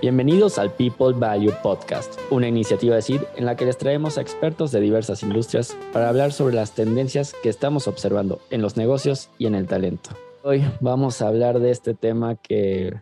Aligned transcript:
Bienvenidos 0.00 0.60
al 0.60 0.72
People 0.72 1.12
Value 1.12 1.52
Podcast, 1.60 2.20
una 2.30 2.46
iniciativa 2.46 2.94
de 2.94 3.02
CID 3.02 3.20
en 3.34 3.46
la 3.46 3.56
que 3.56 3.64
les 3.64 3.78
traemos 3.78 4.16
a 4.16 4.20
expertos 4.20 4.70
de 4.70 4.78
diversas 4.78 5.24
industrias 5.24 5.76
para 5.92 6.08
hablar 6.08 6.30
sobre 6.30 6.54
las 6.54 6.72
tendencias 6.72 7.34
que 7.42 7.48
estamos 7.48 7.88
observando 7.88 8.40
en 8.50 8.62
los 8.62 8.76
negocios 8.76 9.28
y 9.38 9.46
en 9.46 9.56
el 9.56 9.66
talento. 9.66 10.10
Hoy 10.44 10.62
vamos 10.80 11.20
a 11.20 11.26
hablar 11.26 11.58
de 11.58 11.72
este 11.72 11.94
tema 11.94 12.36
que 12.36 12.94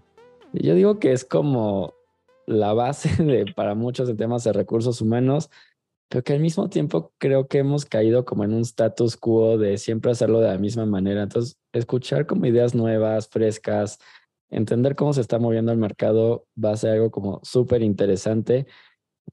yo 0.55 0.75
digo 0.75 0.99
que 0.99 1.13
es 1.13 1.27
como 1.27 1.93
la 2.47 2.73
base 2.73 3.11
de, 3.23 3.45
para 3.55 3.75
muchos 3.75 4.09
de 4.09 4.15
temas 4.15 4.45
de 4.45 4.55
recursos 4.55 5.03
humanos, 5.03 5.51
pero 6.09 6.25
que 6.25 6.33
al 6.33 6.41
mismo 6.41 6.71
tiempo 6.71 7.13
creo 7.19 7.47
que 7.47 7.59
hemos 7.59 7.85
caído 7.85 8.25
como 8.25 8.43
en 8.45 8.55
un 8.55 8.63
status 8.63 9.19
quo 9.19 9.59
de 9.59 9.77
siempre 9.77 10.13
hacerlo 10.13 10.41
de 10.41 10.49
la 10.49 10.57
misma 10.57 10.87
manera. 10.87 11.25
Entonces, 11.25 11.59
escuchar 11.75 12.25
como 12.25 12.47
ideas 12.47 12.75
nuevas, 12.75 13.29
frescas, 13.29 13.99
entender 14.51 14.97
cómo 14.97 15.13
se 15.13 15.21
está 15.21 15.39
moviendo 15.39 15.73
el 15.73 15.79
mercado 15.79 16.47
va 16.63 16.73
a 16.73 16.77
ser 16.77 16.93
algo 16.93 17.11
como 17.11 17.41
súper 17.43 17.83
interesante. 17.83 18.67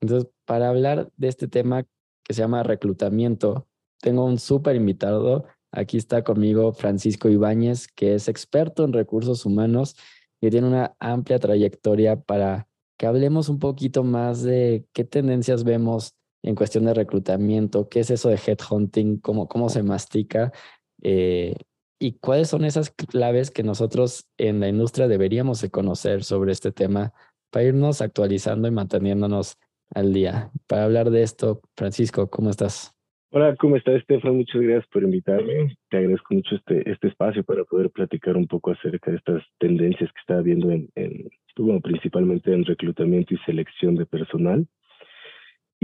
Entonces, 0.00 0.30
para 0.44 0.68
hablar 0.68 1.10
de 1.16 1.28
este 1.28 1.48
tema 1.48 1.84
que 2.24 2.34
se 2.34 2.42
llama 2.42 2.62
reclutamiento, 2.62 3.68
tengo 4.00 4.24
un 4.24 4.38
súper 4.38 4.76
invitado. 4.76 5.44
Aquí 5.70 5.96
está 5.96 6.24
conmigo 6.24 6.72
Francisco 6.72 7.28
Ibáñez, 7.28 7.88
que 7.88 8.14
es 8.14 8.28
experto 8.28 8.84
en 8.84 8.92
recursos 8.92 9.46
humanos 9.46 9.96
y 10.40 10.50
tiene 10.50 10.66
una 10.68 10.94
amplia 10.98 11.38
trayectoria 11.38 12.20
para 12.20 12.68
que 12.98 13.06
hablemos 13.06 13.48
un 13.48 13.58
poquito 13.58 14.04
más 14.04 14.42
de 14.42 14.86
qué 14.92 15.04
tendencias 15.04 15.64
vemos 15.64 16.14
en 16.42 16.54
cuestión 16.54 16.84
de 16.84 16.94
reclutamiento, 16.94 17.88
qué 17.88 18.00
es 18.00 18.10
eso 18.10 18.28
de 18.28 18.38
headhunting, 18.46 19.18
cómo, 19.18 19.48
cómo 19.48 19.68
se 19.68 19.82
mastica 19.82 20.52
eh, 21.02 21.56
y 21.98 22.18
cuáles 22.18 22.48
son 22.48 22.64
esas 22.64 22.90
claves 22.90 23.50
que 23.50 23.62
nosotros 23.62 24.26
en 24.38 24.60
la 24.60 24.68
industria 24.68 25.08
deberíamos 25.08 25.60
de 25.60 25.70
conocer 25.70 26.24
sobre 26.24 26.52
este 26.52 26.72
tema 26.72 27.12
para 27.50 27.66
irnos 27.66 28.02
actualizando 28.02 28.68
y 28.68 28.72
manteniéndonos 28.72 29.56
al 29.94 30.12
día. 30.12 30.50
Para 30.66 30.84
hablar 30.84 31.10
de 31.10 31.22
esto, 31.22 31.60
Francisco, 31.76 32.28
¿cómo 32.28 32.50
estás? 32.50 32.94
Hola, 33.30 33.56
¿cómo 33.56 33.76
estás, 33.76 33.96
Estefan? 33.96 34.36
Muchas 34.36 34.60
gracias 34.60 34.86
por 34.92 35.02
invitarme. 35.02 35.76
Te 35.90 35.96
agradezco 35.96 36.34
mucho 36.34 36.54
este, 36.54 36.88
este 36.88 37.08
espacio 37.08 37.42
para 37.42 37.64
poder 37.64 37.90
platicar 37.90 38.36
un 38.36 38.46
poco 38.46 38.70
acerca 38.70 39.10
de 39.10 39.16
estas 39.16 39.42
tendencias 39.58 40.10
que 40.12 40.20
está 40.20 40.38
habiendo 40.38 40.70
en, 40.70 40.88
en 40.94 41.28
bueno, 41.56 41.80
principalmente 41.80 42.52
en 42.52 42.64
reclutamiento 42.64 43.34
y 43.34 43.38
selección 43.38 43.94
de 43.96 44.06
personal. 44.06 44.66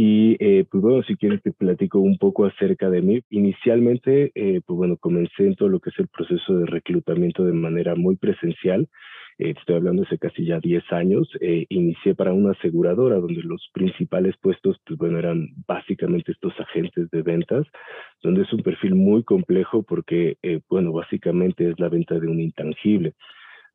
Y 0.02 0.38
eh, 0.40 0.64
pues 0.64 0.82
bueno, 0.82 1.02
si 1.02 1.14
quieres 1.14 1.42
te 1.42 1.52
platico 1.52 1.98
un 1.98 2.16
poco 2.16 2.46
acerca 2.46 2.88
de 2.88 3.02
mí. 3.02 3.20
Inicialmente, 3.28 4.32
eh, 4.34 4.62
pues 4.64 4.74
bueno, 4.74 4.96
comencé 4.96 5.44
en 5.44 5.56
todo 5.56 5.68
lo 5.68 5.78
que 5.78 5.90
es 5.90 5.98
el 5.98 6.08
proceso 6.08 6.56
de 6.56 6.64
reclutamiento 6.64 7.44
de 7.44 7.52
manera 7.52 7.94
muy 7.96 8.16
presencial. 8.16 8.88
Eh, 9.38 9.52
estoy 9.58 9.76
hablando 9.76 10.04
hace 10.04 10.16
casi 10.16 10.46
ya 10.46 10.58
10 10.58 10.90
años. 10.90 11.28
inicié 11.68 12.14
para 12.14 12.32
una 12.32 12.52
aseguradora 12.52 13.16
donde 13.16 13.42
los 13.42 13.68
principales 13.74 14.34
puestos, 14.40 14.78
pues 14.86 14.98
bueno, 14.98 15.18
eran 15.18 15.48
básicamente 15.68 16.32
estos 16.32 16.58
agentes 16.58 17.10
de 17.10 17.20
ventas, 17.20 17.66
donde 18.22 18.44
es 18.44 18.52
un 18.54 18.62
perfil 18.62 18.94
muy 18.94 19.22
complejo 19.22 19.82
porque, 19.82 20.38
bueno, 20.70 20.92
básicamente 20.92 21.68
es 21.68 21.78
la 21.78 21.90
venta 21.90 22.18
de 22.18 22.26
un 22.26 22.40
intangible. 22.40 23.12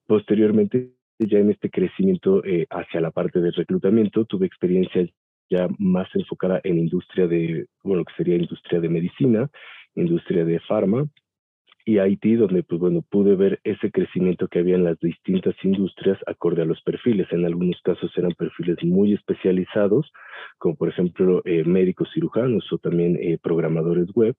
Posteriormente, 0.07 0.89
ya 1.19 1.37
en 1.37 1.51
este 1.51 1.69
crecimiento 1.69 2.41
hacia 2.71 2.99
la 2.99 3.11
parte 3.11 3.41
del 3.41 3.53
reclutamiento, 3.53 4.25
tuve 4.25 4.47
experiencia 4.47 5.05
ya 5.49 5.67
más 5.77 6.07
enfocada 6.15 6.59
en 6.63 6.79
industria 6.79 7.27
de, 7.27 7.67
bueno, 7.83 8.03
que 8.05 8.13
sería 8.15 8.35
industria 8.35 8.79
de 8.79 8.89
medicina, 8.89 9.49
industria 9.95 10.45
de 10.45 10.59
farma 10.61 11.07
y 11.85 11.99
IT, 11.99 12.39
donde 12.39 12.63
pues 12.63 12.81
bueno, 12.81 13.03
pude 13.03 13.35
ver 13.35 13.59
ese 13.63 13.91
crecimiento 13.91 14.47
que 14.47 14.59
había 14.59 14.75
en 14.75 14.83
las 14.83 14.99
distintas 14.99 15.53
industrias 15.63 16.17
acorde 16.25 16.63
a 16.63 16.65
los 16.65 16.81
perfiles. 16.81 17.27
En 17.31 17.45
algunos 17.45 17.79
casos 17.83 18.11
eran 18.17 18.31
perfiles 18.31 18.77
muy 18.83 19.13
especializados, 19.13 20.11
como 20.57 20.75
por 20.75 20.89
ejemplo 20.89 21.43
eh, 21.45 21.63
médicos 21.63 22.09
cirujanos 22.11 22.65
o 22.73 22.79
también 22.79 23.17
eh, 23.21 23.37
programadores 23.41 24.11
web, 24.15 24.35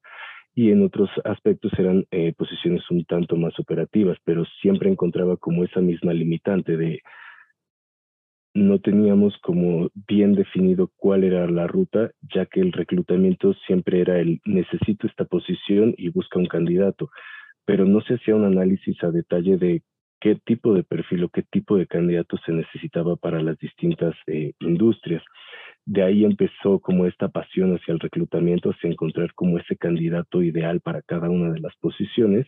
y 0.57 0.73
en 0.73 0.83
otros 0.83 1.11
aspectos 1.25 1.71
eran 1.79 2.05
eh, 2.11 2.33
posiciones 2.37 2.83
un 2.91 3.05
tanto 3.05 3.37
más 3.37 3.57
operativas, 3.61 4.19
pero 4.25 4.45
siempre 4.61 4.91
encontraba 4.91 5.37
como 5.37 5.63
esa 5.63 5.81
misma 5.81 6.15
limitante 6.15 6.77
de 6.77 7.01
no 8.57 8.79
teníamos 8.79 9.37
como 9.43 9.91
bien 10.09 10.35
definido 10.35 10.91
cuál 10.97 11.25
era 11.25 11.47
la 11.47 11.67
ruta, 11.67 12.11
ya 12.35 12.47
que 12.47 12.61
el 12.61 12.73
reclutamiento 12.73 13.53
siempre 13.67 14.01
era 14.01 14.19
el 14.19 14.41
necesito 14.47 15.07
esta 15.07 15.27
posición 15.27 15.95
y 15.99 16.09
busca 16.09 16.39
un 16.39 16.47
candidato, 16.47 17.11
pero 17.67 17.85
no 17.85 18.01
se 18.01 18.15
hacía 18.15 18.35
un 18.35 18.45
análisis 18.45 18.97
a 19.05 19.11
detalle 19.11 19.59
de 19.59 19.83
qué 20.21 20.37
tipo 20.47 20.73
de 20.73 20.85
perfil 20.85 21.25
o 21.25 21.29
qué 21.29 21.43
tipo 21.43 21.77
de 21.77 21.87
candidato 21.87 22.39
se 22.47 22.53
necesitaba 22.53 23.17
para 23.17 23.43
las 23.43 23.59
distintas 23.59 24.15
eh, 24.27 24.55
industrias. 24.61 25.23
De 25.85 26.03
ahí 26.03 26.25
empezó 26.25 26.81
como 26.81 27.07
esta 27.07 27.29
pasión 27.29 27.77
hacia 27.77 27.93
el 27.93 28.01
reclutamiento, 28.01 28.71
hacia 28.71 28.91
encontrar 28.91 29.35
como 29.35 29.59
ese 29.59 29.77
candidato 29.77 30.43
ideal 30.43 30.81
para 30.81 31.03
cada 31.03 31.29
una 31.29 31.53
de 31.53 31.61
las 31.61 31.77
posiciones 31.77 32.47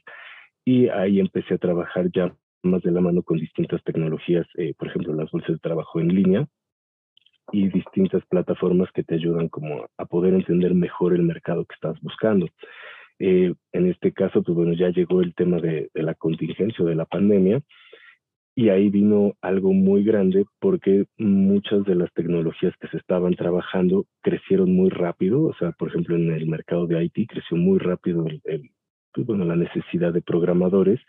y 0.64 0.88
ahí 0.88 1.20
empecé 1.20 1.54
a 1.54 1.58
trabajar 1.58 2.10
ya 2.12 2.34
más 2.62 2.82
de 2.82 2.90
la 2.90 3.00
mano 3.00 3.22
con 3.22 3.38
distintas 3.38 3.82
tecnologías, 3.84 4.46
eh, 4.56 4.74
por 4.78 4.88
ejemplo, 4.88 5.14
las 5.14 5.30
bolsas 5.30 5.52
de 5.52 5.58
trabajo 5.58 6.00
en 6.00 6.08
línea 6.08 6.46
y 7.52 7.68
distintas 7.68 8.24
plataformas 8.26 8.90
que 8.92 9.04
te 9.04 9.14
ayudan 9.14 9.48
como 9.48 9.86
a 9.96 10.04
poder 10.04 10.34
entender 10.34 10.74
mejor 10.74 11.14
el 11.14 11.22
mercado 11.22 11.64
que 11.64 11.74
estás 11.74 12.00
buscando. 12.02 12.46
Eh, 13.18 13.54
en 13.72 13.86
este 13.86 14.12
caso, 14.12 14.42
pues 14.42 14.54
bueno, 14.54 14.72
ya 14.74 14.90
llegó 14.90 15.22
el 15.22 15.34
tema 15.34 15.58
de, 15.58 15.90
de 15.92 16.02
la 16.02 16.14
contingencia 16.14 16.84
o 16.84 16.88
de 16.88 16.94
la 16.94 17.06
pandemia 17.06 17.62
y 18.54 18.70
ahí 18.70 18.90
vino 18.90 19.34
algo 19.40 19.72
muy 19.72 20.02
grande 20.02 20.44
porque 20.58 21.06
muchas 21.16 21.84
de 21.84 21.94
las 21.94 22.12
tecnologías 22.12 22.74
que 22.80 22.88
se 22.88 22.96
estaban 22.96 23.34
trabajando 23.34 24.06
crecieron 24.20 24.72
muy 24.72 24.90
rápido, 24.90 25.42
o 25.44 25.54
sea, 25.54 25.70
por 25.72 25.88
ejemplo, 25.90 26.16
en 26.16 26.32
el 26.32 26.48
mercado 26.48 26.88
de 26.88 27.04
IT 27.04 27.28
creció 27.28 27.56
muy 27.56 27.78
rápido 27.78 28.26
el, 28.26 28.40
el 28.44 28.70
pues 29.12 29.26
bueno, 29.26 29.44
la 29.44 29.56
necesidad 29.56 30.12
de 30.12 30.22
programadores 30.22 31.00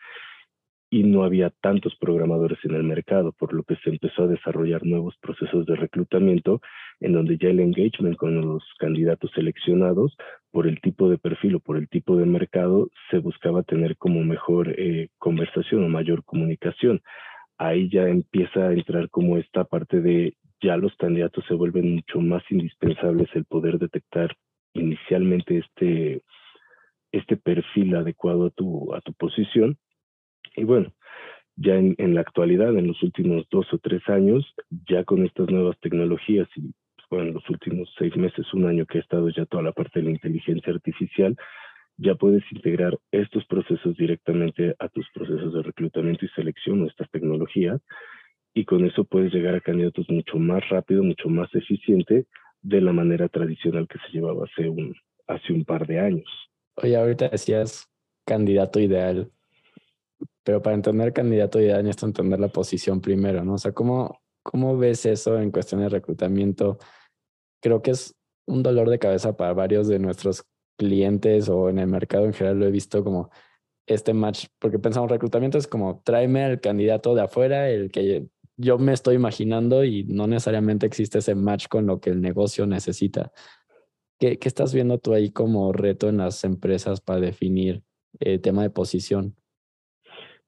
y 0.91 1.03
no 1.03 1.23
había 1.23 1.51
tantos 1.61 1.95
programadores 1.95 2.57
en 2.63 2.73
el 2.73 2.83
mercado, 2.83 3.31
por 3.31 3.53
lo 3.53 3.63
que 3.63 3.75
se 3.77 3.91
empezó 3.91 4.23
a 4.23 4.27
desarrollar 4.27 4.83
nuevos 4.85 5.15
procesos 5.21 5.65
de 5.67 5.75
reclutamiento 5.75 6.61
en 6.99 7.13
donde 7.13 7.37
ya 7.37 7.49
el 7.49 7.59
engagement 7.59 8.17
con 8.17 8.41
los 8.41 8.63
candidatos 8.79 9.31
seleccionados 9.35 10.17
por 10.51 10.67
el 10.67 10.81
tipo 10.81 11.09
de 11.09 11.19
perfil 11.19 11.55
o 11.55 11.59
por 11.59 11.77
el 11.77 11.87
tipo 11.89 12.17
de 12.17 12.25
mercado 12.25 12.89
se 13.11 13.19
buscaba 13.19 13.61
tener 13.63 13.97
como 13.97 14.23
mejor 14.23 14.73
eh, 14.77 15.09
conversación 15.19 15.83
o 15.83 15.89
mayor 15.89 16.23
comunicación. 16.23 17.01
Ahí 17.57 17.89
ya 17.89 18.07
empieza 18.07 18.69
a 18.69 18.73
entrar 18.73 19.09
como 19.09 19.37
esta 19.37 19.65
parte 19.65 20.01
de 20.01 20.33
ya 20.61 20.75
los 20.75 20.95
candidatos 20.95 21.45
se 21.47 21.53
vuelven 21.53 21.95
mucho 21.95 22.19
más 22.19 22.43
indispensables 22.49 23.29
el 23.33 23.45
poder 23.45 23.77
detectar 23.77 24.35
inicialmente 24.73 25.59
este, 25.59 26.23
este 27.11 27.37
perfil 27.37 27.95
adecuado 27.95 28.47
a 28.47 28.49
tu, 28.49 28.93
a 28.93 29.01
tu 29.01 29.13
posición 29.13 29.77
y 30.59 30.63
bueno, 30.65 30.91
ya 31.55 31.75
en, 31.75 32.13
la 32.13 32.21
actualidad, 32.21 32.75
en 32.77 32.87
los 32.87 33.01
últimos 33.03 33.45
dos 33.49 33.65
o 33.73 33.77
tres 33.79 34.01
años, 34.07 34.45
ya 34.89 35.03
con 35.03 35.25
estas 35.25 35.49
nuevas 35.49 35.77
tecnologías 35.79 36.47
y 36.55 36.61
pues, 36.61 37.07
bueno, 37.09 37.27
en 37.27 37.33
los 37.33 37.49
últimos 37.49 37.89
seis 37.97 38.15
meses, 38.15 38.45
un 38.53 38.65
año 38.65 38.85
que 38.85 38.97
ha 38.97 39.01
estado 39.01 39.29
ya 39.29 39.45
toda 39.45 39.63
la 39.63 39.71
parte 39.71 39.99
de 39.99 40.05
la 40.05 40.11
inteligencia 40.11 40.73
artificial, 40.73 41.35
ya 41.97 42.15
puedes 42.15 42.43
integrar 42.51 42.97
estos 43.11 43.45
procesos 43.45 43.95
directamente 43.97 44.75
a 44.79 44.87
tus 44.89 45.05
procesos 45.13 45.53
de 45.53 45.63
reclutamiento 45.63 46.25
y 46.25 46.29
selección 46.29 46.81
o 46.81 46.87
estas 46.87 47.09
tecnologías 47.11 47.81
y 48.53 48.65
con 48.65 48.85
eso 48.85 49.03
puedes 49.03 49.33
llegar 49.33 49.55
a 49.55 49.61
candidatos 49.61 50.09
mucho 50.09 50.37
más 50.37 50.67
rápido, 50.69 51.03
mucho 51.03 51.29
más 51.29 51.53
eficiente 51.53 52.25
de 52.61 52.81
la 52.81 52.93
manera 52.93 53.27
tradicional 53.27 53.87
que 53.87 53.99
se 53.99 54.13
llevaba 54.13 54.45
hace 54.45 54.69
un, 54.69 54.95
hace 55.27 55.53
un 55.53 55.65
par 55.65 55.87
de 55.87 55.99
años. 55.99 56.29
Oye, 56.75 56.95
ahorita 56.95 57.29
decías 57.29 57.89
candidato 58.25 58.79
ideal 58.79 59.29
pero 60.43 60.61
para 60.61 60.75
entender 60.75 61.13
candidato 61.13 61.59
ideal 61.59 61.83
necesito 61.83 62.07
entender 62.07 62.39
la 62.39 62.47
posición 62.47 63.01
primero, 63.01 63.43
¿no? 63.43 63.53
O 63.53 63.57
sea, 63.57 63.71
¿cómo, 63.71 64.21
¿cómo 64.43 64.77
ves 64.77 65.05
eso 65.05 65.39
en 65.39 65.51
cuestión 65.51 65.81
de 65.81 65.89
reclutamiento? 65.89 66.77
Creo 67.61 67.81
que 67.81 67.91
es 67.91 68.15
un 68.47 68.63
dolor 68.63 68.89
de 68.89 68.99
cabeza 68.99 69.37
para 69.37 69.53
varios 69.53 69.87
de 69.87 69.99
nuestros 69.99 70.45
clientes 70.77 71.49
o 71.49 71.69
en 71.69 71.79
el 71.79 71.87
mercado 71.87 72.25
en 72.25 72.33
general 72.33 72.59
lo 72.59 72.65
he 72.65 72.71
visto 72.71 73.03
como 73.03 73.29
este 73.85 74.13
match, 74.13 74.47
porque 74.59 74.79
pensamos 74.79 75.11
reclutamiento 75.11 75.57
es 75.57 75.67
como 75.67 76.01
tráeme 76.03 76.43
al 76.43 76.61
candidato 76.61 77.15
de 77.15 77.21
afuera, 77.21 77.69
el 77.69 77.91
que 77.91 78.27
yo 78.57 78.77
me 78.77 78.93
estoy 78.93 79.15
imaginando 79.15 79.83
y 79.83 80.03
no 80.03 80.27
necesariamente 80.27 80.85
existe 80.85 81.19
ese 81.19 81.35
match 81.35 81.67
con 81.67 81.85
lo 81.85 81.99
que 81.99 82.09
el 82.09 82.21
negocio 82.21 82.65
necesita. 82.65 83.31
¿Qué, 84.19 84.37
qué 84.37 84.47
estás 84.47 84.73
viendo 84.73 84.99
tú 84.99 85.13
ahí 85.13 85.31
como 85.31 85.71
reto 85.71 86.09
en 86.09 86.17
las 86.17 86.43
empresas 86.43 87.01
para 87.01 87.19
definir 87.19 87.83
el 88.19 88.33
eh, 88.33 88.39
tema 88.39 88.63
de 88.63 88.69
posición? 88.69 89.35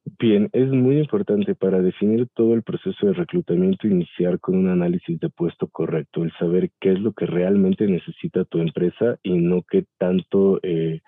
Bien, 0.05 0.49
es 0.53 0.67
muy 0.69 0.97
importante 0.99 1.53
para 1.53 1.79
definir 1.81 2.27
todo 2.33 2.55
el 2.55 2.63
proceso 2.63 3.05
de 3.07 3.13
reclutamiento 3.13 3.87
iniciar 3.87 4.39
con 4.39 4.57
un 4.57 4.69
análisis 4.69 5.19
de 5.19 5.29
puesto 5.29 5.67
correcto, 5.67 6.23
el 6.23 6.31
saber 6.39 6.71
qué 6.79 6.91
es 6.93 6.99
lo 6.99 7.13
que 7.13 7.27
realmente 7.27 7.85
necesita 7.87 8.43
tu 8.45 8.59
empresa 8.59 9.17
y 9.21 9.37
no 9.37 9.63
qué 9.69 9.85
tanto, 9.99 10.59
eh, 10.63 11.01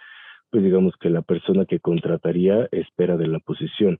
pues 0.51 0.63
digamos 0.63 0.93
que 0.99 1.09
la 1.09 1.23
persona 1.23 1.65
que 1.65 1.79
contrataría 1.79 2.67
espera 2.71 3.17
de 3.17 3.27
la 3.27 3.39
posición. 3.39 3.99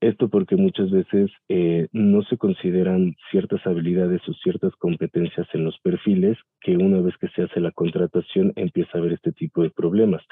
Esto 0.00 0.28
porque 0.28 0.56
muchas 0.56 0.90
veces 0.90 1.30
eh, 1.48 1.88
no 1.92 2.22
se 2.24 2.36
consideran 2.36 3.14
ciertas 3.30 3.64
habilidades 3.66 4.20
o 4.28 4.34
ciertas 4.34 4.74
competencias 4.76 5.46
en 5.54 5.64
los 5.64 5.78
perfiles 5.80 6.36
que 6.60 6.76
una 6.76 7.00
vez 7.00 7.16
que 7.18 7.28
se 7.28 7.42
hace 7.42 7.60
la 7.60 7.70
contratación 7.70 8.52
empieza 8.56 8.90
a 8.94 9.00
haber 9.00 9.12
este 9.12 9.32
tipo 9.32 9.62
de 9.62 9.70
problemas, 9.70 10.22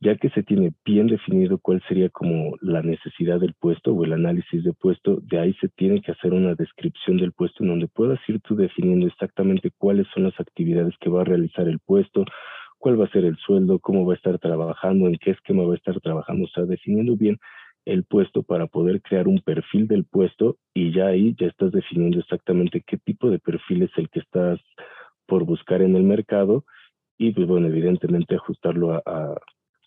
ya 0.00 0.16
que 0.16 0.30
se 0.30 0.42
tiene 0.42 0.72
bien 0.84 1.08
definido 1.08 1.58
cuál 1.58 1.82
sería 1.88 2.08
como 2.08 2.56
la 2.60 2.82
necesidad 2.82 3.40
del 3.40 3.54
puesto 3.54 3.92
o 3.92 4.04
el 4.04 4.12
análisis 4.12 4.62
de 4.62 4.72
puesto, 4.72 5.18
de 5.22 5.38
ahí 5.40 5.54
se 5.60 5.68
tiene 5.70 6.00
que 6.00 6.12
hacer 6.12 6.32
una 6.32 6.54
descripción 6.54 7.16
del 7.16 7.32
puesto 7.32 7.64
en 7.64 7.70
donde 7.70 7.88
puedas 7.88 8.20
ir 8.28 8.40
tú 8.40 8.54
definiendo 8.54 9.06
exactamente 9.06 9.72
cuáles 9.76 10.06
son 10.14 10.24
las 10.24 10.38
actividades 10.38 10.94
que 11.00 11.10
va 11.10 11.22
a 11.22 11.24
realizar 11.24 11.66
el 11.66 11.80
puesto, 11.80 12.24
cuál 12.78 13.00
va 13.00 13.06
a 13.06 13.10
ser 13.10 13.24
el 13.24 13.36
sueldo, 13.38 13.80
cómo 13.80 14.06
va 14.06 14.12
a 14.12 14.16
estar 14.16 14.38
trabajando, 14.38 15.08
en 15.08 15.16
qué 15.16 15.32
esquema 15.32 15.64
va 15.64 15.74
a 15.74 15.76
estar 15.76 16.00
trabajando, 16.00 16.44
o 16.44 16.48
sea, 16.48 16.64
definiendo 16.64 17.16
bien 17.16 17.38
el 17.84 18.04
puesto 18.04 18.42
para 18.42 18.66
poder 18.66 19.00
crear 19.02 19.26
un 19.26 19.40
perfil 19.40 19.88
del 19.88 20.04
puesto 20.04 20.58
y 20.74 20.92
ya 20.92 21.06
ahí 21.06 21.34
ya 21.40 21.46
estás 21.46 21.72
definiendo 21.72 22.18
exactamente 22.20 22.82
qué 22.86 22.98
tipo 22.98 23.30
de 23.30 23.38
perfil 23.38 23.82
es 23.82 23.90
el 23.96 24.10
que 24.10 24.20
estás 24.20 24.60
por 25.26 25.44
buscar 25.44 25.82
en 25.82 25.96
el 25.96 26.02
mercado 26.02 26.64
y 27.16 27.32
pues 27.32 27.48
bueno, 27.48 27.66
evidentemente 27.66 28.36
ajustarlo 28.36 28.92
a, 28.92 29.02
a, 29.04 29.34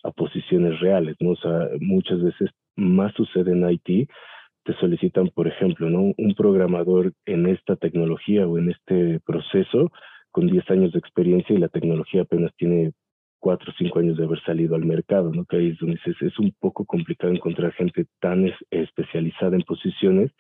posiciones 0.10 0.80
reales, 0.80 1.16
¿no? 1.20 1.32
O 1.32 1.36
sea, 1.36 1.70
muchas 1.80 2.22
veces 2.22 2.50
más 2.76 3.14
sucede 3.14 3.52
en 3.52 3.70
IT, 3.70 4.10
te 4.64 4.74
solicitan, 4.80 5.30
por 5.30 5.48
ejemplo, 5.48 5.90
¿no? 5.90 6.14
Un 6.18 6.36
programador 6.36 7.14
en 7.26 7.48
esta 7.48 7.76
tecnología 7.76 8.48
o 8.48 8.58
en 8.58 8.72
este 8.72 9.20
proceso 9.26 9.92
con 10.32 10.48
10 10.48 10.70
años 10.72 10.94
de 10.94 11.00
experiencia 11.00 11.56
y 11.56 11.60
la 11.60 11.68
tecnología 11.68 12.22
apenas 12.22 12.52
tiene 12.58 12.94
cuatro 13.40 13.72
o 13.72 13.76
cinco 13.78 14.00
años 14.00 14.18
de 14.18 14.24
haber 14.24 14.42
salido 14.44 14.76
al 14.76 14.86
mercado, 14.86 15.32
¿no? 15.34 15.46
Que 15.46 15.58
ahí 15.58 15.70
es 15.70 15.80
donde 15.80 15.96
dices, 15.96 16.16
es 16.22 16.40
un 16.40 16.54
poco 16.60 16.86
complicado 16.86 17.34
encontrar 17.34 17.74
gente 17.74 18.06
tan 18.20 18.50
especializada 18.70 19.56
en 19.56 19.64
posiciones, 19.64 20.32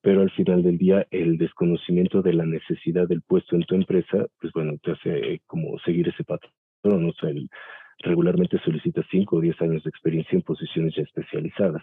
pero 0.00 0.22
al 0.22 0.30
final 0.30 0.62
del 0.62 0.78
día 0.78 1.06
el 1.10 1.36
desconocimiento 1.36 2.22
de 2.22 2.32
la 2.32 2.46
necesidad 2.46 3.06
del 3.06 3.22
puesto 3.22 3.54
en 3.54 3.64
tu 3.64 3.74
empresa, 3.74 4.26
pues 4.40 4.52
bueno, 4.54 4.78
te 4.82 4.92
hace 4.92 5.42
como 5.46 5.78
seguir 5.80 6.08
ese 6.08 6.24
patrón. 6.24 6.50
O 6.84 7.12
sea, 7.20 7.28
el, 7.28 7.50
regularmente 7.98 8.58
solicitas 8.64 9.04
cinco 9.10 9.36
o 9.36 9.40
diez 9.40 9.60
años 9.60 9.82
de 9.84 9.90
experiencia 9.90 10.36
en 10.36 10.42
posiciones 10.42 10.94
ya 10.96 11.02
especializadas, 11.02 11.82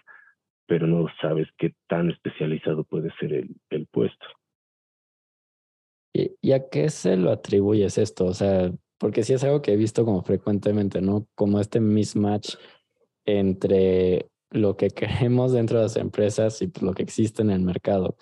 pero 0.65 0.87
no 0.87 1.07
sabes 1.21 1.47
qué 1.57 1.73
tan 1.87 2.09
especializado 2.09 2.83
puede 2.83 3.11
ser 3.19 3.33
el, 3.33 3.55
el 3.69 3.87
puesto. 3.87 4.25
¿Y 6.13 6.53
a 6.53 6.69
qué 6.69 6.89
se 6.89 7.17
lo 7.17 7.31
atribuyes 7.31 7.97
esto? 7.97 8.25
O 8.25 8.33
sea, 8.33 8.71
porque 8.97 9.23
sí 9.23 9.33
es 9.33 9.43
algo 9.43 9.61
que 9.61 9.73
he 9.73 9.75
visto 9.75 10.05
como 10.05 10.23
frecuentemente, 10.23 11.01
¿no? 11.01 11.27
Como 11.35 11.59
este 11.59 11.81
mismatch 11.81 12.55
entre 13.25 14.29
lo 14.51 14.77
que 14.77 14.89
queremos 14.91 15.51
dentro 15.51 15.77
de 15.77 15.83
las 15.83 15.97
empresas 15.97 16.61
y 16.61 16.67
pues, 16.67 16.83
lo 16.83 16.93
que 16.93 17.03
existe 17.03 17.41
en 17.41 17.51
el 17.51 17.61
mercado. 17.61 18.15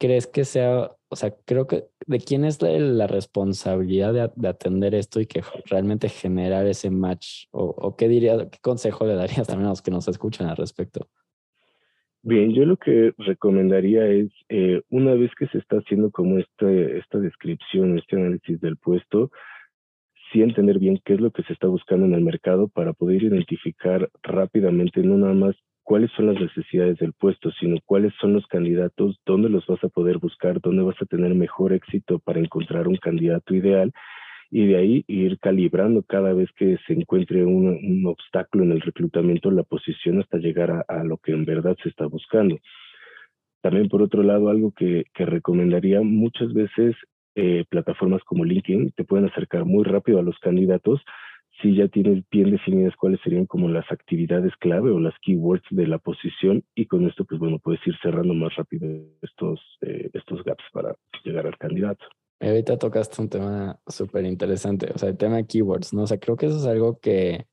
¿Crees 0.00 0.26
que 0.26 0.44
sea, 0.44 0.96
o 1.10 1.16
sea, 1.16 1.34
creo 1.46 1.66
que 1.66 1.84
de 2.06 2.18
quién 2.18 2.44
es 2.44 2.60
la, 2.62 3.06
responsabilidad 3.06 4.32
de, 4.34 4.48
atender 4.48 4.94
esto 4.94 5.20
y 5.20 5.26
que 5.26 5.42
realmente 5.66 6.08
generar 6.08 6.66
ese 6.66 6.90
match? 6.90 7.46
¿O, 7.50 7.96
qué 7.96 8.08
diría, 8.08 8.48
qué 8.50 8.58
consejo 8.60 9.06
le 9.06 9.14
darías 9.14 9.48
a 9.48 9.56
los 9.56 9.82
que 9.82 9.90
nos 9.90 10.06
escuchan 10.08 10.48
al 10.48 10.56
respecto? 10.56 11.08
Bien, 12.22 12.52
yo 12.52 12.64
lo 12.66 12.76
que 12.76 13.14
recomendaría 13.16 14.06
es, 14.06 14.30
eh, 14.48 14.82
una 14.90 15.14
vez 15.14 15.30
que 15.38 15.46
se 15.46 15.58
está 15.58 15.76
haciendo 15.76 16.10
como 16.10 16.38
este, 16.38 16.98
esta 16.98 17.18
descripción, 17.18 17.98
este 17.98 18.16
análisis 18.16 18.60
del 18.60 18.76
puesto, 18.76 19.30
sí 20.30 20.42
entender 20.42 20.78
bien 20.78 21.00
qué 21.04 21.14
es 21.14 21.20
lo 21.20 21.30
que 21.30 21.42
se 21.44 21.52
está 21.52 21.68
buscando 21.68 22.06
en 22.06 22.14
el 22.14 22.20
mercado 22.20 22.68
para 22.68 22.92
poder 22.92 23.22
identificar 23.22 24.10
rápidamente 24.22 25.02
no 25.02 25.16
nada 25.16 25.32
más 25.32 25.56
cuáles 25.88 26.10
son 26.12 26.26
las 26.26 26.38
necesidades 26.38 26.98
del 26.98 27.14
puesto, 27.14 27.50
sino 27.52 27.78
cuáles 27.86 28.12
son 28.20 28.34
los 28.34 28.46
candidatos, 28.46 29.18
dónde 29.24 29.48
los 29.48 29.66
vas 29.66 29.82
a 29.82 29.88
poder 29.88 30.18
buscar, 30.18 30.60
dónde 30.60 30.82
vas 30.82 31.00
a 31.00 31.06
tener 31.06 31.34
mejor 31.34 31.72
éxito 31.72 32.18
para 32.18 32.40
encontrar 32.40 32.88
un 32.88 32.96
candidato 32.96 33.54
ideal 33.54 33.90
y 34.50 34.66
de 34.66 34.76
ahí 34.76 35.04
ir 35.08 35.38
calibrando 35.38 36.02
cada 36.02 36.34
vez 36.34 36.50
que 36.58 36.76
se 36.86 36.92
encuentre 36.92 37.42
un, 37.42 38.04
obstáculo 38.04 38.64
en 38.64 38.72
el 38.72 38.82
reclutamiento 38.82 39.50
la 39.50 39.62
posición 39.62 40.20
hasta 40.20 40.36
llegar 40.36 40.70
a, 40.72 40.84
a, 40.88 41.04
lo 41.04 41.16
que 41.16 41.32
en 41.32 41.46
verdad 41.46 41.74
se 41.82 41.88
está 41.88 42.04
buscando. 42.04 42.58
También 43.62 43.88
por 43.88 44.02
otro 44.02 44.22
lado, 44.22 44.50
algo 44.50 44.72
que, 44.72 45.06
que 45.14 45.24
recomendaría 45.24 46.02
muchas 46.02 46.52
veces 46.52 46.96
eh, 47.34 47.64
plataformas 47.70 48.22
como 48.24 48.44
LinkedIn 48.44 48.92
te 48.92 49.04
pueden 49.04 49.24
acercar 49.24 49.64
muy 49.64 49.84
rápido 49.84 50.18
a 50.18 50.22
los 50.22 50.38
candidatos 50.40 51.00
si 51.60 51.74
ya 51.74 51.88
tienes 51.88 52.24
bien 52.30 52.50
definidas 52.50 52.94
cuáles 52.96 53.20
serían 53.22 53.46
como 53.46 53.68
las 53.68 53.90
actividades 53.90 54.52
clave 54.60 54.90
o 54.90 55.00
las 55.00 55.14
keywords 55.22 55.64
de 55.70 55.86
la 55.86 55.98
posición 55.98 56.64
y 56.74 56.86
con 56.86 57.06
esto 57.08 57.24
pues 57.24 57.40
bueno 57.40 57.58
puedes 57.58 57.84
ir 57.86 57.94
cerrando 58.02 58.34
más 58.34 58.54
rápido 58.56 58.86
estos, 59.22 59.60
eh, 59.82 60.10
estos 60.12 60.44
gaps 60.44 60.64
para 60.72 60.94
llegar 61.24 61.46
al 61.46 61.58
candidato. 61.58 62.04
Ahorita 62.40 62.78
tocaste 62.78 63.20
un 63.20 63.28
tema 63.28 63.78
súper 63.86 64.24
interesante, 64.24 64.90
o 64.94 64.98
sea, 64.98 65.08
el 65.08 65.16
tema 65.16 65.36
de 65.36 65.46
keywords, 65.46 65.92
¿no? 65.92 66.02
O 66.02 66.06
sea, 66.06 66.18
creo 66.18 66.36
que 66.36 66.46
eso 66.46 66.58
es 66.58 66.66
algo 66.66 67.00
que 67.00 67.46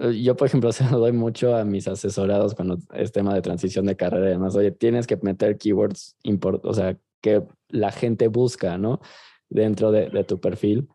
eh, 0.00 0.22
yo, 0.22 0.36
por 0.36 0.46
ejemplo, 0.46 0.72
se 0.72 0.88
lo 0.90 0.98
doy 0.98 1.12
mucho 1.12 1.56
a 1.56 1.64
mis 1.64 1.88
asesorados 1.88 2.54
cuando 2.54 2.78
es 2.94 3.12
tema 3.12 3.34
de 3.34 3.42
transición 3.42 3.86
de 3.86 3.96
carrera 3.96 4.28
y 4.28 4.32
demás. 4.32 4.56
Oye, 4.56 4.70
tienes 4.70 5.06
que 5.06 5.16
meter 5.22 5.58
keywords, 5.58 6.16
import 6.22 6.64
o 6.64 6.74
sea, 6.74 6.96
que 7.20 7.42
la 7.68 7.92
gente 7.92 8.28
busca, 8.28 8.78
¿no? 8.78 9.00
Dentro 9.48 9.92
de, 9.92 10.24
tu 10.24 10.40
perfil. 10.40 10.88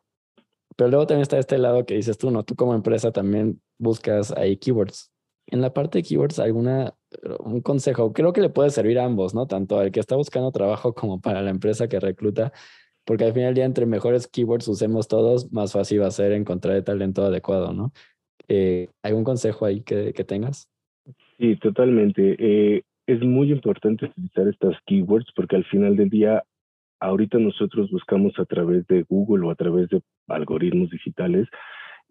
Pero 0.78 0.90
luego 0.90 1.08
también 1.08 1.24
está 1.24 1.38
este 1.38 1.58
lado 1.58 1.86
que 1.86 1.96
dices 1.96 2.18
tú, 2.18 2.32
¿no? 2.32 2.44
Tú 2.44 2.56
como 2.56 2.74
empresa 2.74 3.12
también 3.12 3.60
buscas 3.80 4.32
ahí 4.32 4.58
keywords. 4.58 5.12
En 5.48 5.62
la 5.62 5.74
parte 5.74 5.98
de 5.98 6.04
keywords, 6.04 6.40
alguna, 6.40 6.94
un 7.40 7.62
consejo, 7.62 8.14
creo 8.14 8.32
que 8.32 8.42
le 8.42 8.50
puede 8.50 8.70
servir 8.70 9.00
a 9.00 9.06
ambos, 9.06 9.34
¿no? 9.34 9.48
Tanto 9.48 9.80
al 9.80 9.92
que 9.92 10.00
está 10.00 10.16
buscando 10.16 10.52
trabajo 10.52 10.94
como 10.94 11.20
para 11.20 11.42
la 11.42 11.50
empresa 11.50 11.88
que 11.88 12.00
recluta, 12.00 12.54
porque 13.06 13.24
al 13.24 13.34
final 13.34 13.48
del 13.48 13.56
día, 13.56 13.66
entre 13.66 13.86
mejores 13.86 14.28
keywords 14.28 14.68
usemos 14.68 15.08
todos, 15.08 15.52
más 15.52 15.72
fácil 15.72 16.02
va 16.02 16.08
a 16.08 16.12
ser 16.12 16.34
encontrar 16.34 16.76
el 16.76 16.84
talento 16.84 17.24
adecuado, 17.24 17.74
¿no? 17.74 17.92
Eh, 18.48 18.90
¿Algún 19.02 19.24
consejo 19.24 19.66
ahí 19.66 19.82
que, 19.82 20.12
tengas? 20.28 20.70
Sí, 21.40 21.56
totalmente. 21.56 22.36
Eh, 22.38 22.84
es 23.08 23.22
muy 23.22 23.52
importante 23.52 24.06
utilizar 24.06 24.48
estas 24.48 24.76
keywords 24.86 25.32
porque 25.36 25.56
al 25.56 25.66
final 25.66 25.96
del 25.96 26.10
día, 26.10 26.44
ahorita 27.00 27.38
nosotros 27.38 27.90
buscamos 27.92 28.38
a 28.40 28.46
través 28.46 28.88
de 28.88 29.04
Google 29.04 29.46
o 29.46 29.52
a 29.52 29.56
través 29.56 29.90
de 29.90 30.02
algoritmos 30.28 30.90
digitales 30.90 31.48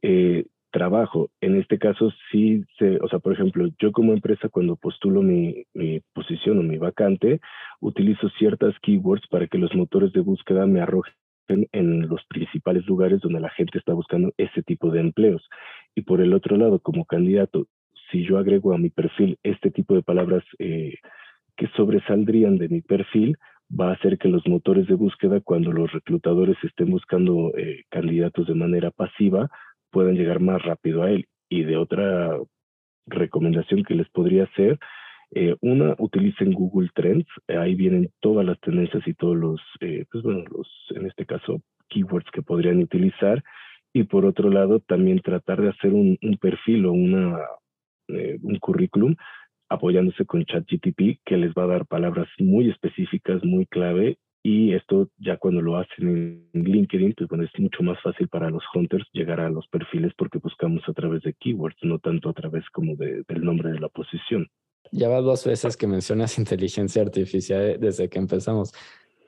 eh, 0.03 0.47
trabajo. 0.71 1.31
En 1.41 1.57
este 1.57 1.79
caso, 1.79 2.13
sí, 2.31 2.63
se, 2.79 2.99
o 3.01 3.09
sea, 3.09 3.19
por 3.19 3.33
ejemplo, 3.33 3.69
yo 3.79 3.93
como 3.93 4.13
empresa 4.13 4.49
cuando 4.49 4.77
postulo 4.77 5.23
mi, 5.23 5.65
mi 5.75 6.01
posición 6.13 6.59
o 6.59 6.63
mi 6.63 6.77
vacante, 6.77 7.41
utilizo 7.81 8.29
ciertas 8.39 8.75
keywords 8.83 9.27
para 9.29 9.47
que 9.47 9.59
los 9.59 9.75
motores 9.75 10.13
de 10.13 10.21
búsqueda 10.21 10.67
me 10.67 10.81
arrojen 10.81 11.15
en 11.49 12.09
los 12.09 12.25
principales 12.27 12.85
lugares 12.87 13.21
donde 13.21 13.41
la 13.41 13.51
gente 13.51 13.79
está 13.79 13.95
buscando 13.95 14.33
ese 14.37 14.63
tipo 14.63 14.91
de 14.91 15.01
empleos. 15.01 15.43
Y 15.95 16.03
por 16.03 16.21
el 16.21 16.35
otro 16.35 16.57
lado, 16.57 16.81
como 16.81 17.05
candidato, 17.05 17.67
si 18.11 18.27
yo 18.27 18.39
agrego 18.39 18.75
a 18.75 18.79
mi 18.79 18.91
perfil 18.91 19.39
este 19.43 19.71
tipo 19.71 19.95
de 19.95 20.03
palabras 20.03 20.45
eh, 20.59 20.95
que 21.57 21.69
sobresaldrían 21.69 22.59
de 22.59 22.69
mi 22.69 22.83
perfil, 22.83 23.37
va 23.69 23.91
a 23.91 23.95
hacer 23.95 24.19
que 24.19 24.29
los 24.29 24.47
motores 24.47 24.87
de 24.87 24.95
búsqueda, 24.95 25.41
cuando 25.41 25.73
los 25.73 25.93
reclutadores 25.93 26.57
estén 26.63 26.91
buscando 26.91 27.53
eh, 27.57 27.85
candidatos 27.91 28.47
de 28.47 28.55
manera 28.55 28.91
pasiva, 28.91 29.49
puedan 29.91 30.15
llegar 30.15 30.41
más 30.41 30.63
rápido 30.63 31.03
a 31.03 31.11
él. 31.11 31.27
Y 31.49 31.65
de 31.65 31.77
otra 31.77 32.37
recomendación 33.07 33.85
que 33.85 33.95
les 33.95 34.09
podría 34.11 34.45
hacer, 34.45 34.79
eh, 35.35 35.57
una, 35.61 35.95
utilicen 35.99 36.53
Google 36.53 36.91
Trends, 36.95 37.27
ahí 37.49 37.75
vienen 37.75 38.11
todas 38.21 38.47
las 38.47 38.61
tendencias 38.61 39.07
y 39.07 39.15
todos 39.15 39.37
los, 39.37 39.61
pues 39.81 40.23
bueno, 40.23 40.45
los, 40.51 40.69
en 40.95 41.07
este 41.07 41.27
caso, 41.27 41.61
keywords 41.89 42.31
que 42.33 42.43
podrían 42.43 42.79
utilizar. 42.83 43.43
Y 43.93 44.05
por 44.05 44.27
otro 44.27 44.51
lado, 44.51 44.81
también 44.81 45.21
tratar 45.21 45.61
de 45.61 45.71
hacer 45.71 45.93
un 45.93 46.19
perfil 46.41 46.87
o 46.87 46.93
una 46.93 47.39
eh, 48.09 48.39
un 48.43 48.57
currículum 48.61 49.17
apoyándose 49.69 50.25
con 50.25 50.45
ChatGTP 50.45 51.21
que 51.25 51.37
les 51.37 51.53
va 51.53 51.65
a 51.65 51.69
dar 51.69 51.87
palabras 51.87 52.29
muy 52.39 52.71
específicas, 52.71 53.45
muy 53.45 53.67
clave 53.67 54.19
y 54.49 54.75
esto 54.75 55.11
ya 55.19 55.39
cuando 55.39 55.61
lo 55.61 55.77
hacen 55.77 56.47
en 56.53 56.63
LinkedIn, 56.63 57.15
pues 57.15 57.29
bueno, 57.29 57.43
es 57.43 57.51
mucho 57.59 57.83
más 57.83 58.01
fácil 58.01 58.29
para 58.29 58.49
los 58.49 58.63
hunters 58.73 59.05
llegar 59.13 59.41
a 59.41 59.51
los 59.51 59.67
perfiles 59.67 60.13
porque 60.17 60.39
buscamos 60.39 60.85
a 60.89 60.93
través 60.93 61.23
de 61.23 61.35
keywords, 61.35 61.77
no 61.83 61.99
tanto 61.99 62.29
a 62.29 62.33
través 62.33 62.63
como 62.71 62.95
de, 62.95 63.25
del 63.27 63.43
nombre 63.43 63.73
de 63.73 63.81
la 63.81 63.89
posición. 63.89 64.49
Ya 64.93 65.09
va 65.09 65.21
dos 65.21 65.45
veces 65.45 65.77
que 65.77 65.89
mencionas 65.89 66.39
inteligencia 66.39 67.03
artificial 67.03 67.77
desde 67.81 68.09
que 68.09 68.21
empezamos. 68.21 68.73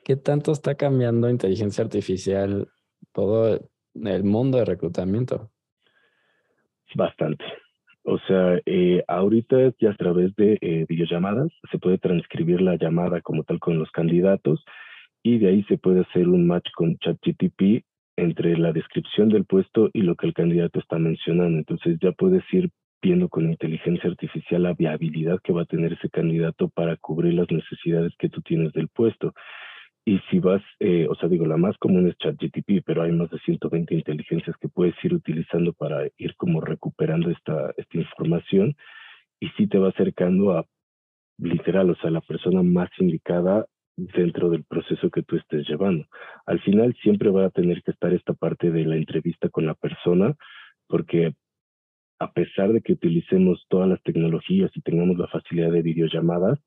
¿Qué 0.05 0.15
tanto 0.15 0.53
está 0.53 0.75
cambiando 0.75 1.29
inteligencia 1.29 1.83
artificial 1.83 2.69
todo 3.11 3.59
el 3.93 4.23
mundo 4.23 4.59
de 4.59 4.65
reclutamiento? 4.65 5.51
Bastante. 6.95 7.43
O 8.03 8.17
sea, 8.19 8.59
eh, 8.65 9.03
ahorita 9.07 9.73
ya 9.79 9.91
a 9.91 9.95
través 9.95 10.35
de 10.35 10.57
eh, 10.61 10.85
videollamadas 10.87 11.51
se 11.71 11.79
puede 11.79 11.97
transcribir 11.97 12.61
la 12.61 12.75
llamada 12.75 13.21
como 13.21 13.43
tal 13.43 13.59
con 13.59 13.77
los 13.77 13.91
candidatos 13.91 14.63
y 15.21 15.37
de 15.37 15.49
ahí 15.49 15.63
se 15.63 15.77
puede 15.77 16.01
hacer 16.01 16.27
un 16.27 16.47
match 16.47 16.69
con 16.75 16.97
ChatGTP 16.97 17.83
entre 18.15 18.57
la 18.57 18.71
descripción 18.71 19.29
del 19.29 19.45
puesto 19.45 19.89
y 19.93 20.01
lo 20.01 20.15
que 20.15 20.27
el 20.27 20.33
candidato 20.33 20.79
está 20.79 20.97
mencionando. 20.97 21.57
Entonces 21.57 21.97
ya 22.01 22.11
puedes 22.11 22.43
ir 22.53 22.69
viendo 23.01 23.29
con 23.29 23.49
inteligencia 23.49 24.09
artificial 24.09 24.63
la 24.63 24.73
viabilidad 24.73 25.39
que 25.43 25.53
va 25.53 25.61
a 25.61 25.65
tener 25.65 25.93
ese 25.93 26.09
candidato 26.09 26.69
para 26.69 26.97
cubrir 26.97 27.33
las 27.33 27.49
necesidades 27.49 28.13
que 28.17 28.29
tú 28.29 28.41
tienes 28.41 28.73
del 28.73 28.89
puesto. 28.89 29.33
Y 30.09 30.17
si 30.31 30.39
vas, 30.39 30.63
eh, 30.79 31.05
o 31.07 31.13
sea, 31.13 31.29
digo, 31.29 31.45
la 31.45 31.55
más 31.55 31.77
común 31.77 32.07
es 32.07 32.17
ChatGTP, 32.17 32.83
pero 32.83 33.03
hay 33.03 33.11
más 33.11 33.29
de 33.29 33.37
120 33.37 33.93
inteligencias 33.93 34.57
que 34.57 34.67
puedes 34.67 34.95
ir 35.03 35.13
utilizando 35.13 35.71
para 35.71 36.07
ir 36.17 36.35
como 36.35 36.61
recuperando 36.61 37.29
esta, 37.29 37.75
esta 37.77 37.95
información 37.95 38.75
y 39.39 39.49
sí 39.49 39.67
te 39.67 39.77
va 39.77 39.89
acercando 39.89 40.57
a 40.57 40.65
literal, 41.37 41.91
o 41.91 41.95
sea, 41.97 42.09
la 42.09 42.21
persona 42.21 42.63
más 42.63 42.89
indicada 42.97 43.67
dentro 43.97 44.49
del 44.49 44.63
proceso 44.63 45.11
que 45.11 45.21
tú 45.21 45.35
estés 45.35 45.69
llevando. 45.69 46.07
Al 46.47 46.59
final 46.61 46.95
siempre 47.03 47.29
va 47.29 47.45
a 47.45 47.51
tener 47.51 47.83
que 47.83 47.91
estar 47.91 48.11
esta 48.11 48.33
parte 48.33 48.71
de 48.71 48.85
la 48.85 48.95
entrevista 48.95 49.49
con 49.49 49.67
la 49.67 49.75
persona, 49.75 50.33
porque 50.87 51.35
a 52.17 52.31
pesar 52.31 52.73
de 52.73 52.81
que 52.81 52.93
utilicemos 52.93 53.63
todas 53.69 53.87
las 53.87 54.01
tecnologías 54.01 54.71
y 54.73 54.81
tengamos 54.81 55.19
la 55.19 55.27
facilidad 55.27 55.71
de 55.71 55.83
videollamadas, 55.83 56.57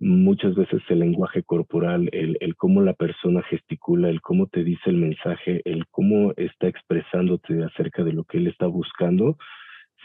muchas 0.00 0.54
veces 0.54 0.82
el 0.88 1.00
lenguaje 1.00 1.42
corporal, 1.42 2.08
el, 2.12 2.36
el, 2.40 2.56
cómo 2.56 2.80
la 2.80 2.94
persona 2.94 3.42
gesticula, 3.42 4.08
el 4.08 4.22
cómo 4.22 4.46
te 4.46 4.64
dice 4.64 4.88
el 4.90 4.96
mensaje, 4.96 5.60
el 5.64 5.86
cómo 5.88 6.32
está 6.36 6.68
expresándote 6.68 7.62
acerca 7.62 8.02
de 8.02 8.14
lo 8.14 8.24
que 8.24 8.38
él 8.38 8.46
está 8.46 8.66
buscando, 8.66 9.36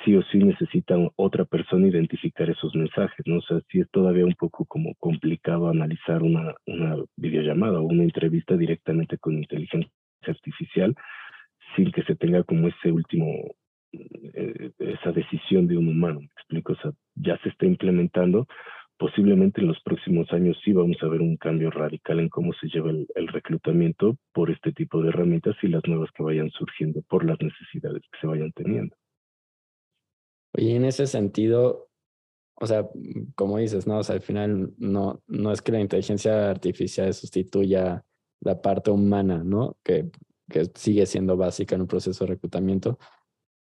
sí 0.03 0.15
o 0.15 0.23
sí 0.23 0.39
necesita 0.39 0.97
otra 1.15 1.45
persona 1.45 1.87
identificar 1.87 2.49
esos 2.49 2.75
mensajes, 2.75 3.25
¿no? 3.25 3.37
O 3.37 3.41
sea, 3.41 3.59
sí 3.71 3.79
es 3.79 3.89
todavía 3.91 4.25
un 4.25 4.35
poco 4.35 4.65
como 4.65 4.93
complicado 4.95 5.69
analizar 5.69 6.21
una, 6.21 6.53
una 6.65 6.97
videollamada 7.15 7.79
o 7.79 7.83
una 7.83 8.03
entrevista 8.03 8.57
directamente 8.57 9.17
con 9.17 9.35
inteligencia 9.35 9.89
artificial 10.27 10.93
sin 11.75 11.91
que 11.91 12.03
se 12.03 12.15
tenga 12.15 12.43
como 12.43 12.67
ese 12.67 12.91
último, 12.91 13.55
eh, 13.93 14.71
esa 14.79 15.11
decisión 15.11 15.67
de 15.67 15.77
un 15.77 15.87
humano, 15.87 16.19
¿me 16.19 16.25
explico? 16.27 16.73
O 16.73 16.77
sea, 16.77 16.91
ya 17.15 17.37
se 17.39 17.49
está 17.49 17.65
implementando, 17.65 18.47
posiblemente 18.97 19.61
en 19.61 19.67
los 19.67 19.79
próximos 19.81 20.31
años 20.31 20.57
sí 20.63 20.71
vamos 20.71 20.97
a 21.01 21.07
ver 21.07 21.21
un 21.21 21.37
cambio 21.37 21.69
radical 21.69 22.19
en 22.19 22.29
cómo 22.29 22.53
se 22.53 22.67
lleva 22.67 22.91
el, 22.91 23.27
reclutamiento 23.27 24.17
por 24.33 24.49
este 24.49 24.71
tipo 24.71 25.01
de 25.01 25.09
herramientas 25.09 25.55
y 25.61 25.67
las 25.67 25.83
nuevas 25.85 26.09
que 26.15 26.23
vayan 26.23 26.49
surgiendo 26.51 27.01
por 27.03 27.25
las 27.25 27.37
necesidades 27.41 28.01
que 28.03 28.19
se 28.19 28.27
vayan 28.27 28.51
teniendo. 28.53 28.95
Y 30.53 30.75
en 30.75 30.85
ese 30.85 31.07
sentido, 31.07 31.89
o 32.55 32.65
sea, 32.65 32.87
como 33.35 33.57
dices, 33.57 33.85
¿no? 33.85 33.99
O 33.99 34.03
sea, 34.03 34.15
al 34.15 34.21
final 34.21 34.73
no, 34.77 35.21
no 35.27 35.51
es 35.51 35.61
que 35.61 35.73
la 35.73 35.81
inteligencia 35.81 36.49
artificial 36.49 37.13
sustituya 37.13 38.05
la 38.39 38.61
parte 38.61 38.91
humana, 38.91 39.43
¿no? 39.43 39.77
Que, 39.83 40.09
que 40.49 40.65
sigue 40.75 41.05
siendo 41.05 41.35
básica 41.35 41.75
en 41.75 41.81
un 41.81 41.87
proceso 41.87 42.23
de 42.23 42.31
reclutamiento. 42.31 42.97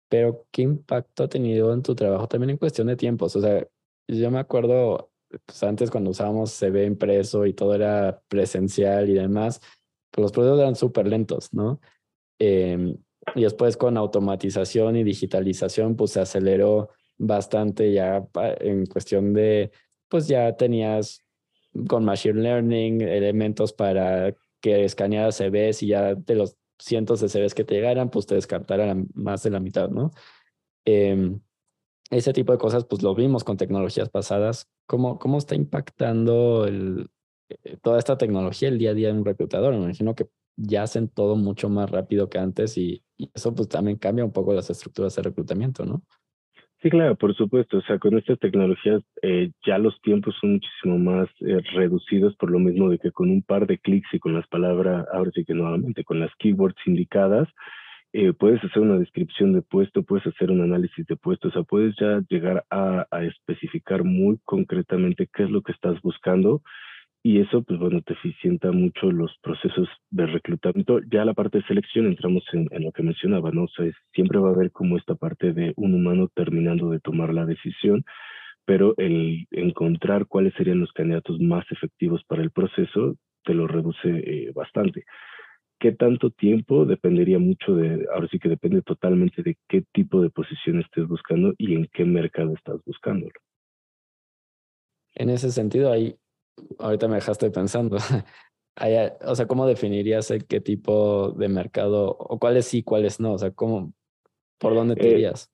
Pero, 0.10 0.48
¿qué 0.52 0.64
impacto 0.64 1.24
ha 1.24 1.30
tenido 1.30 1.74
en 1.74 1.84
tu 1.84 1.94
trabajo 1.94 2.28
también 2.28 2.52
en 2.52 2.58
cuestión 2.58 2.88
de 2.88 2.96
tiempos? 2.96 3.36
O 3.36 3.42
sea, 3.42 3.68
yo 4.08 4.32
me 4.32 4.40
acuerdo, 4.40 5.11
pues 5.46 5.64
antes 5.64 5.92
cuando 5.92 6.12
usábamos 6.12 6.52
CV 6.52 6.86
impreso 6.86 7.46
y 7.46 7.54
todo 7.54 7.76
era 7.76 8.22
presencial 8.28 9.10
y 9.10 9.14
demás, 9.14 9.62
pues 10.12 10.24
los 10.24 10.32
procesos 10.32 10.60
eran 10.60 10.76
súper 10.76 11.08
lentos, 11.08 11.54
¿no? 11.54 11.80
Eh, 12.40 12.96
y 13.36 13.44
después 13.44 13.78
con 13.78 13.98
automatización 13.98 14.96
y 14.96 15.04
digitalización, 15.04 15.96
pues 15.96 16.12
se 16.12 16.22
aceleró 16.22 16.90
bastante 17.18 17.94
ya 17.94 18.26
en 18.60 18.86
cuestión 18.88 19.34
de, 19.34 19.72
pues 20.10 20.28
ya 20.28 20.56
tenías 20.56 21.24
con 21.88 22.04
Machine 22.04 22.42
Learning 22.42 23.02
elementos 23.02 23.74
para 23.74 24.34
que 24.60 24.84
escanearas 24.84 25.38
CVs 25.38 25.84
y 25.84 25.88
ya 25.88 26.16
de 26.16 26.36
los 26.36 26.58
cientos 26.80 27.22
de 27.22 27.30
CVs 27.30 27.54
que 27.54 27.64
te 27.64 27.76
llegaran, 27.76 28.10
pues 28.10 28.26
te 28.26 28.36
descartaran 28.36 29.08
más 29.14 29.44
de 29.44 29.52
la 29.52 29.60
mitad, 29.60 29.90
¿no? 29.90 30.12
Eh, 30.86 31.38
ese 32.12 32.34
tipo 32.34 32.52
de 32.52 32.60
cosas, 32.60 32.86
pues 32.86 33.02
lo 33.02 33.16
vimos 33.16 33.44
con 33.44 33.58
tecnologías 33.58 34.10
pasadas. 34.10 34.70
¿Cómo, 34.86 35.18
cómo 35.18 35.38
está 35.38 35.56
impactando 35.56 36.68
eh, 36.68 37.08
toda 37.82 37.98
esta 37.98 38.18
tecnología 38.18 38.70
el 38.70 38.78
día 38.78 38.92
a 38.92 38.94
día 38.94 39.08
de 39.08 39.18
un 39.18 39.26
reclutador? 39.26 39.74
Me 39.74 39.86
imagino 39.86 40.14
que 40.14 40.28
ya 40.58 40.84
hacen 40.84 41.08
todo 41.08 41.36
mucho 41.38 41.70
más 41.70 41.90
rápido 41.90 42.30
que 42.30 42.38
antes 42.38 42.78
y, 42.78 43.04
eso 43.36 43.54
pues 43.54 43.70
también 43.70 43.98
cambia 43.98 44.26
un 44.26 44.34
poco 44.34 44.52
las 44.52 44.70
estructuras 44.72 45.16
de 45.16 45.22
reclutamiento, 45.22 45.86
¿no? 45.86 46.02
Sí, 46.82 46.90
claro, 46.90 47.16
por 47.16 47.36
supuesto. 47.36 47.78
O 47.78 47.82
sea, 47.84 48.00
con 48.00 48.18
estas 48.18 48.40
tecnologías 48.40 49.04
eh, 49.22 49.52
ya 49.64 49.78
los 49.78 50.02
tiempos 50.02 50.36
son 50.42 50.54
muchísimo 50.54 50.98
más 50.98 51.30
eh, 51.42 51.60
reducidos 51.74 52.36
por 52.38 52.50
lo 52.50 52.58
mismo 52.58 52.90
de 52.90 52.98
que 52.98 53.12
con 53.12 53.30
un 53.30 53.44
par 53.44 53.68
de 53.68 53.78
clics 53.78 54.12
y 54.14 54.20
con 54.20 54.34
las 54.34 54.48
palabras, 54.48 55.06
ahora 55.14 55.30
sí 55.36 55.46
que 55.46 55.54
nuevamente, 55.54 56.04
con 56.04 56.20
las 56.20 56.32
keywords 56.40 56.82
indicadas, 56.88 57.48
eh, 58.14 58.34
puedes 58.34 58.64
hacer 58.64 58.82
una 58.82 58.98
descripción 58.98 59.54
de 59.54 59.62
puesto, 59.62 60.04
puedes 60.04 60.28
hacer 60.28 60.52
un 60.52 60.62
análisis 60.62 61.06
de 61.08 61.16
puesto, 61.16 61.48
o 61.48 61.52
sea, 61.52 61.64
puedes 61.64 61.96
ya 62.00 62.22
llegar 62.30 62.66
a, 62.70 63.08
a 63.10 63.24
especificar 63.24 64.04
muy 64.04 64.40
concretamente 64.46 65.30
qué 65.34 65.44
es 65.44 65.50
lo 65.50 65.62
que 65.62 65.72
estás 65.72 66.02
buscando 66.02 66.62
y 67.24 67.40
eso, 67.40 67.62
pues 67.62 67.80
bueno, 67.80 68.02
te 68.02 68.14
eficienta 68.14 68.72
mucho 68.72 69.12
los 69.12 69.32
procesos 69.44 69.88
de 70.10 70.26
reclutamiento. 70.26 71.00
Ya 71.12 71.24
la 71.24 71.36
parte 71.36 71.60
de 71.60 71.66
selección 71.66 72.08
entramos 72.08 72.44
en, 72.52 72.68
en, 72.72 72.84
lo 72.84 72.92
que 72.92 73.04
mencionaba, 73.04 73.52
¿no? 73.52 73.66
O 73.66 73.68
sea, 73.68 73.86
siempre 74.14 74.40
va 74.40 74.50
a 74.50 74.54
haber 74.54 74.72
como 74.72 74.98
esta 74.98 75.14
parte 75.14 75.54
de 75.54 75.74
un 75.76 75.94
humano 75.94 76.30
terminando 76.34 76.90
de 76.90 77.00
tomar 77.00 77.32
la 77.32 77.46
decisión, 77.46 78.04
pero 78.66 78.96
el 78.98 79.48
encontrar 79.52 80.26
cuáles 80.26 80.54
serían 80.56 80.80
los 80.80 80.92
candidatos 80.94 81.40
más 81.40 81.64
efectivos 81.72 82.24
para 82.28 82.42
el 82.42 82.52
proceso 82.52 83.16
te 83.44 83.54
lo 83.54 83.68
reduce 83.68 84.08
eh, 84.08 84.52
bastante. 84.56 85.06
¿Qué 85.82 85.92
tanto 85.92 86.30
tiempo? 86.30 86.86
Dependería 86.86 87.40
mucho 87.40 87.74
de, 87.74 88.08
ahora 88.14 88.28
sí 88.30 88.38
que 88.38 88.50
depende 88.50 88.84
totalmente 88.84 89.42
de 89.42 89.58
qué 89.68 89.84
tipo 89.92 90.22
de 90.22 90.30
posición 90.30 90.80
estés 90.80 91.08
buscando 91.08 91.56
y 91.58 91.74
en 91.74 91.90
qué 91.92 92.06
mercado 92.06 92.54
estás 92.54 92.78
buscándolo. 92.86 93.34
En 95.16 95.32
ese 95.32 95.52
sentido, 95.52 95.92
hay 95.92 96.16
ahorita 96.78 97.08
me 97.08 97.16
dejaste 97.16 97.50
pensando. 97.50 97.98
o 99.26 99.36
sea, 99.36 99.48
¿cómo 99.48 99.66
definirías 99.66 100.32
qué 100.48 100.62
tipo 100.62 101.32
de 101.32 101.50
mercado 101.50 102.16
o 102.16 102.38
cuáles 102.38 102.68
sí, 102.68 102.84
cuáles 102.84 103.20
no? 103.20 103.34
O 103.34 103.38
sea, 103.40 103.50
¿cómo, 103.50 103.92
por 104.60 104.76
dónde 104.76 104.96
te 104.96 105.08
eh, 105.08 105.12
irías? 105.14 105.52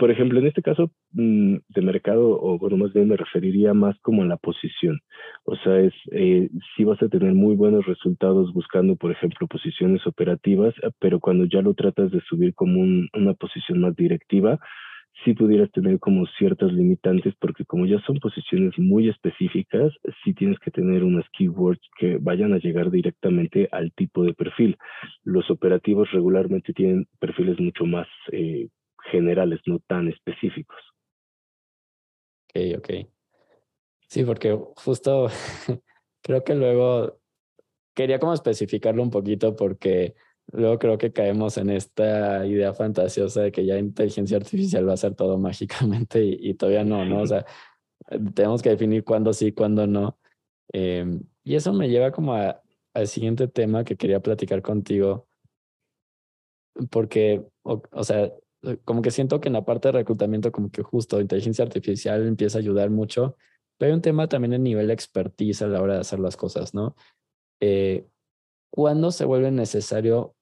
Por 0.00 0.10
ejemplo, 0.10 0.40
en 0.40 0.46
este 0.46 0.62
caso 0.62 0.90
mm, 1.12 1.56
de 1.68 1.82
mercado, 1.82 2.30
o 2.40 2.58
bueno, 2.58 2.78
más 2.78 2.94
bien 2.94 3.06
me 3.06 3.18
referiría 3.18 3.74
más 3.74 3.98
como 4.00 4.22
a 4.22 4.26
la 4.26 4.38
posición. 4.38 4.98
O 5.44 5.54
sea, 5.56 5.78
es 5.78 5.92
eh, 6.12 6.48
si 6.74 6.84
vas 6.84 7.02
a 7.02 7.08
tener 7.08 7.34
muy 7.34 7.54
buenos 7.54 7.84
resultados 7.84 8.50
buscando, 8.54 8.96
por 8.96 9.12
ejemplo, 9.12 9.46
posiciones 9.46 10.06
operativas, 10.06 10.74
pero 11.00 11.20
cuando 11.20 11.44
ya 11.44 11.60
lo 11.60 11.74
tratas 11.74 12.10
de 12.12 12.22
subir 12.22 12.54
como 12.54 12.80
un, 12.80 13.10
una 13.12 13.34
posición 13.34 13.82
más 13.82 13.94
directiva, 13.94 14.58
sí 15.22 15.34
pudieras 15.34 15.70
tener 15.72 15.98
como 15.98 16.24
ciertas 16.38 16.72
limitantes 16.72 17.34
porque 17.38 17.66
como 17.66 17.84
ya 17.84 18.00
son 18.06 18.20
posiciones 18.20 18.72
muy 18.78 19.10
específicas, 19.10 19.92
sí 20.24 20.32
tienes 20.32 20.58
que 20.60 20.70
tener 20.70 21.04
unas 21.04 21.26
keywords 21.36 21.82
que 21.98 22.16
vayan 22.18 22.54
a 22.54 22.58
llegar 22.58 22.90
directamente 22.90 23.68
al 23.70 23.92
tipo 23.92 24.24
de 24.24 24.32
perfil. 24.32 24.78
Los 25.24 25.50
operativos 25.50 26.10
regularmente 26.10 26.72
tienen 26.72 27.06
perfiles 27.18 27.60
mucho 27.60 27.84
más 27.84 28.06
eh, 28.32 28.68
generales, 29.10 29.60
no 29.66 29.78
tan 29.86 30.08
específicos. 30.08 30.78
Ok, 32.48 32.78
ok. 32.78 32.90
Sí, 34.08 34.24
porque 34.24 34.58
justo 34.76 35.28
creo 36.22 36.44
que 36.44 36.54
luego 36.54 37.20
quería 37.94 38.18
como 38.18 38.34
especificarlo 38.34 39.02
un 39.02 39.10
poquito 39.10 39.54
porque 39.54 40.14
Luego 40.52 40.78
creo 40.78 40.98
que 40.98 41.12
caemos 41.12 41.56
en 41.58 41.70
esta 41.70 42.44
idea 42.46 42.74
fantasiosa 42.74 43.42
de 43.42 43.52
que 43.52 43.64
ya 43.64 43.78
inteligencia 43.78 44.36
artificial 44.36 44.86
va 44.86 44.92
a 44.92 44.94
hacer 44.94 45.14
todo 45.14 45.38
mágicamente 45.38 46.24
y, 46.24 46.54
todavía 46.54 46.84
no, 46.84 47.04
¿no? 47.04 47.20
O 47.22 47.26
sea, 47.26 47.44
tenemos 48.34 48.62
que 48.62 48.70
definir 48.70 49.04
cuándo 49.04 49.32
sí, 49.32 49.52
cuándo 49.52 49.86
no. 49.86 50.18
Em, 50.72 51.22
y 51.44 51.54
eso 51.54 51.72
me 51.72 51.88
lleva 51.88 52.10
como 52.10 52.34
a, 52.34 52.60
al 52.94 53.06
siguiente 53.06 53.48
tema 53.48 53.84
que 53.84 53.96
quería 53.96 54.20
platicar 54.20 54.62
contigo, 54.62 55.28
porque, 56.90 57.44
o, 57.62 58.04
sea, 58.04 58.32
como 58.84 59.02
que 59.02 59.10
siento 59.10 59.40
que 59.40 59.48
en 59.48 59.54
la 59.54 59.64
parte 59.64 59.88
de 59.88 59.92
reclutamiento, 59.92 60.52
como 60.52 60.70
que 60.70 60.82
justo 60.82 61.20
inteligencia 61.20 61.64
artificial 61.64 62.26
empieza 62.26 62.58
a 62.58 62.60
ayudar 62.60 62.90
mucho, 62.90 63.36
pero 63.78 63.90
hay 63.90 63.94
un 63.96 64.02
tema 64.02 64.28
también 64.28 64.52
en 64.52 64.62
nivel 64.62 64.88
de 64.88 64.92
expertise 64.92 65.62
a 65.62 65.68
la 65.68 65.80
hora 65.82 65.94
de 65.94 66.00
hacer 66.00 66.18
las 66.18 66.36
cosas, 66.36 66.74
¿no? 66.74 66.96
Eh, 67.60 68.06
¿Cuándo 68.70 69.10
se 69.10 69.24
vuelve 69.24 69.50
necesario 69.50 70.34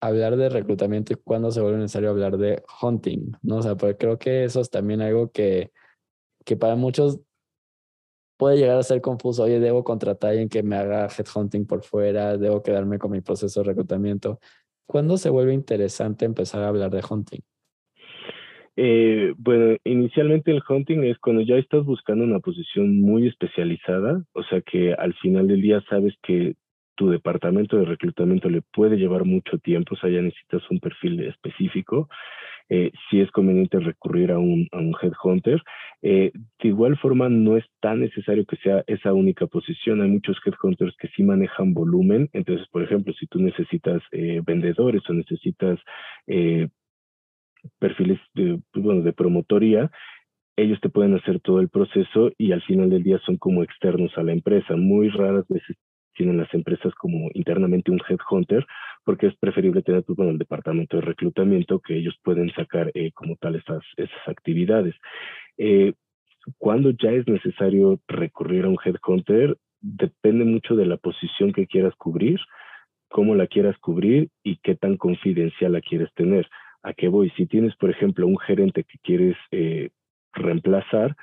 hablar 0.00 0.36
de 0.36 0.48
reclutamiento 0.48 1.12
y 1.12 1.16
cuándo 1.16 1.50
se 1.50 1.60
vuelve 1.60 1.78
necesario 1.78 2.10
hablar 2.10 2.38
de 2.38 2.62
hunting, 2.82 3.32
¿no? 3.42 3.56
O 3.56 3.62
sea, 3.62 3.76
porque 3.76 3.96
creo 3.96 4.18
que 4.18 4.44
eso 4.44 4.60
es 4.60 4.70
también 4.70 5.02
algo 5.02 5.30
que, 5.30 5.72
que 6.44 6.56
para 6.56 6.76
muchos 6.76 7.20
puede 8.36 8.56
llegar 8.58 8.78
a 8.78 8.82
ser 8.82 9.00
confuso. 9.00 9.44
Oye, 9.44 9.60
debo 9.60 9.84
contratar 9.84 10.28
a 10.28 10.30
alguien 10.32 10.48
que 10.48 10.62
me 10.62 10.76
haga 10.76 11.08
headhunting 11.08 11.66
por 11.66 11.82
fuera, 11.82 12.36
debo 12.36 12.62
quedarme 12.62 12.98
con 12.98 13.10
mi 13.10 13.20
proceso 13.20 13.60
de 13.60 13.68
reclutamiento. 13.68 14.40
¿Cuándo 14.86 15.18
se 15.18 15.30
vuelve 15.30 15.54
interesante 15.54 16.24
empezar 16.24 16.62
a 16.62 16.68
hablar 16.68 16.90
de 16.90 17.02
hunting? 17.08 17.40
Eh, 18.76 19.32
bueno, 19.38 19.76
inicialmente 19.84 20.50
el 20.50 20.62
hunting 20.68 21.04
es 21.04 21.18
cuando 21.18 21.42
ya 21.42 21.56
estás 21.56 21.84
buscando 21.84 22.24
una 22.24 22.40
posición 22.40 23.00
muy 23.00 23.26
especializada, 23.26 24.22
o 24.32 24.42
sea 24.44 24.60
que 24.60 24.92
al 24.92 25.14
final 25.14 25.48
del 25.48 25.62
día 25.62 25.82
sabes 25.88 26.14
que 26.22 26.54
tu 26.94 27.10
departamento 27.10 27.76
de 27.76 27.86
reclutamiento 27.86 28.48
le 28.48 28.62
puede 28.62 28.96
llevar 28.96 29.24
mucho 29.24 29.58
tiempo, 29.58 29.94
o 29.94 29.98
sea, 29.98 30.10
ya 30.10 30.22
necesitas 30.22 30.62
un 30.70 30.80
perfil 30.80 31.20
específico 31.20 32.08
eh, 32.68 32.90
sí 33.08 33.20
es 33.20 33.30
conveniente 33.30 33.78
recurrir 33.78 34.32
a 34.32 34.38
un, 34.38 34.68
a 34.72 34.78
un 34.78 34.94
headhunter. 35.00 35.62
Eh, 36.02 36.32
de 36.34 36.68
igual 36.68 36.96
forma, 36.98 37.28
no 37.28 37.56
es 37.56 37.64
tan 37.80 38.00
necesario 38.00 38.44
que 38.44 38.56
sea 38.56 38.82
esa 38.86 39.12
única 39.12 39.46
posición. 39.46 40.02
Hay 40.02 40.10
muchos 40.10 40.36
headhunters 40.44 40.96
que 40.96 41.08
sí 41.08 41.22
manejan 41.22 41.74
volumen. 41.74 42.28
Entonces, 42.32 42.66
por 42.68 42.82
ejemplo, 42.82 43.14
si 43.14 43.26
tú 43.26 43.40
necesitas 43.40 44.02
eh, 44.12 44.40
vendedores 44.44 45.02
o 45.08 45.12
necesitas 45.12 45.78
perfiles 47.78 48.18
de, 48.34 48.60
pues, 48.72 48.84
bueno, 48.84 49.02
de 49.02 49.12
promotoría, 49.12 49.90
ellos 50.56 50.80
te 50.80 50.88
pueden 50.88 51.14
hacer 51.14 51.40
todo 51.40 51.60
el 51.60 51.68
proceso 51.68 52.30
y 52.38 52.52
al 52.52 52.62
final 52.62 52.88
del 52.88 53.02
día 53.02 53.18
son 53.26 53.36
como 53.36 53.62
externos 53.62 54.16
a 54.16 54.22
la 54.22 54.32
empresa. 54.32 54.74
Muy 54.76 55.10
raras 55.10 55.46
veces 55.48 55.76
tienen 56.14 56.38
las 56.38 56.52
empresas 56.54 56.94
como 56.94 57.28
internamente 57.34 57.90
un 57.90 58.00
headhunter, 58.08 58.66
porque 59.04 59.26
es 59.26 59.36
preferible 59.36 59.82
tener 59.82 60.02
pues, 60.02 60.16
bueno, 60.16 60.32
el 60.32 60.38
departamento 60.38 60.96
de 60.96 61.02
reclutamiento 61.02 61.80
que 61.80 61.96
ellos 61.96 62.16
pueden 62.24 62.50
sacar 62.54 62.90
eh, 62.94 63.12
como 63.12 63.36
tal 63.36 63.56
esas, 63.56 63.82
esas 63.96 64.28
actividades. 64.28 64.94
Eh, 65.58 65.92
cuando 66.58 66.90
ya 66.90 67.10
es 67.10 67.26
necesario 67.28 68.00
recurrir 68.08 68.64
a 68.64 68.68
un 68.68 68.78
headhunter, 68.82 69.56
depende 69.80 70.44
mucho 70.44 70.74
de 70.74 70.86
la 70.86 70.96
posición 70.96 71.52
que 71.52 71.66
quieras 71.66 71.94
cubrir, 71.96 72.40
cómo 73.08 73.34
la 73.34 73.46
quieras 73.46 73.76
cubrir 73.78 74.28
y 74.42 74.56
qué 74.58 74.74
tan 74.74 74.96
confidencial 74.96 75.72
la 75.72 75.80
quieres 75.80 76.12
tener. 76.14 76.48
¿A 76.86 76.94
qué 76.94 77.08
voy? 77.08 77.30
Si 77.30 77.46
tienes, 77.46 77.74
por 77.74 77.90
ejemplo, 77.90 78.28
un 78.28 78.38
gerente 78.38 78.84
que 78.84 78.96
quieres 79.02 79.36
eh, 79.50 79.90
reemplazar, 80.32 81.16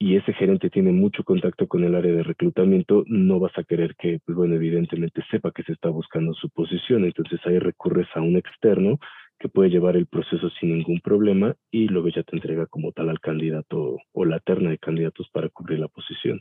y 0.00 0.16
ese 0.16 0.32
gerente 0.32 0.68
tiene 0.68 0.90
mucho 0.90 1.22
contacto 1.22 1.68
con 1.68 1.84
el 1.84 1.94
área 1.94 2.12
de 2.12 2.24
reclutamiento, 2.24 3.04
no 3.06 3.38
vas 3.38 3.56
a 3.56 3.62
querer 3.62 3.94
que, 3.94 4.18
pues 4.26 4.36
bueno, 4.36 4.56
evidentemente 4.56 5.22
sepa 5.30 5.52
que 5.52 5.62
se 5.62 5.72
está 5.72 5.90
buscando 5.90 6.34
su 6.34 6.50
posición. 6.50 7.04
Entonces 7.04 7.38
ahí 7.44 7.60
recurres 7.60 8.08
a 8.16 8.20
un 8.20 8.36
externo 8.36 8.98
que 9.38 9.48
puede 9.48 9.70
llevar 9.70 9.96
el 9.96 10.06
proceso 10.06 10.50
sin 10.58 10.76
ningún 10.76 11.00
problema 11.00 11.54
y 11.70 11.86
luego 11.86 12.08
ya 12.08 12.24
te 12.24 12.34
entrega 12.34 12.66
como 12.66 12.90
tal 12.90 13.08
al 13.08 13.20
candidato 13.20 13.98
o 14.12 14.24
la 14.24 14.40
terna 14.40 14.70
de 14.70 14.78
candidatos 14.78 15.30
para 15.32 15.48
cubrir 15.50 15.78
la 15.78 15.88
posición. 15.88 16.40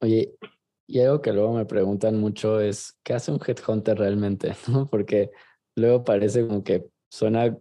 Oye, 0.00 0.34
y 0.86 1.00
algo 1.00 1.20
que 1.20 1.32
luego 1.32 1.52
me 1.52 1.66
preguntan 1.66 2.20
mucho 2.20 2.60
es, 2.60 2.96
¿qué 3.02 3.12
hace 3.12 3.32
un 3.32 3.40
headhunter 3.44 3.98
realmente? 3.98 4.52
¿No? 4.72 4.86
Porque 4.88 5.30
luego 5.76 6.04
parece 6.04 6.46
como 6.46 6.62
que 6.62 6.86
suena 7.10 7.56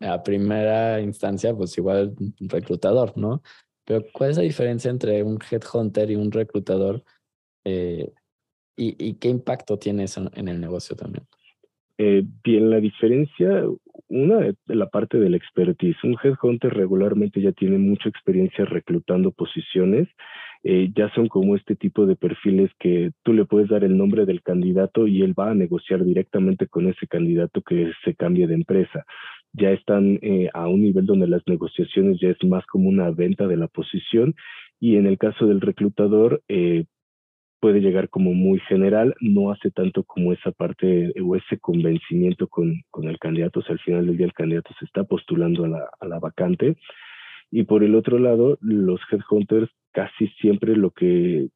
a 0.00 0.22
primera 0.22 1.00
instancia, 1.00 1.54
pues 1.54 1.76
igual 1.78 2.14
un 2.18 2.48
reclutador, 2.48 3.16
¿no? 3.16 3.42
Pero 3.84 4.04
¿cuál 4.12 4.30
es 4.30 4.36
la 4.36 4.42
diferencia 4.42 4.90
entre 4.90 5.22
un 5.22 5.38
headhunter 5.50 6.10
y 6.10 6.16
un 6.16 6.32
reclutador? 6.32 7.04
Eh, 7.64 8.10
y, 8.76 9.14
qué 9.14 9.28
impacto 9.28 9.78
tiene 9.78 10.04
eso 10.04 10.28
en 10.34 10.48
el 10.48 10.60
negocio 10.60 10.96
también? 10.96 11.26
Eh, 11.96 12.24
bien, 12.42 12.70
la 12.70 12.80
diferencia, 12.80 13.62
una 14.08 14.48
es 14.48 14.56
la 14.66 14.88
parte 14.88 15.18
del 15.18 15.34
expertise. 15.34 15.96
Un 16.02 16.16
headhunter 16.22 16.74
regularmente 16.74 17.40
ya 17.40 17.52
tiene 17.52 17.78
mucha 17.78 18.08
experiencia 18.08 18.64
reclutando 18.64 19.30
posiciones. 19.30 20.08
Eh, 20.66 20.90
ya 20.96 21.12
son 21.14 21.28
como 21.28 21.56
este 21.56 21.76
tipo 21.76 22.06
de 22.06 22.16
perfiles 22.16 22.70
que 22.80 23.12
tú 23.22 23.34
le 23.34 23.44
puedes 23.44 23.68
dar 23.68 23.84
el 23.84 23.98
nombre 23.98 24.24
del 24.24 24.42
candidato 24.42 25.06
y 25.06 25.20
él 25.20 25.38
va 25.38 25.50
a 25.50 25.54
negociar 25.54 26.02
directamente 26.02 26.68
con 26.68 26.88
ese 26.88 27.06
candidato 27.06 27.60
que 27.60 27.92
se 28.02 28.14
cambie 28.14 28.46
de 28.46 28.54
empresa 28.54 29.04
ya 29.54 29.70
están 29.70 30.18
eh, 30.20 30.50
a 30.52 30.68
un 30.68 30.82
nivel 30.82 31.06
donde 31.06 31.28
las 31.28 31.42
negociaciones 31.46 32.18
ya 32.20 32.28
es 32.28 32.44
más 32.44 32.66
como 32.66 32.88
una 32.88 33.10
venta 33.10 33.46
de 33.46 33.56
la 33.56 33.68
posición 33.68 34.34
y 34.80 34.96
en 34.96 35.06
el 35.06 35.16
caso 35.16 35.46
del 35.46 35.60
reclutador 35.60 36.42
eh, 36.48 36.84
puede 37.60 37.80
llegar 37.80 38.10
como 38.10 38.34
muy 38.34 38.58
general, 38.60 39.14
no 39.20 39.50
hace 39.52 39.70
tanto 39.70 40.02
como 40.02 40.32
esa 40.32 40.50
parte 40.50 41.14
o 41.22 41.36
ese 41.36 41.58
convencimiento 41.58 42.48
con, 42.48 42.82
con 42.90 43.08
el 43.08 43.18
candidato, 43.18 43.60
o 43.60 43.62
sea, 43.62 43.74
al 43.74 43.80
final 43.80 44.06
del 44.06 44.18
día 44.18 44.26
el 44.26 44.34
candidato 44.34 44.74
se 44.78 44.84
está 44.84 45.04
postulando 45.04 45.64
a 45.64 45.68
la, 45.68 45.88
a 46.00 46.06
la 46.06 46.18
vacante. 46.18 46.76
Y 47.50 47.62
por 47.62 47.84
el 47.84 47.94
otro 47.94 48.18
lado, 48.18 48.58
los 48.60 49.00
headhunters 49.10 49.70
casi 49.94 50.28
siempre 50.40 50.76
lo 50.76 50.90
que 50.90 51.48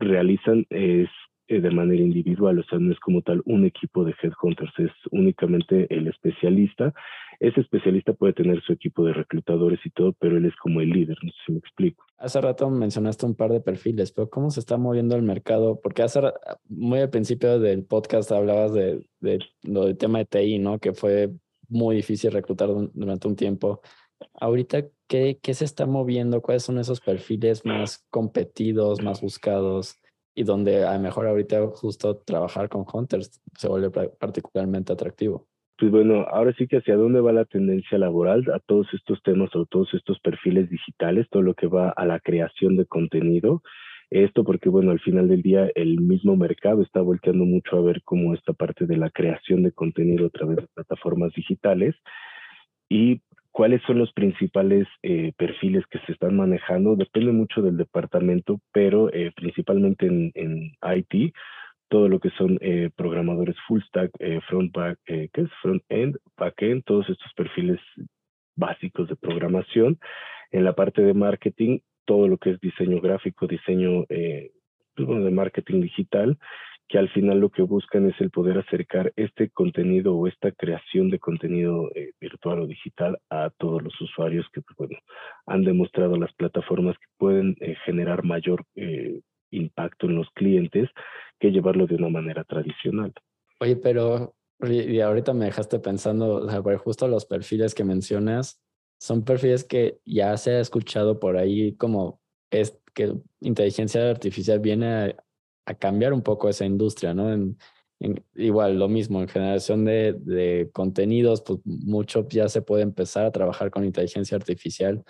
realizan 0.00 0.66
es 0.70 1.08
eh, 1.48 1.60
de 1.60 1.70
manera 1.70 2.02
individual, 2.02 2.58
o 2.58 2.64
sea, 2.64 2.78
no 2.78 2.92
es 2.92 3.00
como 3.00 3.20
tal 3.20 3.42
un 3.44 3.64
equipo 3.66 4.04
de 4.04 4.14
headhunters, 4.22 4.72
es 4.78 4.90
únicamente 5.10 5.86
el 5.94 6.08
especialista. 6.08 6.94
Ese 7.40 7.60
especialista 7.60 8.12
puede 8.14 8.32
tener 8.32 8.62
su 8.62 8.72
equipo 8.72 9.04
de 9.04 9.12
reclutadores 9.12 9.80
y 9.84 9.90
todo, 9.90 10.14
pero 10.18 10.38
él 10.38 10.46
es 10.46 10.56
como 10.56 10.80
el 10.80 10.90
líder, 10.90 11.18
no 11.22 11.30
sé 11.30 11.36
si 11.44 11.52
me 11.52 11.58
explico. 11.58 12.04
Hace 12.16 12.40
rato 12.40 12.70
mencionaste 12.70 13.26
un 13.26 13.34
par 13.34 13.50
de 13.50 13.60
perfiles, 13.60 14.12
pero 14.12 14.30
¿cómo 14.30 14.50
se 14.50 14.60
está 14.60 14.78
moviendo 14.78 15.14
el 15.14 15.22
mercado? 15.22 15.80
Porque 15.82 16.02
hace 16.02 16.20
muy 16.68 17.00
al 17.00 17.10
principio 17.10 17.58
del 17.58 17.84
podcast 17.84 18.32
hablabas 18.32 18.72
de, 18.72 19.04
de 19.20 19.40
lo 19.62 19.86
del 19.86 19.98
tema 19.98 20.20
de 20.20 20.26
TI, 20.26 20.58
¿no? 20.58 20.78
Que 20.78 20.92
fue 20.92 21.30
muy 21.68 21.96
difícil 21.96 22.30
reclutar 22.30 22.68
durante 22.94 23.28
un 23.28 23.36
tiempo. 23.36 23.80
Ahorita, 24.34 24.86
¿qué, 25.08 25.38
¿qué 25.42 25.54
se 25.54 25.64
está 25.64 25.86
moviendo? 25.86 26.40
¿Cuáles 26.42 26.62
son 26.62 26.78
esos 26.78 27.00
perfiles 27.00 27.64
más 27.64 28.04
competidos, 28.10 29.02
más 29.02 29.20
buscados? 29.20 29.98
y 30.34 30.44
donde 30.44 30.84
a 30.84 30.94
lo 30.94 31.00
mejor 31.00 31.26
ahorita 31.26 31.66
justo 31.68 32.16
trabajar 32.18 32.68
con 32.68 32.84
hunters 32.90 33.40
se 33.56 33.68
vuelve 33.68 33.90
particularmente 33.90 34.92
atractivo. 34.92 35.46
Pues 35.78 35.90
bueno, 35.90 36.26
ahora 36.30 36.54
sí 36.56 36.66
que 36.66 36.78
hacia 36.78 36.96
dónde 36.96 37.20
va 37.20 37.32
la 37.32 37.44
tendencia 37.44 37.98
laboral 37.98 38.44
a 38.54 38.60
todos 38.60 38.86
estos 38.92 39.22
temas 39.22 39.54
o 39.54 39.66
todos 39.66 39.92
estos 39.94 40.20
perfiles 40.20 40.70
digitales, 40.70 41.26
todo 41.30 41.42
lo 41.42 41.54
que 41.54 41.66
va 41.66 41.90
a 41.90 42.06
la 42.06 42.20
creación 42.20 42.76
de 42.76 42.86
contenido. 42.86 43.62
Esto 44.10 44.44
porque, 44.44 44.68
bueno, 44.68 44.90
al 44.90 45.00
final 45.00 45.28
del 45.28 45.42
día 45.42 45.70
el 45.74 46.00
mismo 46.00 46.36
mercado 46.36 46.82
está 46.82 47.00
volteando 47.00 47.44
mucho 47.44 47.76
a 47.76 47.82
ver 47.82 48.02
cómo 48.04 48.34
esta 48.34 48.52
parte 48.52 48.86
de 48.86 48.98
la 48.98 49.10
creación 49.10 49.62
de 49.62 49.72
contenido 49.72 50.26
a 50.26 50.30
través 50.30 50.58
de 50.58 50.68
plataformas 50.74 51.32
digitales. 51.34 51.96
Y 52.88 53.22
cuáles 53.52 53.82
son 53.82 53.98
los 53.98 54.12
principales 54.12 54.88
eh, 55.02 55.32
perfiles 55.36 55.84
que 55.90 55.98
se 56.00 56.12
están 56.12 56.36
manejando. 56.36 56.96
Depende 56.96 57.32
mucho 57.32 57.62
del 57.62 57.76
departamento, 57.76 58.60
pero 58.72 59.12
eh, 59.12 59.30
principalmente 59.36 60.06
en, 60.06 60.32
en, 60.34 60.72
IT, 60.96 61.34
todo 61.88 62.08
lo 62.08 62.18
que 62.18 62.30
son 62.30 62.58
eh, 62.62 62.90
programadores 62.96 63.54
full 63.68 63.80
stack, 63.82 64.10
front 64.48 64.72
back, 64.72 64.98
¿qué 65.04 65.30
es? 65.34 65.50
Front 65.60 65.82
end, 65.90 66.16
back 66.38 66.60
end, 66.62 66.82
todos 66.84 67.08
estos 67.10 67.30
perfiles 67.34 67.78
básicos 68.56 69.08
de 69.08 69.16
programación. 69.16 69.98
En 70.50 70.64
la 70.64 70.74
parte 70.74 71.02
de 71.02 71.12
marketing, 71.12 71.80
todo 72.06 72.28
lo 72.28 72.38
que 72.38 72.50
es 72.50 72.60
diseño 72.60 73.00
gráfico, 73.00 73.46
diseño 73.46 74.06
pues, 74.08 75.24
de 75.24 75.30
marketing 75.30 75.82
digital 75.82 76.38
que 76.92 76.98
al 76.98 77.08
final 77.08 77.40
lo 77.40 77.48
que 77.48 77.62
buscan 77.62 78.06
es 78.10 78.20
el 78.20 78.30
poder 78.30 78.58
acercar 78.58 79.14
este 79.16 79.48
contenido 79.48 80.14
o 80.14 80.26
esta 80.28 80.52
creación 80.52 81.08
de 81.08 81.18
contenido 81.18 81.88
eh, 81.94 82.12
virtual 82.20 82.60
o 82.60 82.66
digital 82.66 83.18
a 83.30 83.48
todos 83.48 83.82
los 83.82 83.98
usuarios 83.98 84.44
que 84.52 84.60
pues, 84.76 84.90
han 85.46 85.64
demostrado 85.64 86.16
las 86.16 86.30
plataformas 86.34 86.94
que 86.98 87.06
pueden 87.16 87.56
eh, 87.60 87.76
generar 87.86 88.24
mayor 88.24 88.66
eh, 88.74 89.22
impacto 89.50 90.04
en 90.04 90.16
los 90.16 90.28
clientes 90.34 90.90
que 91.40 91.50
llevarlo 91.50 91.86
de 91.86 91.94
una 91.94 92.10
manera 92.10 92.44
tradicional. 92.44 93.14
Oye, 93.58 93.76
pero 93.76 94.34
y 94.60 95.00
ahorita 95.00 95.32
me 95.32 95.46
dejaste 95.46 95.78
pensando, 95.78 96.46
justo 96.76 97.08
los 97.08 97.24
perfiles 97.24 97.74
que 97.74 97.84
mencionas 97.84 98.62
son 99.00 99.24
perfiles 99.24 99.64
que 99.64 99.98
ya 100.04 100.36
se 100.36 100.50
ha 100.50 100.60
escuchado 100.60 101.18
por 101.18 101.38
ahí 101.38 101.74
como 101.76 102.20
es 102.50 102.78
que 102.92 103.14
inteligencia 103.40 104.10
artificial 104.10 104.60
viene 104.60 104.86
a 104.86 105.16
a 105.66 105.74
cambiar 105.74 106.12
un 106.12 106.22
poco 106.22 106.48
esa 106.48 106.64
industria, 106.64 107.14
¿no? 107.14 107.54
Igual, 108.34 108.78
lo 108.78 108.88
mismo, 108.88 109.20
en 109.20 109.28
generación 109.28 109.84
de, 109.84 110.68
contenidos, 110.72 111.42
pues 111.42 111.60
mucho 111.64 112.26
ya 112.28 112.48
se 112.48 112.62
puede 112.62 112.82
empezar 112.82 113.24
a 113.26 113.30
trabajar 113.32 113.70
con 113.70 113.84
inteligencia 113.84 114.36
artificial. 114.36 115.04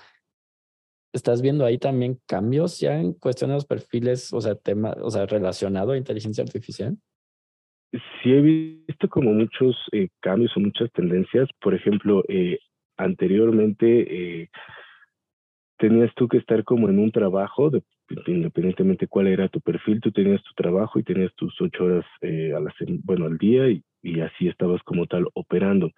¿Estás 1.14 1.42
viendo 1.42 1.64
ahí 1.64 1.78
también 1.78 2.20
cambios 2.26 2.80
ya 2.80 2.98
en 2.98 3.12
cuestión 3.14 3.56
de 3.56 3.64
perfiles, 3.64 4.32
o 4.32 4.40
sea, 4.40 4.54
tema, 4.54 4.94
o 5.02 5.10
sea, 5.10 5.26
relacionado 5.26 5.92
a 5.92 5.98
inteligencia 5.98 6.44
artificial? 6.44 6.96
Sí, 7.92 8.32
he 8.32 8.40
visto 8.40 9.08
como 9.08 9.32
muchos 9.32 9.76
eh, 9.92 10.08
cambios 10.20 10.56
o 10.56 10.60
muchas 10.60 10.90
tendencias. 10.92 11.48
Por 11.60 11.74
ejemplo, 11.74 12.24
eh, 12.28 12.58
anteriormente 12.96 14.42
eh, 14.42 14.50
tenías 15.78 16.10
tú 16.14 16.28
que 16.28 16.38
estar 16.38 16.64
como 16.64 16.88
en 16.88 16.98
un 16.98 17.12
trabajo, 17.12 17.68
de, 17.68 17.82
independientemente 18.26 19.06
cuál 19.06 19.26
era 19.28 19.48
tu 19.48 19.60
perfil, 19.60 20.00
tú 20.00 20.12
tenías 20.12 20.42
tu 20.42 20.54
trabajo 20.54 20.98
y 20.98 21.02
tenías 21.02 21.34
tus 21.34 21.58
ocho 21.60 21.84
horas 21.84 22.04
eh, 22.20 22.52
a 22.54 22.60
la, 22.60 22.72
bueno, 23.04 23.26
al 23.26 23.38
día 23.38 23.68
y, 23.68 23.82
y 24.02 24.20
así 24.20 24.48
estabas 24.48 24.82
como 24.82 25.06
tal 25.06 25.26
operando. 25.34 25.90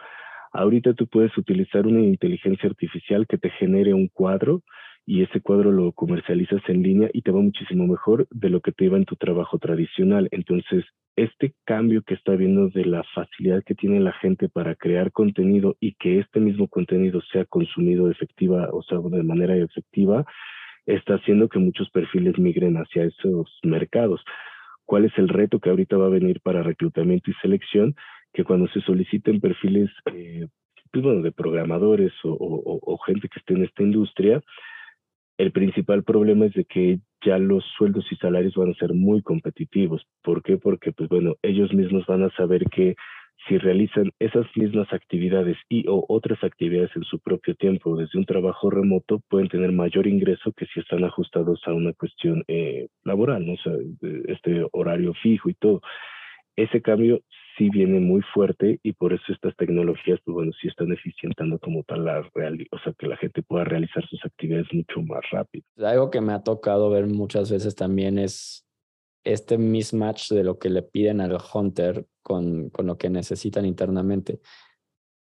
Ahorita 0.52 0.94
tú 0.94 1.06
puedes 1.08 1.36
utilizar 1.36 1.86
una 1.86 2.00
inteligencia 2.00 2.68
artificial 2.68 3.26
que 3.26 3.38
te 3.38 3.50
genere 3.50 3.92
un 3.92 4.08
cuadro 4.08 4.62
y 5.06 5.22
ese 5.22 5.40
cuadro 5.40 5.70
lo 5.70 5.92
comercializas 5.92 6.62
en 6.68 6.82
línea 6.82 7.10
y 7.12 7.22
te 7.22 7.30
va 7.30 7.40
muchísimo 7.40 7.86
mejor 7.86 8.26
de 8.30 8.48
lo 8.48 8.60
que 8.60 8.72
te 8.72 8.86
iba 8.86 8.96
en 8.96 9.04
tu 9.04 9.16
trabajo 9.16 9.58
tradicional. 9.58 10.28
Entonces, 10.30 10.84
este 11.16 11.54
cambio 11.64 12.02
que 12.02 12.14
está 12.14 12.32
viendo 12.36 12.68
de 12.68 12.84
la 12.84 13.02
facilidad 13.14 13.62
que 13.64 13.74
tiene 13.74 14.00
la 14.00 14.12
gente 14.12 14.48
para 14.48 14.74
crear 14.74 15.12
contenido 15.12 15.76
y 15.78 15.94
que 15.94 16.20
este 16.20 16.40
mismo 16.40 16.68
contenido 16.68 17.20
sea 17.32 17.44
consumido 17.44 18.10
efectiva, 18.10 18.68
o 18.72 18.82
sea, 18.82 18.98
de 18.98 19.22
manera 19.22 19.56
efectiva, 19.56 20.24
está 20.86 21.14
haciendo 21.14 21.48
que 21.48 21.58
muchos 21.58 21.90
perfiles 21.90 22.38
migren 22.38 22.76
hacia 22.76 23.04
esos 23.04 23.58
mercados. 23.62 24.22
¿Cuál 24.84 25.06
es 25.06 25.12
el 25.16 25.28
reto 25.28 25.60
que 25.60 25.70
ahorita 25.70 25.96
va 25.96 26.06
a 26.06 26.10
venir 26.10 26.40
para 26.40 26.62
reclutamiento 26.62 27.30
y 27.30 27.34
selección? 27.34 27.94
que 28.34 28.44
cuando 28.44 28.66
se 28.68 28.80
soliciten 28.80 29.40
perfiles 29.40 29.90
eh, 30.12 30.46
pues 30.92 31.02
bueno, 31.02 31.22
de 31.22 31.32
programadores 31.32 32.12
o, 32.24 32.98
gente 33.06 33.28
que 33.28 33.38
esté 33.38 33.54
en 33.54 33.64
esta 33.64 33.82
industria, 33.82 34.42
el 35.38 35.50
principal 35.50 36.04
problema 36.04 36.46
es 36.46 36.54
de 36.54 36.64
que 36.64 37.00
ya 37.24 37.38
los 37.38 37.64
sueldos 37.76 38.06
y 38.12 38.16
salarios 38.16 38.54
van 38.54 38.70
a 38.70 38.74
ser 38.74 38.94
muy 38.94 39.20
competitivos. 39.22 40.06
¿Por 40.22 40.42
qué? 40.42 40.56
Porque, 40.56 40.92
pues 40.92 41.08
bueno, 41.08 41.34
ellos 41.42 41.72
mismos 41.72 42.06
van 42.06 42.22
a 42.22 42.30
saber 42.36 42.64
que 42.70 42.94
si 43.48 43.58
realizan 43.58 44.10
esas 44.18 44.46
mismas 44.56 44.90
actividades 44.92 45.56
y 45.68 45.86
o 45.88 46.04
otras 46.08 46.42
actividades 46.42 46.90
en 46.96 47.04
su 47.04 47.18
propio 47.18 47.54
tiempo 47.54 47.96
desde 47.96 48.18
un 48.18 48.24
trabajo 48.24 48.70
remoto, 48.70 49.20
pueden 49.28 49.48
tener 49.48 49.72
mayor 49.72 50.06
ingreso 50.06 50.52
que 50.52 50.66
si 50.66 50.80
están 50.80 51.04
ajustados 51.04 51.60
a 51.66 51.74
una 51.74 51.92
cuestión 51.92 52.42
eh, 52.48 52.88
laboral, 53.02 53.46
¿no? 53.46 53.52
O 53.52 53.58
sea, 53.58 53.74
este 54.28 54.66
horario 54.72 55.12
fijo 55.22 55.50
y 55.50 55.54
todo. 55.54 55.82
Ese 56.56 56.80
cambio 56.80 57.20
sí 57.58 57.68
viene 57.70 58.00
muy 58.00 58.22
fuerte 58.32 58.78
y 58.82 58.92
por 58.92 59.12
eso 59.12 59.24
estas 59.28 59.54
tecnologías, 59.56 60.20
pues 60.24 60.34
bueno, 60.34 60.52
sí 60.60 60.68
están 60.68 60.92
eficientando 60.92 61.58
como 61.58 61.82
tal 61.84 62.04
la 62.04 62.22
realidad, 62.34 62.68
o 62.72 62.78
sea, 62.78 62.92
que 62.98 63.06
la 63.06 63.16
gente 63.16 63.42
pueda 63.42 63.64
realizar 63.64 64.06
sus 64.08 64.24
actividades 64.24 64.66
mucho 64.72 65.02
más 65.02 65.20
rápido. 65.30 65.64
Algo 65.78 66.10
que 66.10 66.20
me 66.20 66.32
ha 66.32 66.42
tocado 66.42 66.90
ver 66.90 67.06
muchas 67.06 67.50
veces 67.50 67.74
también 67.74 68.18
es 68.18 68.66
este 69.24 69.58
mismatch 69.58 70.30
de 70.30 70.44
lo 70.44 70.58
que 70.58 70.70
le 70.70 70.82
piden 70.82 71.20
al 71.20 71.36
hunter 71.52 72.06
con, 72.24 72.70
con 72.70 72.86
lo 72.86 72.98
que 72.98 73.08
necesitan 73.08 73.64
internamente. 73.64 74.40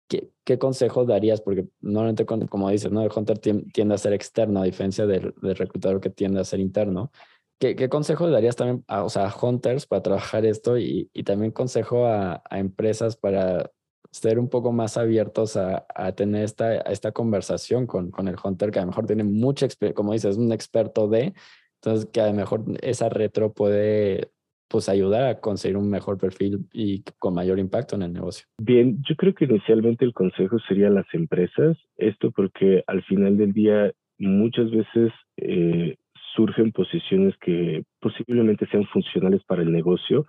¿Qué, 0.07 0.31
¿Qué 0.43 0.57
consejo 0.57 1.05
darías? 1.05 1.41
Porque 1.41 1.67
normalmente, 1.81 2.25
como 2.25 2.69
dices, 2.69 2.91
¿no? 2.91 3.03
el 3.03 3.11
hunter 3.15 3.37
tiende 3.37 3.93
a 3.93 3.97
ser 3.99 4.13
externo, 4.13 4.61
a 4.61 4.65
diferencia 4.65 5.05
del, 5.05 5.35
del 5.41 5.55
reclutador 5.55 6.01
que 6.01 6.09
tiende 6.09 6.39
a 6.39 6.45
ser 6.45 6.59
interno. 6.59 7.11
¿Qué, 7.59 7.75
qué 7.75 7.89
consejo 7.89 8.29
darías 8.29 8.55
también 8.55 8.83
a, 8.87 9.03
o 9.03 9.09
sea, 9.09 9.33
hunters 9.41 9.85
para 9.85 10.01
trabajar 10.01 10.45
esto 10.45 10.77
y, 10.77 11.09
y 11.13 11.23
también 11.23 11.51
consejo 11.51 12.05
a, 12.05 12.43
a, 12.49 12.59
empresas 12.59 13.15
para 13.15 13.71
ser 14.11 14.39
un 14.39 14.49
poco 14.49 14.71
más 14.71 14.97
abiertos 14.97 15.55
a, 15.57 15.85
a 15.93 16.11
tener 16.13 16.43
esta, 16.43 16.75
esta 16.77 17.11
conversación 17.11 17.87
con, 17.87 18.11
con, 18.11 18.27
el 18.27 18.35
hunter 18.41 18.71
que 18.71 18.79
a 18.79 18.81
lo 18.83 18.89
mejor 18.89 19.05
tiene 19.05 19.23
mucha 19.23 19.65
experiencia, 19.65 19.95
como 19.95 20.13
dices, 20.13 20.31
es 20.31 20.37
un 20.37 20.51
experto 20.51 21.07
de, 21.07 21.33
entonces 21.75 22.09
que 22.11 22.21
a 22.21 22.27
lo 22.27 22.33
mejor 22.33 22.65
esa 22.81 23.09
retro 23.09 23.53
puede 23.53 24.31
pues 24.67 24.89
ayudar 24.89 25.25
a 25.25 25.39
conseguir 25.39 25.77
un 25.77 25.89
mejor 25.89 26.17
perfil 26.17 26.67
y 26.73 27.03
con 27.19 27.33
mayor 27.33 27.59
impacto 27.59 27.95
en 27.95 28.03
el 28.03 28.13
negocio. 28.13 28.47
Bien, 28.57 29.01
yo 29.07 29.15
creo 29.15 29.33
que 29.33 29.45
inicialmente 29.45 30.05
el 30.05 30.13
consejo 30.13 30.57
sería 30.67 30.89
las 30.89 31.05
empresas, 31.13 31.77
esto 31.97 32.31
porque 32.31 32.83
al 32.87 33.03
final 33.03 33.37
del 33.37 33.53
día 33.53 33.91
muchas 34.17 34.71
veces 34.71 35.11
eh, 35.37 35.95
surgen 36.35 36.71
posiciones 36.71 37.35
que 37.37 37.83
posiblemente 37.99 38.67
sean 38.67 38.85
funcionales 38.87 39.43
para 39.45 39.61
el 39.61 39.71
negocio, 39.71 40.25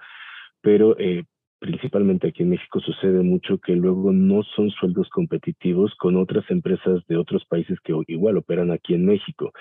pero 0.60 0.98
eh, 0.98 1.24
principalmente 1.58 2.28
aquí 2.28 2.42
en 2.42 2.50
México 2.50 2.80
sucede 2.80 3.22
mucho 3.22 3.58
que 3.58 3.74
luego 3.74 4.12
no 4.12 4.42
son 4.54 4.70
sueldos 4.70 5.08
competitivos 5.10 5.94
con 5.96 6.16
otras 6.16 6.44
empresas 6.50 7.02
de 7.08 7.16
otros 7.16 7.44
países 7.46 7.78
que 7.82 7.94
igual 8.08 8.36
operan 8.36 8.70
aquí 8.70 8.94
en 8.94 9.06
México. 9.06 9.52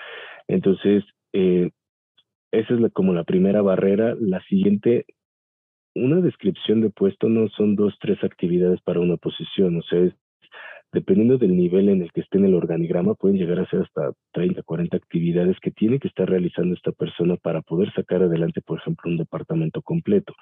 Entonces, 0.46 1.04
eh, 1.32 1.70
esa 2.52 2.74
es 2.74 2.92
como 2.92 3.12
la 3.12 3.24
primera 3.24 3.62
barrera. 3.62 4.16
La 4.18 4.40
siguiente, 4.44 5.06
una 5.94 6.20
descripción 6.20 6.80
de 6.80 6.90
puesto 6.90 7.28
no 7.28 7.48
son 7.48 7.76
dos, 7.76 7.96
tres 8.00 8.22
actividades 8.22 8.80
para 8.82 9.00
una 9.00 9.16
posición, 9.16 9.76
o 9.78 9.82
sea, 9.82 10.00
es 10.00 10.14
dependiendo 10.92 11.36
del 11.36 11.54
nivel 11.56 11.88
en 11.88 12.02
el 12.02 12.12
que 12.12 12.22
esté 12.22 12.38
en 12.38 12.46
el 12.46 12.54
organigrama, 12.54 13.14
pueden 13.14 13.36
llegar 13.36 13.58
a 13.58 13.68
ser 13.68 13.82
hasta 13.82 14.12
30, 14.32 14.62
40 14.62 14.96
actividades 14.96 15.58
que 15.60 15.70
tiene 15.70 15.98
que 15.98 16.08
estar 16.08 16.28
realizando 16.28 16.74
esta 16.74 16.92
persona 16.92 17.36
para 17.36 17.60
poder 17.60 17.92
sacar 17.92 18.22
adelante, 18.22 18.62
por 18.62 18.78
ejemplo, 18.78 19.10
un 19.10 19.18
departamento 19.18 19.82
completo. 19.82 20.34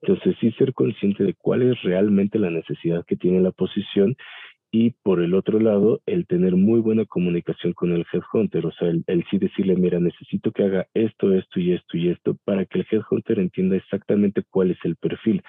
Entonces, 0.00 0.36
sí 0.40 0.52
ser 0.52 0.72
consciente 0.72 1.24
de 1.24 1.34
cuál 1.34 1.62
es 1.62 1.82
realmente 1.82 2.38
la 2.38 2.50
necesidad 2.50 3.04
que 3.04 3.16
tiene 3.16 3.40
la 3.40 3.50
posición 3.50 4.16
y 4.72 4.90
por 5.02 5.20
el 5.20 5.34
otro 5.34 5.58
lado, 5.58 6.00
el 6.06 6.26
tener 6.26 6.54
muy 6.54 6.80
buena 6.80 7.04
comunicación 7.04 7.72
con 7.72 7.92
el 7.92 8.06
headhunter, 8.12 8.66
o 8.66 8.72
sea, 8.72 8.88
el, 8.88 9.24
sí 9.30 9.38
decirle, 9.38 9.74
mira, 9.74 9.98
necesito 9.98 10.52
que 10.52 10.64
haga 10.64 10.86
esto, 10.94 11.34
esto 11.34 11.58
y 11.58 11.72
esto 11.72 11.96
y 11.96 12.10
esto, 12.10 12.36
para 12.44 12.64
que 12.66 12.78
el 12.80 12.86
headhunter 12.90 13.40
entienda 13.40 13.76
exactamente 13.76 14.44
cuál 14.48 14.70
es 14.70 14.78
el 14.84 14.96
perfil. 14.96 15.42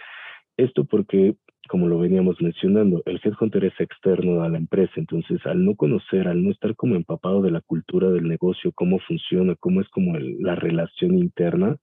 Esto 0.58 0.86
porque 0.86 1.36
como 1.70 1.88
lo 1.88 2.00
veníamos 2.00 2.42
mencionando, 2.42 3.04
el 3.06 3.22
headhunter 3.24 3.66
es 3.66 3.80
externo 3.80 4.42
a 4.42 4.50
la 4.50 4.58
empresa, 4.58 4.94
entonces 4.96 5.40
al 5.46 5.64
no 5.64 5.76
conocer, 5.76 6.28
al 6.28 6.44
no 6.44 6.52
estar 6.52 6.76
como 6.76 6.96
empapado 6.96 7.42
de 7.42 7.52
la 7.52 7.62
cultura 7.62 8.10
del 8.10 8.28
negocio, 8.28 8.72
cómo 8.74 9.00
funciona, 9.00 9.56
cómo 9.60 9.80
es 9.82 9.88
como 9.90 10.18
la 10.18 10.56
relación 10.56 11.18
interna, 11.18 11.78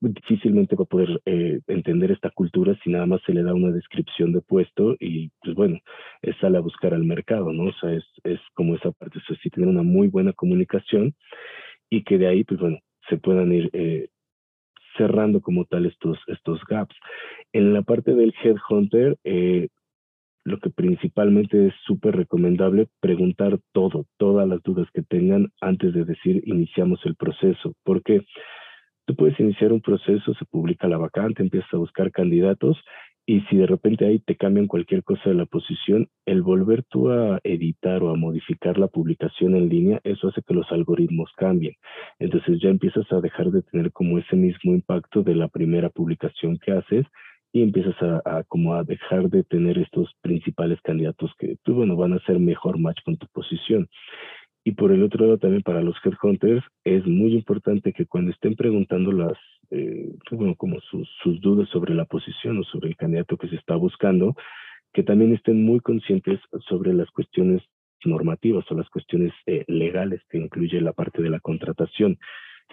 difícilmente 0.00 0.76
va 0.76 0.84
a 0.84 0.86
poder 0.86 1.20
eh, 1.26 1.60
entender 1.66 2.12
esta 2.12 2.30
cultura 2.30 2.78
si 2.82 2.90
nada 2.90 3.06
más 3.06 3.20
se 3.26 3.32
le 3.32 3.42
da 3.42 3.54
una 3.54 3.72
descripción 3.72 4.32
de 4.32 4.40
puesto 4.40 4.96
y 5.00 5.30
pues 5.42 5.54
bueno, 5.54 5.78
es 6.22 6.36
sale 6.38 6.58
a 6.58 6.62
buscar 6.62 6.94
al 6.94 7.04
mercado, 7.04 7.52
¿no? 7.52 7.64
O 7.64 7.72
sea, 7.72 7.92
es, 7.92 8.04
es 8.24 8.40
como 8.54 8.76
esa 8.76 8.92
parte, 8.92 9.18
o 9.18 9.22
sea, 9.22 9.36
sí 9.42 9.50
tener 9.50 9.68
una 9.68 9.82
muy 9.82 10.08
buena 10.08 10.32
comunicación 10.32 11.14
y 11.90 12.04
que 12.04 12.18
de 12.18 12.28
ahí 12.28 12.44
pues 12.44 12.60
bueno, 12.60 12.78
se 13.08 13.16
puedan 13.16 13.52
ir 13.52 13.70
eh, 13.72 14.08
cerrando 14.96 15.40
como 15.40 15.64
tal 15.64 15.86
estos, 15.86 16.18
estos 16.26 16.60
gaps. 16.68 16.94
En 17.52 17.72
la 17.72 17.82
parte 17.82 18.14
del 18.14 18.34
headhunter, 18.42 19.16
eh, 19.24 19.68
lo 20.44 20.58
que 20.58 20.70
principalmente 20.70 21.68
es 21.68 21.74
súper 21.84 22.16
recomendable, 22.16 22.88
preguntar 23.00 23.58
todo, 23.72 24.06
todas 24.16 24.48
las 24.48 24.62
dudas 24.62 24.88
que 24.92 25.02
tengan 25.02 25.52
antes 25.60 25.94
de 25.94 26.04
decir 26.04 26.42
iniciamos 26.46 27.00
el 27.04 27.16
proceso. 27.16 27.74
Porque 27.84 28.24
tú 29.08 29.16
puedes 29.16 29.40
iniciar 29.40 29.72
un 29.72 29.80
proceso, 29.80 30.34
se 30.34 30.44
publica 30.44 30.86
la 30.86 30.98
vacante, 30.98 31.42
empiezas 31.42 31.72
a 31.72 31.78
buscar 31.78 32.12
candidatos 32.12 32.76
y 33.24 33.40
si 33.48 33.56
de 33.56 33.66
repente 33.66 34.04
ahí 34.04 34.18
te 34.18 34.36
cambian 34.36 34.66
cualquier 34.66 35.02
cosa 35.02 35.30
de 35.30 35.34
la 35.34 35.46
posición, 35.46 36.08
el 36.26 36.42
volver 36.42 36.84
tú 36.84 37.10
a 37.10 37.40
editar 37.42 38.02
o 38.02 38.10
a 38.10 38.16
modificar 38.16 38.78
la 38.78 38.86
publicación 38.86 39.56
en 39.56 39.70
línea, 39.70 40.00
eso 40.04 40.28
hace 40.28 40.42
que 40.46 40.52
los 40.52 40.70
algoritmos 40.70 41.30
cambien. 41.38 41.72
Entonces 42.18 42.60
ya 42.60 42.68
empiezas 42.68 43.10
a 43.10 43.22
dejar 43.22 43.50
de 43.50 43.62
tener 43.62 43.92
como 43.92 44.18
ese 44.18 44.36
mismo 44.36 44.74
impacto 44.74 45.22
de 45.22 45.34
la 45.34 45.48
primera 45.48 45.88
publicación 45.88 46.58
que 46.58 46.72
haces 46.72 47.06
y 47.50 47.62
empiezas 47.62 47.96
a, 48.02 48.44
como 48.46 48.74
a 48.74 48.84
dejar 48.84 49.30
de 49.30 49.42
tener 49.42 49.78
estos 49.78 50.12
principales 50.20 50.78
candidatos 50.82 51.30
que, 51.38 51.56
pues, 51.64 51.76
bueno, 51.76 51.96
van 51.96 52.12
a 52.12 52.20
ser 52.26 52.38
mejor 52.38 52.78
match 52.78 52.98
con 53.06 53.16
tu 53.16 53.26
posición. 53.28 53.88
Y 54.68 54.72
por 54.72 54.92
el 54.92 55.02
otro 55.02 55.24
lado, 55.24 55.38
también 55.38 55.62
para 55.62 55.80
los 55.80 55.96
headhunters, 56.04 56.62
es 56.84 57.06
muy 57.06 57.32
importante 57.32 57.94
que 57.94 58.04
cuando 58.04 58.32
estén 58.32 58.54
preguntando 58.54 59.12
las, 59.12 59.32
eh, 59.70 60.14
bueno, 60.30 60.56
como 60.56 60.78
sus, 60.80 61.08
sus 61.22 61.40
dudas 61.40 61.70
sobre 61.70 61.94
la 61.94 62.04
posición 62.04 62.58
o 62.58 62.64
sobre 62.64 62.90
el 62.90 62.96
candidato 62.96 63.38
que 63.38 63.48
se 63.48 63.56
está 63.56 63.76
buscando, 63.76 64.36
que 64.92 65.02
también 65.02 65.32
estén 65.32 65.64
muy 65.64 65.80
conscientes 65.80 66.38
sobre 66.68 66.92
las 66.92 67.10
cuestiones 67.12 67.62
normativas 68.04 68.70
o 68.70 68.74
las 68.74 68.90
cuestiones 68.90 69.32
eh, 69.46 69.64
legales 69.68 70.20
que 70.28 70.36
incluye 70.36 70.82
la 70.82 70.92
parte 70.92 71.22
de 71.22 71.30
la 71.30 71.40
contratación. 71.40 72.18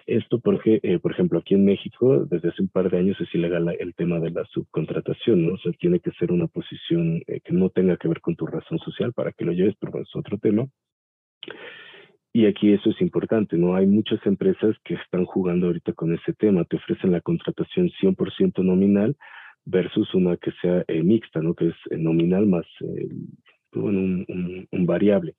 Esto 0.06 0.42
porque, 0.42 0.82
eh, 0.84 1.00
por 1.00 1.14
ejemplo, 1.14 1.40
aquí 1.40 1.54
en 1.54 1.64
México, 1.64 2.26
desde 2.30 2.50
hace 2.50 2.62
un 2.62 2.68
par 2.68 2.90
de 2.90 2.98
años 2.98 3.22
es 3.22 3.34
ilegal 3.34 3.74
el 3.80 3.96
tema 3.96 4.20
de 4.20 4.32
la 4.32 4.44
subcontratación, 4.48 5.48
¿no? 5.48 5.54
O 5.54 5.58
sea, 5.60 5.72
tiene 5.80 6.02
que 6.02 6.12
ser 6.20 6.34
una 6.34 6.48
posición 6.48 7.22
que 7.22 7.54
no 7.54 7.70
tenga 7.70 7.96
que 7.96 8.10
ver 8.10 8.20
con 8.20 8.36
tu 8.36 8.46
razón 8.48 8.80
social 8.80 9.14
para 9.14 9.32
que 9.32 9.46
lo 9.46 9.54
lleves, 9.54 9.76
pero 9.80 10.02
es 10.02 10.14
otro 10.14 10.38
tema. 10.38 10.68
Y 12.36 12.48
aquí 12.48 12.74
eso 12.74 12.90
es 12.90 13.00
importante, 13.00 13.56
¿no? 13.56 13.78
Hay 13.78 13.86
muchas 13.88 14.20
empresas 14.26 14.76
que 14.84 14.96
están 14.96 15.24
jugando 15.24 15.68
ahorita 15.68 15.94
con 15.94 16.14
ese 16.14 16.34
tema, 16.34 16.66
te 16.66 16.76
ofrecen 16.76 17.14
la 17.14 17.22
contratación 17.22 17.90
100% 18.02 18.62
nominal 18.62 19.16
versus 19.64 20.14
una 20.14 20.36
que 20.36 20.52
sea 20.62 20.84
eh, 20.90 21.02
mixta, 21.02 21.40
¿no? 21.42 21.54
Que 21.54 21.70
es 21.70 21.76
eh, 21.92 21.98
nominal 21.98 22.46
más 22.46 22.66
eh, 22.82 23.08
un, 23.76 24.26
un, 24.28 24.68
un, 24.70 24.86
variable 24.86 25.34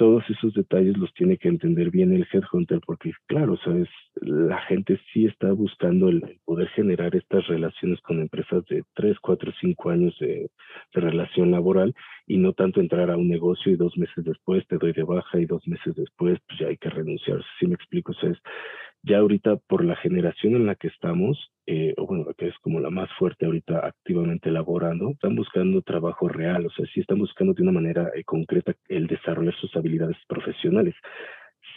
todos 0.00 0.24
esos 0.30 0.54
detalles 0.54 0.96
los 0.96 1.12
tiene 1.12 1.36
que 1.36 1.48
entender 1.48 1.90
bien 1.90 2.14
el 2.14 2.26
headhunter 2.32 2.80
porque 2.86 3.12
claro, 3.26 3.58
sabes, 3.62 3.86
la 4.14 4.58
gente 4.62 4.98
sí 5.12 5.26
está 5.26 5.52
buscando 5.52 6.08
el, 6.08 6.40
poder 6.46 6.68
generar 6.68 7.14
estas 7.14 7.46
relaciones 7.48 8.00
con 8.00 8.18
empresas 8.18 8.64
de 8.70 8.82
3, 8.94 9.18
4, 9.20 9.52
5 9.60 9.90
años 9.90 10.16
de, 10.18 10.50
relación 10.94 11.50
laboral 11.50 11.94
y 12.26 12.38
no 12.38 12.54
tanto 12.54 12.80
entrar 12.80 13.10
a 13.10 13.18
un 13.18 13.28
negocio 13.28 13.70
y 13.70 13.76
dos 13.76 13.94
meses 13.98 14.24
después 14.24 14.66
te 14.68 14.78
doy 14.78 14.94
de 14.94 15.02
baja 15.02 15.38
y 15.38 15.44
dos 15.44 15.68
meses 15.68 15.94
después 15.94 16.38
pues 16.48 16.58
ya 16.58 16.68
hay 16.68 16.78
que 16.78 16.88
renunciar. 16.88 17.44
Si 17.58 17.66
me 17.66 17.74
explico, 17.74 18.12
o 18.12 18.14
sea, 18.14 18.30
es, 18.30 18.38
ya 19.02 19.18
ahorita 19.18 19.56
por 19.56 19.84
la 19.84 19.96
generación 19.96 20.54
en 20.56 20.66
la 20.66 20.74
que 20.74 20.88
estamos, 20.88 21.50
eh, 21.66 21.94
o 21.96 22.06
bueno, 22.06 22.26
que 22.36 22.48
es 22.48 22.58
como 22.58 22.80
la 22.80 22.90
más 22.90 23.10
fuerte 23.18 23.46
ahorita 23.46 23.86
activamente 23.86 24.50
laborando, 24.50 25.10
están 25.10 25.36
buscando 25.36 25.82
trabajo 25.82 26.28
real, 26.28 26.66
o 26.66 26.70
sea, 26.70 26.86
sí 26.92 27.00
están 27.00 27.18
buscando 27.18 27.54
de 27.54 27.62
una 27.62 27.72
manera 27.72 28.10
eh, 28.14 28.24
concreta 28.24 28.74
el 28.88 29.06
desarrollar 29.06 29.54
sus 29.56 29.74
habilidades 29.76 30.16
profesionales. 30.28 30.94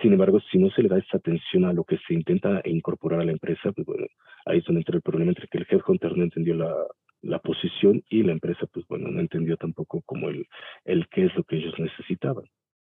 Sin 0.02 0.14
embargo, 0.14 0.40
si 0.52 0.58
no 0.58 0.70
se 0.72 0.84
le 0.84 0.90
da 0.90 0.98
esa 0.98 1.18
atención 1.18 1.66
a 1.66 1.74
lo 1.74 1.84
que 1.84 1.98
se 2.08 2.14
intenta 2.14 2.62
incorporar 2.66 3.22
a 3.22 3.26
la 3.26 3.32
empresa, 3.32 3.72
pues 3.72 3.86
bueno, 3.86 4.08
ahí 4.46 4.60
es 4.60 4.66
donde 4.66 4.82
entra 4.82 4.96
el 4.96 5.02
problema 5.02 5.32
entre 5.32 5.48
que 5.48 5.60
el 5.60 5.68
headhunter 5.70 6.18
no 6.18 6.24
entendió 6.24 6.56
la, 6.56 6.74
la 7.22 7.40
posición 7.40 8.04
y 8.10 8.24
la 8.24 8.34
empresa, 8.34 8.68
pues 8.72 8.86
bueno, 8.88 9.10
no 9.10 9.20
entendió 9.20 9.56
tampoco 9.58 10.02
como 10.06 10.30
el, 10.30 10.46
el 10.86 11.08
qué 11.10 11.26
es 11.26 11.36
lo 11.36 11.44
que 11.44 11.58
ellos 11.58 11.74
necesitaban. 11.80 12.46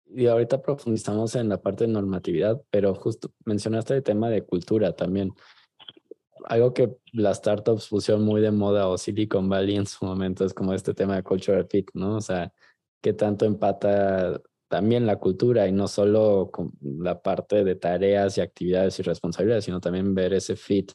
Y 0.07 0.27
ahorita 0.27 0.61
profundizamos 0.61 1.35
en 1.35 1.49
la 1.49 1.61
parte 1.61 1.85
de 1.85 1.93
normatividad, 1.93 2.61
pero 2.69 2.93
justo 2.95 3.31
mencionaste 3.45 3.95
el 3.95 4.03
tema 4.03 4.29
de 4.29 4.43
cultura 4.43 4.95
también. 4.95 5.33
algo 6.47 6.73
que 6.73 6.97
las 7.13 7.37
startups 7.37 7.87
pusieron 7.87 8.23
muy 8.23 8.41
de 8.41 8.51
moda 8.51 8.87
o 8.87 8.97
Silicon 8.97 9.49
Valley 9.49 9.75
en 9.77 9.87
su 9.87 10.05
momento 10.05 10.45
es 10.45 10.53
como 10.53 10.73
este 10.73 10.93
tema 10.93 11.15
de 11.15 11.23
cultural 11.23 11.67
fit, 11.69 11.89
¿no? 11.93 12.17
O 12.17 12.21
sea, 12.21 12.53
qué 13.01 13.13
tanto 13.13 13.45
empata 13.45 14.41
también 14.67 15.05
la 15.05 15.17
cultura 15.17 15.67
y 15.67 15.71
no 15.71 15.87
solo 15.87 16.49
con 16.51 16.71
la 16.81 17.21
parte 17.21 17.63
de 17.63 17.75
tareas 17.75 18.37
y 18.37 18.41
actividades 18.41 18.99
y 18.99 19.03
responsabilidades, 19.03 19.65
sino 19.65 19.79
también 19.79 20.13
ver 20.15 20.33
ese 20.33 20.55
fit 20.55 20.91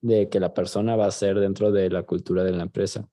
de 0.00 0.28
que 0.28 0.40
la 0.40 0.52
persona 0.52 0.96
va 0.96 1.06
a 1.06 1.10
ser 1.10 1.38
dentro 1.38 1.70
de 1.70 1.90
la 1.90 2.02
cultura 2.02 2.44
de 2.44 2.52
la 2.52 2.64
empresa. 2.64 3.08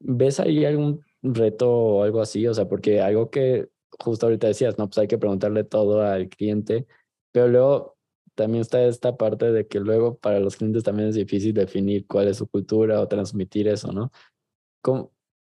¿Ves 0.00 0.40
ahí 0.40 0.64
algún 0.64 1.02
reto 1.22 1.70
o 1.70 2.02
algo 2.02 2.20
así? 2.20 2.46
O 2.46 2.52
sea, 2.54 2.68
porque 2.68 3.00
algo 3.00 3.30
que 3.30 3.68
justo 3.98 4.26
ahorita 4.26 4.46
decías, 4.46 4.78
no, 4.78 4.86
pues 4.86 4.98
hay 4.98 5.08
que 5.08 5.18
preguntarle 5.18 5.64
todo 5.64 6.02
al 6.02 6.28
cliente, 6.28 6.86
pero 7.32 7.48
luego 7.48 7.96
también 8.34 8.62
está 8.62 8.84
esta 8.84 9.16
parte 9.16 9.52
de 9.52 9.66
que 9.66 9.80
luego 9.80 10.18
para 10.18 10.40
los 10.40 10.56
clientes 10.56 10.82
también 10.82 11.08
es 11.08 11.14
difícil 11.14 11.54
definir 11.54 12.06
cuál 12.06 12.28
es 12.28 12.38
su 12.38 12.48
cultura 12.48 13.00
o 13.00 13.08
transmitir 13.08 13.68
eso, 13.68 13.92
¿no? 13.92 14.10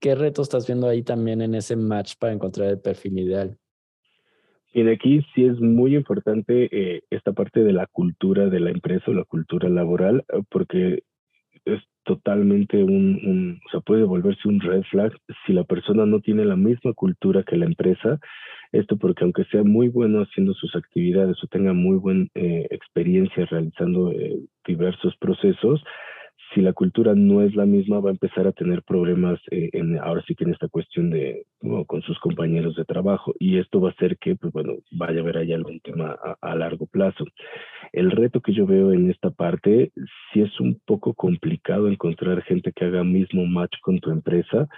¿Qué 0.00 0.14
reto 0.14 0.42
estás 0.42 0.66
viendo 0.66 0.86
ahí 0.86 1.02
también 1.02 1.40
en 1.40 1.54
ese 1.54 1.76
match 1.76 2.14
para 2.18 2.32
encontrar 2.32 2.68
el 2.68 2.80
perfil 2.80 3.18
ideal? 3.18 3.58
Y 4.74 4.86
aquí 4.88 5.24
sí 5.34 5.44
es 5.46 5.60
muy 5.60 5.96
importante 5.96 6.68
eh, 6.70 7.04
esta 7.08 7.32
parte 7.32 7.60
de 7.60 7.72
la 7.72 7.86
cultura 7.86 8.48
de 8.48 8.60
la 8.60 8.70
empresa 8.70 9.04
o 9.10 9.14
la 9.14 9.24
cultura 9.24 9.68
laboral, 9.68 10.24
porque 10.50 11.04
totalmente 12.04 12.82
un, 12.82 13.20
un, 13.24 13.60
o 13.66 13.70
sea, 13.70 13.80
puede 13.80 14.04
volverse 14.04 14.48
un 14.48 14.60
red 14.60 14.82
flag 14.90 15.12
si 15.46 15.52
la 15.52 15.64
persona 15.64 16.06
no 16.06 16.20
tiene 16.20 16.44
la 16.44 16.56
misma 16.56 16.92
cultura 16.92 17.42
que 17.42 17.56
la 17.56 17.66
empresa. 17.66 18.18
Esto 18.72 18.96
porque 18.96 19.24
aunque 19.24 19.44
sea 19.46 19.62
muy 19.62 19.88
bueno 19.88 20.22
haciendo 20.22 20.52
sus 20.54 20.74
actividades 20.74 21.42
o 21.42 21.46
tenga 21.46 21.72
muy 21.72 21.96
buena 21.96 22.26
eh, 22.34 22.66
experiencia 22.70 23.46
realizando 23.46 24.12
diversos 24.66 25.16
procesos, 25.16 25.82
si 26.54 26.60
la 26.60 26.72
cultura 26.72 27.14
no 27.14 27.42
es 27.42 27.54
la 27.54 27.66
misma, 27.66 28.00
va 28.00 28.10
a 28.10 28.12
empezar 28.12 28.46
a 28.46 28.52
tener 28.52 28.82
problemas 28.82 29.40
eh, 29.50 29.70
en, 29.72 29.98
ahora 29.98 30.22
sí 30.26 30.34
que 30.34 30.44
en 30.44 30.52
esta 30.52 30.68
cuestión 30.68 31.10
de 31.10 31.46
con 31.86 32.02
sus 32.02 32.18
compañeros 32.20 32.76
de 32.76 32.84
trabajo 32.84 33.34
y 33.38 33.58
esto 33.58 33.80
va 33.80 33.88
a 33.88 33.92
hacer 33.92 34.18
que, 34.18 34.36
pues 34.36 34.52
bueno, 34.52 34.74
vaya 34.92 35.18
a 35.18 35.22
haber 35.22 35.38
ahí 35.38 35.52
algún 35.52 35.80
tema 35.80 36.16
a, 36.40 36.54
largo 36.54 36.86
plazo. 36.86 37.24
El 37.92 38.10
reto 38.10 38.40
que 38.40 38.52
yo 38.52 38.66
veo 38.66 38.92
en 38.92 39.10
esta 39.10 39.30
parte, 39.30 39.92
sí 40.32 40.42
es 40.42 40.60
un 40.60 40.80
poco 40.84 41.14
complicado 41.14 41.88
encontrar 41.88 42.42
gente 42.42 42.72
que 42.72 42.84
haga 42.84 43.02
mismo 43.02 43.46
match 43.46 43.76
con 43.80 43.98
tu 43.98 44.10
empresa, 44.10 44.68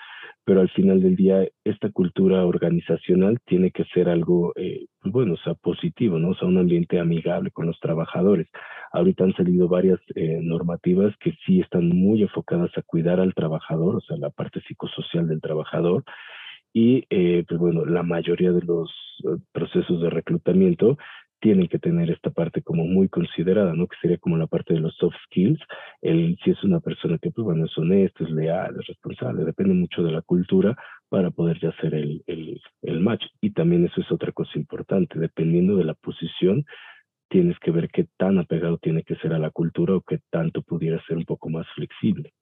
pero 0.46 0.60
al 0.60 0.70
final 0.70 1.02
del 1.02 1.16
día 1.16 1.44
esta 1.64 1.90
cultura 1.90 2.46
organizacional 2.46 3.40
tiene 3.46 3.72
que 3.72 3.84
ser 3.92 4.08
algo, 4.08 4.52
eh, 4.54 4.86
pues 5.02 5.12
bueno, 5.12 5.34
o 5.34 5.36
sea, 5.38 5.54
positivo, 5.54 6.20
¿no? 6.20 6.30
O 6.30 6.34
sea, 6.36 6.46
un 6.46 6.58
ambiente 6.58 7.00
amigable 7.00 7.50
con 7.50 7.66
los 7.66 7.80
trabajadores. 7.80 8.46
Ahorita 8.92 9.24
han 9.24 9.34
salido 9.34 9.66
varias 9.66 9.98
eh, 10.14 10.38
normativas 10.40 11.16
que 11.18 11.32
sí 11.44 11.58
están 11.60 11.88
muy 11.88 12.22
enfocadas 12.22 12.70
a 12.78 12.82
cuidar 12.82 13.18
al 13.18 13.34
trabajador, 13.34 13.96
o 13.96 14.00
sea, 14.00 14.16
la 14.18 14.30
parte 14.30 14.60
psicosocial 14.60 15.26
del 15.26 15.40
trabajador. 15.40 16.04
Y, 16.72 17.04
eh, 17.10 17.44
pues 17.48 17.58
bueno, 17.58 17.84
la 17.84 18.04
mayoría 18.04 18.52
de 18.52 18.62
los 18.62 18.88
procesos 19.50 20.00
de 20.00 20.10
reclutamiento 20.10 20.96
tienen 21.40 21.68
que 21.68 21.78
tener 21.78 22.10
esta 22.10 22.30
parte 22.30 22.62
como 22.62 22.84
muy 22.84 23.08
considerada, 23.08 23.74
¿no? 23.74 23.86
Que 23.86 23.96
sería 24.00 24.18
como 24.18 24.36
la 24.36 24.46
parte 24.46 24.74
de 24.74 24.80
los 24.80 24.94
soft 24.96 25.16
skills, 25.26 25.60
el 26.02 26.36
si 26.42 26.50
es 26.50 26.64
una 26.64 26.80
persona 26.80 27.18
que, 27.18 27.30
pues 27.30 27.44
bueno, 27.44 27.66
es 27.66 27.78
honesta, 27.78 28.24
es 28.24 28.30
leal, 28.30 28.76
es 28.80 28.86
responsable, 28.86 29.44
depende 29.44 29.74
mucho 29.74 30.02
de 30.02 30.12
la 30.12 30.22
cultura 30.22 30.76
para 31.08 31.30
poder 31.30 31.60
ya 31.60 31.68
hacer 31.70 31.94
el, 31.94 32.22
el, 32.26 32.60
el 32.82 33.00
match. 33.00 33.24
Y 33.40 33.50
también 33.50 33.84
eso 33.84 34.00
es 34.00 34.10
otra 34.10 34.32
cosa 34.32 34.58
importante, 34.58 35.18
dependiendo 35.18 35.76
de 35.76 35.84
la 35.84 35.94
posición, 35.94 36.64
tienes 37.28 37.58
que 37.58 37.70
ver 37.70 37.88
qué 37.90 38.06
tan 38.16 38.38
apegado 38.38 38.78
tiene 38.78 39.02
que 39.02 39.16
ser 39.16 39.32
a 39.32 39.38
la 39.38 39.50
cultura 39.50 39.94
o 39.94 40.00
qué 40.00 40.20
tanto 40.30 40.62
pudiera 40.62 41.02
ser 41.06 41.16
un 41.16 41.24
poco 41.24 41.48
más 41.48 41.66
flexible. 41.74 42.32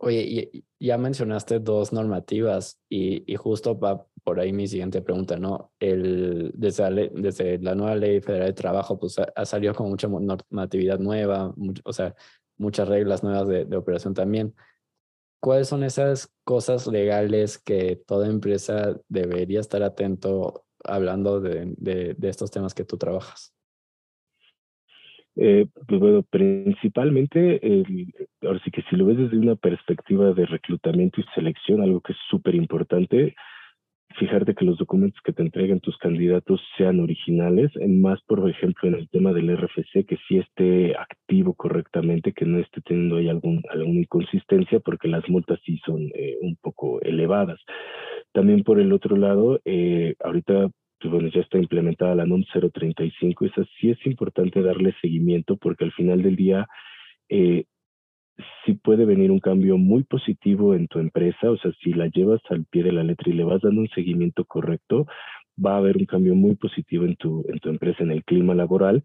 Oye, 0.00 0.64
ya 0.78 0.96
mencionaste 0.96 1.58
dos 1.58 1.92
normativas 1.92 2.80
y, 2.88 3.30
y, 3.30 3.34
justo 3.34 3.76
va 3.78 4.06
por 4.22 4.38
ahí 4.38 4.52
mi 4.52 4.68
siguiente 4.68 5.02
pregunta, 5.02 5.38
¿no? 5.38 5.72
El, 5.80 6.52
desde, 6.54 7.58
la 7.58 7.74
nueva 7.74 7.96
ley 7.96 8.20
federal 8.20 8.46
de 8.48 8.52
trabajo, 8.52 8.98
pues 8.98 9.16
ha, 9.18 9.44
salido 9.44 9.74
con 9.74 9.88
mucha 9.88 10.06
normatividad 10.06 11.00
nueva, 11.00 11.52
o 11.84 11.92
sea, 11.92 12.14
muchas 12.58 12.86
reglas 12.88 13.24
nuevas 13.24 13.48
de, 13.48 13.76
operación 13.76 14.14
también. 14.14 14.54
¿Cuáles 15.40 15.68
son 15.68 15.82
esas 15.82 16.32
cosas 16.44 16.86
legales 16.86 17.58
que 17.58 17.96
toda 18.06 18.28
empresa 18.28 18.96
debería 19.08 19.60
estar 19.60 19.82
atento 19.82 20.64
hablando 20.84 21.40
de 21.40 22.16
estos 22.22 22.52
temas 22.52 22.74
que 22.74 22.84
tú 22.84 22.98
trabajas? 22.98 23.52
Eh, 25.40 25.66
pues 25.86 26.00
bueno, 26.00 26.24
principalmente, 26.28 27.60
ahora 28.42 28.60
sí 28.64 28.72
que 28.72 28.82
si 28.90 28.96
lo 28.96 29.06
ves 29.06 29.18
desde 29.18 29.38
una 29.38 29.54
perspectiva 29.54 30.32
de 30.32 30.46
reclutamiento 30.46 31.20
y 31.20 31.24
selección, 31.32 31.80
algo 31.80 32.00
que 32.00 32.12
es 32.12 32.18
súper 32.28 32.56
importante, 32.56 33.36
fijarte 34.18 34.54
que 34.54 34.64
los 34.64 34.78
documentos 34.78 35.20
que 35.22 35.32
te 35.32 35.42
entreguen 35.42 35.78
tus 35.78 35.96
candidatos 35.98 36.60
sean 36.76 36.98
originales, 36.98 37.70
más 37.86 38.20
por 38.22 38.50
ejemplo 38.50 38.88
en 38.88 38.96
el 38.96 39.08
tema 39.10 39.32
del 39.32 39.56
RFC, 39.56 40.06
que 40.06 40.18
sí 40.26 40.38
esté 40.38 40.96
activo 40.96 41.54
correctamente, 41.54 42.32
que 42.32 42.44
no 42.44 42.58
esté 42.58 42.80
teniendo 42.80 43.18
ahí 43.18 43.28
algún, 43.28 43.62
alguna 43.70 44.00
inconsistencia, 44.00 44.80
porque 44.80 45.06
las 45.06 45.28
multas 45.28 45.60
sí 45.64 45.78
son 45.86 46.02
eh, 46.14 46.36
un 46.40 46.56
poco 46.56 47.00
elevadas. 47.02 47.60
También 48.32 48.64
por 48.64 48.80
el 48.80 48.92
otro 48.92 49.16
lado, 49.16 49.60
eh, 49.64 50.14
ahorita 50.24 50.68
pues 51.00 51.12
bueno, 51.12 51.28
ya 51.28 51.40
está 51.40 51.58
implementada 51.58 52.14
la 52.14 52.26
NOM 52.26 52.44
035, 52.44 53.46
esa 53.46 53.64
sí 53.78 53.90
es 53.90 54.06
importante 54.06 54.62
darle 54.62 54.94
seguimiento 55.00 55.56
porque 55.56 55.84
al 55.84 55.92
final 55.92 56.22
del 56.22 56.36
día 56.36 56.66
eh, 57.28 57.64
sí 58.64 58.74
puede 58.74 59.04
venir 59.04 59.30
un 59.30 59.40
cambio 59.40 59.78
muy 59.78 60.04
positivo 60.04 60.74
en 60.74 60.88
tu 60.88 60.98
empresa, 60.98 61.50
o 61.50 61.56
sea, 61.58 61.72
si 61.82 61.92
la 61.92 62.06
llevas 62.08 62.40
al 62.50 62.64
pie 62.64 62.82
de 62.82 62.92
la 62.92 63.02
letra 63.02 63.30
y 63.30 63.34
le 63.34 63.44
vas 63.44 63.60
dando 63.62 63.80
un 63.80 63.88
seguimiento 63.90 64.44
correcto, 64.44 65.06
va 65.64 65.74
a 65.74 65.78
haber 65.78 65.96
un 65.96 66.06
cambio 66.06 66.34
muy 66.34 66.54
positivo 66.56 67.04
en 67.04 67.16
tu, 67.16 67.44
en 67.48 67.58
tu 67.58 67.68
empresa, 67.68 68.02
en 68.02 68.12
el 68.12 68.24
clima 68.24 68.54
laboral. 68.54 69.02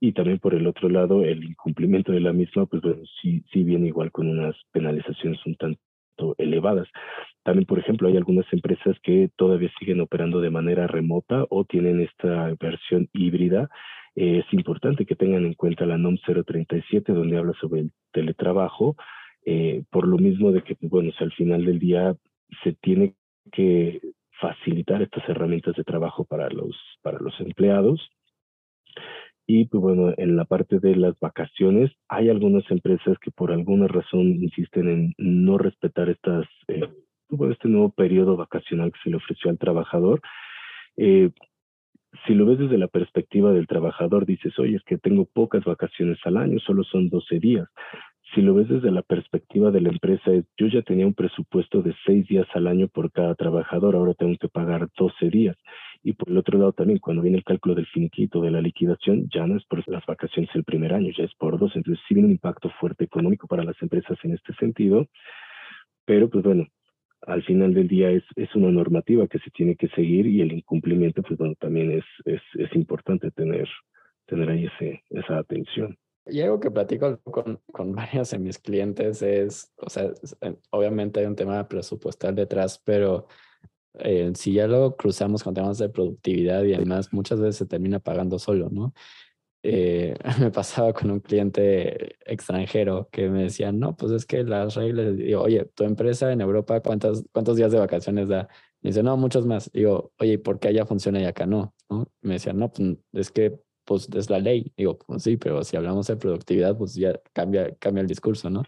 Y 0.00 0.12
también 0.12 0.38
por 0.38 0.54
el 0.54 0.66
otro 0.66 0.88
lado, 0.88 1.24
el 1.24 1.44
incumplimiento 1.44 2.12
de 2.12 2.20
la 2.20 2.32
misma, 2.32 2.66
pues 2.66 2.82
bueno, 2.82 3.02
sí, 3.20 3.44
sí 3.52 3.62
viene 3.62 3.88
igual 3.88 4.10
con 4.10 4.28
unas 4.28 4.56
penalizaciones 4.72 5.38
un 5.46 5.54
tanto 5.56 5.80
elevadas. 6.38 6.88
También, 7.42 7.66
por 7.66 7.78
ejemplo, 7.78 8.08
hay 8.08 8.16
algunas 8.16 8.46
empresas 8.52 8.96
que 9.02 9.30
todavía 9.36 9.70
siguen 9.78 10.00
operando 10.00 10.40
de 10.40 10.50
manera 10.50 10.86
remota 10.86 11.44
o 11.50 11.64
tienen 11.64 12.00
esta 12.00 12.54
versión 12.60 13.08
híbrida. 13.12 13.68
Eh, 14.14 14.42
es 14.46 14.52
importante 14.52 15.06
que 15.06 15.16
tengan 15.16 15.44
en 15.44 15.54
cuenta 15.54 15.86
la 15.86 15.98
NOM 15.98 16.16
037, 16.18 17.12
donde 17.12 17.38
habla 17.38 17.52
sobre 17.60 17.80
el 17.80 17.92
teletrabajo, 18.12 18.96
eh, 19.44 19.82
por 19.90 20.06
lo 20.06 20.18
mismo 20.18 20.52
de 20.52 20.62
que, 20.62 20.76
bueno, 20.80 21.10
al 21.18 21.32
final 21.32 21.64
del 21.64 21.78
día 21.78 22.14
se 22.62 22.74
tiene 22.74 23.14
que 23.50 24.00
facilitar 24.40 25.02
estas 25.02 25.28
herramientas 25.28 25.74
de 25.76 25.84
trabajo 25.84 26.24
para 26.24 26.48
los, 26.50 26.76
para 27.02 27.18
los 27.18 27.38
empleados 27.40 28.10
y 29.46 29.66
pues 29.66 29.82
bueno, 29.82 30.14
en 30.16 30.36
la 30.36 30.44
parte 30.44 30.78
de 30.78 30.96
las 30.96 31.18
vacaciones, 31.18 31.90
hay 32.08 32.28
algunas 32.28 32.68
empresas 32.70 33.18
que 33.20 33.30
por 33.30 33.52
alguna 33.52 33.88
razón 33.88 34.42
insisten 34.42 34.88
en 34.88 35.14
no 35.18 35.58
respetar 35.58 36.08
estas, 36.08 36.46
eh, 36.68 36.88
este 37.50 37.68
nuevo 37.68 37.90
periodo 37.90 38.36
vacacional 38.36 38.92
que 38.92 39.00
se 39.02 39.10
le 39.10 39.16
ofreció 39.16 39.50
al 39.50 39.58
trabajador. 39.58 40.20
Eh, 40.96 41.30
si 42.26 42.34
lo 42.34 42.46
ves 42.46 42.58
desde 42.58 42.78
la 42.78 42.88
perspectiva 42.88 43.52
del 43.52 43.66
trabajador, 43.66 44.26
dices, 44.26 44.58
oye, 44.58 44.76
es 44.76 44.82
que 44.84 44.98
tengo 44.98 45.24
pocas 45.24 45.64
vacaciones 45.64 46.18
al 46.24 46.36
año, 46.36 46.58
solo 46.60 46.84
son 46.84 47.08
12 47.08 47.38
días. 47.40 47.68
Si 48.34 48.42
lo 48.42 48.54
ves 48.54 48.68
desde 48.68 48.90
la 48.90 49.02
perspectiva 49.02 49.70
de 49.70 49.80
la 49.80 49.90
empresa, 49.90 50.30
yo 50.56 50.66
ya 50.66 50.82
tenía 50.82 51.06
un 51.06 51.14
presupuesto 51.14 51.82
de 51.82 51.94
6 52.06 52.28
días 52.28 52.46
al 52.54 52.66
año 52.66 52.88
por 52.88 53.10
cada 53.10 53.34
trabajador, 53.34 53.96
ahora 53.96 54.14
tengo 54.14 54.36
que 54.38 54.48
pagar 54.48 54.88
12 54.96 55.28
días. 55.30 55.56
Y 56.02 56.14
por 56.14 56.28
el 56.28 56.38
otro 56.38 56.58
lado 56.58 56.72
también, 56.72 56.98
cuando 56.98 57.22
viene 57.22 57.38
el 57.38 57.44
cálculo 57.44 57.74
del 57.74 57.86
finiquito, 57.86 58.40
de 58.40 58.50
la 58.50 58.60
liquidación, 58.60 59.28
ya 59.32 59.46
no 59.46 59.56
es 59.56 59.64
por 59.66 59.86
las 59.88 60.04
vacaciones 60.04 60.50
el 60.54 60.64
primer 60.64 60.92
año, 60.92 61.12
ya 61.16 61.24
es 61.24 61.34
por 61.34 61.58
dos. 61.58 61.76
Entonces 61.76 62.02
sí 62.08 62.14
viene 62.14 62.26
un 62.26 62.32
impacto 62.32 62.70
fuerte 62.80 63.04
económico 63.04 63.46
para 63.46 63.62
las 63.62 63.80
empresas 63.80 64.18
en 64.24 64.34
este 64.34 64.52
sentido. 64.54 65.06
Pero 66.04 66.28
pues 66.28 66.44
bueno, 66.44 66.66
al 67.26 67.42
final 67.44 67.72
del 67.74 67.86
día 67.86 68.10
es, 68.10 68.24
es 68.34 68.54
una 68.54 68.70
normativa 68.70 69.28
que 69.28 69.38
se 69.38 69.50
tiene 69.50 69.76
que 69.76 69.88
seguir 69.88 70.26
y 70.26 70.40
el 70.40 70.52
incumplimiento, 70.52 71.22
pues 71.22 71.38
bueno, 71.38 71.54
también 71.58 71.92
es, 71.92 72.04
es, 72.24 72.42
es 72.54 72.74
importante 72.74 73.30
tener, 73.30 73.68
tener 74.26 74.50
ahí 74.50 74.66
ese, 74.66 75.04
esa 75.10 75.38
atención. 75.38 75.96
Y 76.26 76.40
algo 76.40 76.60
que 76.60 76.70
platico 76.70 77.18
con, 77.22 77.60
con 77.72 77.92
varios 77.94 78.30
de 78.30 78.38
mis 78.38 78.58
clientes 78.58 79.22
es, 79.22 79.72
o 79.76 79.88
sea, 79.88 80.10
obviamente 80.70 81.20
hay 81.20 81.26
un 81.26 81.36
tema 81.36 81.66
presupuestal 81.68 82.34
detrás, 82.34 82.80
pero 82.84 83.28
eh, 84.00 84.32
si 84.34 84.54
ya 84.54 84.66
lo 84.66 84.96
cruzamos 84.96 85.42
con 85.42 85.54
temas 85.54 85.78
de 85.78 85.88
productividad 85.88 86.64
y 86.64 86.74
además 86.74 87.12
muchas 87.12 87.40
veces 87.40 87.56
se 87.56 87.66
termina 87.66 87.98
pagando 87.98 88.38
solo, 88.38 88.68
¿no? 88.70 88.94
Eh, 89.62 90.16
me 90.40 90.50
pasaba 90.50 90.92
con 90.92 91.10
un 91.10 91.20
cliente 91.20 92.16
extranjero 92.26 93.08
que 93.12 93.28
me 93.28 93.44
decía, 93.44 93.72
no, 93.72 93.96
pues 93.96 94.12
es 94.12 94.26
que 94.26 94.42
las 94.44 94.74
reglas, 94.74 95.16
digo, 95.16 95.42
oye, 95.42 95.66
tu 95.74 95.84
empresa 95.84 96.32
en 96.32 96.40
Europa, 96.40 96.80
¿cuántos, 96.80 97.24
cuántos 97.32 97.56
días 97.56 97.72
de 97.72 97.78
vacaciones 97.78 98.28
da? 98.28 98.48
Me 98.80 98.90
dice, 98.90 99.02
no, 99.02 99.16
muchos 99.16 99.46
más. 99.46 99.70
Digo, 99.72 100.12
oye, 100.18 100.38
¿por 100.38 100.58
qué 100.58 100.68
allá 100.68 100.84
funciona 100.86 101.20
y 101.20 101.24
acá 101.24 101.46
no? 101.46 101.74
¿No? 101.88 102.06
Me 102.22 102.34
decía, 102.34 102.52
no, 102.52 102.72
pues 102.72 102.96
es 103.12 103.30
que 103.30 103.58
pues 103.84 104.08
es 104.14 104.30
la 104.30 104.38
ley. 104.38 104.72
Digo, 104.76 104.98
pues 104.98 105.22
sí, 105.22 105.36
pero 105.36 105.62
si 105.64 105.76
hablamos 105.76 106.06
de 106.06 106.16
productividad, 106.16 106.76
pues 106.76 106.94
ya 106.94 107.20
cambia, 107.32 107.74
cambia 107.76 108.02
el 108.02 108.08
discurso, 108.08 108.50
¿no? 108.50 108.62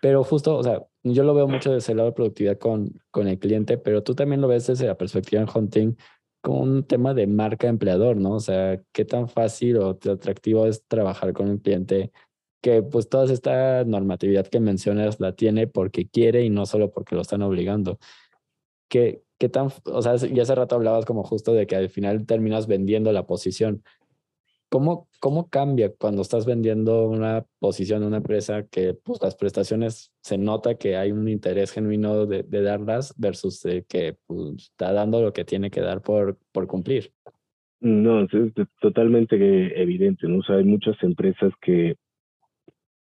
Pero 0.00 0.24
justo, 0.24 0.56
o 0.56 0.62
sea, 0.62 0.82
yo 1.12 1.24
lo 1.24 1.34
veo 1.34 1.48
mucho 1.48 1.72
desde 1.72 1.92
el 1.92 1.98
lado 1.98 2.10
de 2.10 2.14
productividad 2.14 2.58
con, 2.58 2.90
con 3.10 3.28
el 3.28 3.38
cliente, 3.38 3.78
pero 3.78 4.02
tú 4.02 4.14
también 4.14 4.40
lo 4.40 4.48
ves 4.48 4.66
desde 4.66 4.86
la 4.86 4.96
perspectiva 4.96 5.42
en 5.42 5.48
Hunting 5.52 5.96
como 6.40 6.60
un 6.60 6.84
tema 6.84 7.12
de 7.14 7.26
marca 7.26 7.66
empleador, 7.66 8.16
¿no? 8.16 8.34
O 8.34 8.40
sea, 8.40 8.80
qué 8.92 9.04
tan 9.04 9.28
fácil 9.28 9.78
o 9.78 9.90
atractivo 9.90 10.66
es 10.66 10.84
trabajar 10.86 11.32
con 11.32 11.50
un 11.50 11.58
cliente 11.58 12.12
que 12.62 12.82
pues 12.82 13.08
toda 13.08 13.32
esta 13.32 13.84
normatividad 13.84 14.46
que 14.46 14.60
mencionas 14.60 15.20
la 15.20 15.32
tiene 15.32 15.66
porque 15.66 16.08
quiere 16.08 16.44
y 16.44 16.50
no 16.50 16.66
solo 16.66 16.90
porque 16.90 17.14
lo 17.14 17.22
están 17.22 17.42
obligando. 17.42 17.98
¿Qué, 18.88 19.22
qué 19.38 19.48
tan, 19.48 19.70
o 19.84 20.02
sea, 20.02 20.16
ya 20.16 20.42
hace 20.42 20.54
rato 20.54 20.76
hablabas 20.76 21.04
como 21.04 21.24
justo 21.24 21.52
de 21.52 21.66
que 21.66 21.76
al 21.76 21.88
final 21.88 22.26
terminas 22.26 22.66
vendiendo 22.66 23.12
la 23.12 23.26
posición. 23.26 23.82
¿Cómo, 24.76 25.08
¿Cómo 25.20 25.48
cambia 25.48 25.90
cuando 25.98 26.20
estás 26.20 26.44
vendiendo 26.44 27.08
una 27.08 27.46
posición 27.60 28.02
en 28.02 28.08
una 28.08 28.18
empresa 28.18 28.66
que 28.70 28.92
pues, 28.92 29.22
las 29.22 29.34
prestaciones 29.34 30.12
se 30.20 30.36
nota 30.36 30.74
que 30.74 30.98
hay 30.98 31.12
un 31.12 31.30
interés 31.30 31.72
genuino 31.72 32.26
de, 32.26 32.42
de 32.42 32.60
darlas 32.60 33.14
versus 33.16 33.62
que 33.88 34.18
pues, 34.26 34.64
está 34.70 34.92
dando 34.92 35.22
lo 35.22 35.32
que 35.32 35.46
tiene 35.46 35.70
que 35.70 35.80
dar 35.80 36.02
por, 36.02 36.36
por 36.52 36.66
cumplir? 36.66 37.10
No, 37.80 38.24
es 38.24 38.30
totalmente 38.82 39.80
evidente, 39.80 40.28
¿no? 40.28 40.40
O 40.40 40.42
sea, 40.42 40.56
hay 40.56 40.64
muchas 40.64 41.02
empresas 41.02 41.54
que 41.62 41.96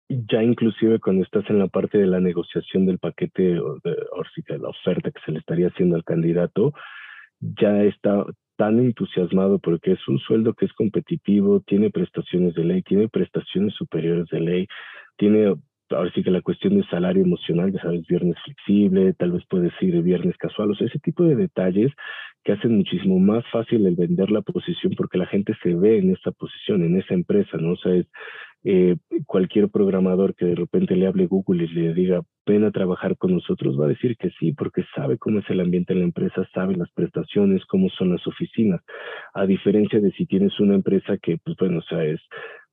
ya 0.08 0.42
inclusive 0.42 1.02
cuando 1.02 1.24
estás 1.24 1.44
en 1.50 1.60
la 1.60 1.68
parte 1.68 1.98
de 1.98 2.08
la 2.08 2.22
negociación 2.22 2.86
del 2.86 3.00
paquete 3.00 3.60
o 3.60 3.80
de, 3.84 3.98
de 4.48 4.60
la 4.60 4.70
oferta 4.70 5.12
que 5.12 5.20
se 5.26 5.34
le 5.34 5.40
estaría 5.40 5.68
haciendo 5.68 5.98
al 5.98 6.06
candidato, 6.06 6.72
ya 7.42 7.84
está 7.84 8.26
tan 8.58 8.80
entusiasmado 8.80 9.60
porque 9.60 9.94
es 9.94 10.08
un 10.08 10.20
sueldo 10.20 10.54
que 10.54 10.66
es 10.66 10.74
competitivo, 10.74 11.62
tiene 11.62 11.90
prestaciones 11.90 12.54
de 12.56 12.64
ley, 12.64 12.82
tiene 12.84 13.08
prestaciones 13.10 13.74
superiores 13.76 14.28
de 14.32 14.40
ley, 14.40 14.68
tiene 15.18 15.56
ahora 15.92 16.12
sí 16.14 16.24
que 16.24 16.32
la 16.32 16.42
cuestión 16.42 16.78
de 16.78 16.88
salario 16.88 17.24
emocional, 17.24 17.72
ya 17.72 17.82
sabes, 17.82 18.06
viernes 18.08 18.38
flexible, 18.44 19.14
tal 19.14 19.34
vez 19.34 19.44
puedes 19.50 19.72
ir 19.82 20.02
viernes 20.02 20.36
casual, 20.38 20.72
o 20.72 20.76
sea, 20.76 20.88
ese 20.88 21.00
tipo 21.00 21.24
de 21.24 21.36
detalles 21.36 21.92
que 22.44 22.54
hacen 22.54 22.78
muchísimo 22.78 23.20
más 23.20 23.44
fácil 23.52 23.86
el 23.86 23.96
vender 23.96 24.32
la 24.32 24.42
posición 24.42 24.94
porque 24.96 25.18
la 25.18 25.26
gente 25.26 25.54
se 25.62 25.74
ve 25.76 25.98
en 25.98 26.12
esa 26.12 26.32
posición, 26.32 26.84
en 26.84 26.98
esa 26.98 27.14
empresa, 27.14 27.58
¿no? 27.58 27.74
O 27.74 27.78
sea, 27.78 27.94
es 27.94 28.08
eh, 28.68 28.98
cualquier 29.28 29.70
programador 29.70 30.34
que 30.34 30.46
de 30.46 30.56
repente 30.56 30.96
le 30.96 31.06
hable 31.06 31.28
Google 31.28 31.66
y 31.66 31.68
le 31.68 31.94
diga, 31.94 32.22
ven 32.48 32.64
a 32.64 32.72
trabajar 32.72 33.16
con 33.16 33.32
nosotros, 33.32 33.80
va 33.80 33.86
a 33.86 33.90
decir 33.90 34.18
que 34.18 34.32
sí, 34.40 34.54
porque 34.54 34.84
sabe 34.96 35.20
cómo 35.20 35.40
es 35.40 35.50
el 35.52 35.60
ambiente 35.60 35.94
en 35.94 36.00
la 36.00 36.06
empresa, 36.06 36.48
sabe 36.52 36.76
las 36.76 36.92
prestaciones, 36.92 37.64
cómo 37.66 37.90
son 37.90 38.12
las 38.12 38.26
oficinas, 38.26 38.82
a 39.36 39.46
diferencia 39.46 40.00
de 40.00 40.12
si 40.14 40.26
tienes 40.26 40.60
una 40.60 40.74
empresa 40.74 41.18
que, 41.22 41.38
pues 41.38 41.56
bueno, 41.60 41.78
o 41.78 41.84
sea, 41.84 42.04
es 42.04 42.20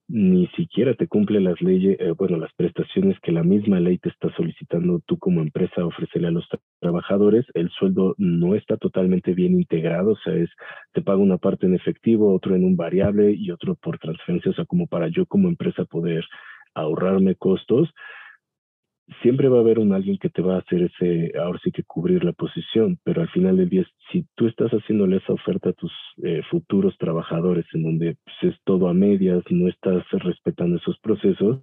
ni 0.09 0.47
siquiera 0.49 0.95
te 0.95 1.07
cumple 1.07 1.41
las 1.41 1.61
leyes, 1.63 1.97
eh, 2.01 2.13
bueno, 2.17 2.37
las 2.37 2.53
prestaciones 2.55 3.19
que 3.21 3.33
la 3.33 3.43
misma 3.43 3.81
ley 3.81 3.99
te 3.99 4.11
está 4.11 4.35
solicitando 4.37 5.01
tú 5.07 5.19
como 5.19 5.41
empresa 5.41 5.87
ofrecerle 5.87 6.29
a 6.29 6.33
los 6.33 6.47
trabajadores, 6.81 7.47
el 7.55 7.71
sueldo 7.71 8.15
no 8.19 8.55
está 8.55 8.77
totalmente 8.77 9.33
bien 9.33 9.55
integrado, 9.55 10.13
o 10.13 10.17
sea, 10.17 10.35
es, 10.35 10.51
te 10.93 11.03
paga 11.03 11.19
una 11.19 11.39
parte 11.39 11.67
en 11.67 11.75
efectivo, 11.75 12.35
otro 12.35 12.55
en 12.55 12.65
un 12.65 12.77
variable 12.77 13.33
y 13.33 13.51
otro 13.51 13.75
por 13.75 13.99
transferencia, 13.99 14.51
o 14.51 14.55
sea, 14.55 14.65
como 14.65 14.87
para 14.87 15.09
yo 15.09 15.25
como 15.27 15.49
empresa 15.49 15.85
poder 15.85 16.25
ahorrarme 16.75 17.35
costos, 17.35 17.89
siempre 19.23 19.49
va 19.49 19.59
a 19.59 19.61
haber 19.61 19.79
un 19.79 19.93
alguien 19.93 20.19
que 20.19 20.31
te 20.31 20.43
va 20.43 20.57
a 20.57 20.59
hacer 20.61 20.83
ese, 20.83 21.33
ahora 21.39 21.59
sí 21.63 21.71
que 21.71 21.83
cubrir 21.83 22.25
la 22.25 22.33
posición, 22.33 22.99
pero 23.05 23.23
al 23.23 23.29
final 23.31 23.57
del 23.57 23.69
día, 23.69 23.85
si 24.11 24.27
tú 24.35 24.47
estás 24.47 24.71
haciéndole 24.71 25.17
esa 25.17 25.33
oferta 25.33 25.71
a 25.71 25.75
tus 25.75 25.93
eh, 26.23 26.43
futuros 26.51 26.97
trabajadores 26.99 27.67
en 27.75 27.83
donde 27.83 28.17
pues, 28.25 28.55
es 28.55 28.61
todo 28.65 28.89
a 28.89 28.95
medias, 28.95 29.43
no 29.51 29.69
estás 29.69 30.05
respetando 30.13 30.77
esos 30.77 30.99
procesos, 31.01 31.61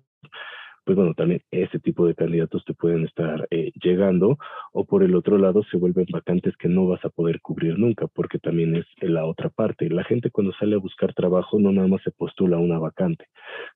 pues 0.89 0.97
bueno, 0.97 1.13
también 1.13 1.43
ese 1.51 1.77
tipo 1.77 2.07
de 2.07 2.15
candidatos 2.15 2.65
te 2.65 2.73
pueden 2.73 3.05
estar 3.05 3.47
eh, 3.51 3.71
llegando 3.79 4.39
o 4.73 4.85
por 4.85 5.03
el 5.03 5.13
otro 5.13 5.37
lado 5.37 5.61
se 5.69 5.77
vuelven 5.77 6.07
vacantes 6.11 6.57
que 6.57 6.67
no 6.67 6.87
vas 6.87 7.05
a 7.05 7.09
poder 7.09 7.41
cubrir 7.41 7.77
nunca 7.77 8.07
porque 8.07 8.39
también 8.39 8.75
es 8.75 8.87
la 9.01 9.25
otra 9.25 9.49
parte. 9.49 9.87
La 9.91 10.03
gente 10.03 10.31
cuando 10.31 10.51
sale 10.53 10.73
a 10.73 10.79
buscar 10.79 11.13
trabajo 11.13 11.59
no 11.59 11.71
nada 11.71 11.87
más 11.87 12.01
se 12.01 12.09
postula 12.09 12.57
a 12.57 12.59
una 12.59 12.79
vacante, 12.79 13.27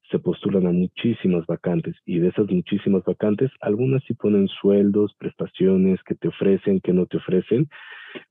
se 0.09 0.17
postulan 0.17 0.65
a 0.65 0.71
muchísimas 0.71 1.45
vacantes 1.45 1.95
y 2.07 2.17
de 2.17 2.29
esas 2.29 2.49
muchísimas 2.49 3.03
vacantes 3.03 3.51
algunas 3.61 4.03
sí 4.05 4.15
ponen 4.15 4.47
sueldos, 4.47 5.13
prestaciones 5.19 6.01
que 6.07 6.15
te 6.15 6.29
ofrecen, 6.29 6.79
que 6.79 6.93
no 6.93 7.05
te 7.05 7.17
ofrecen 7.17 7.69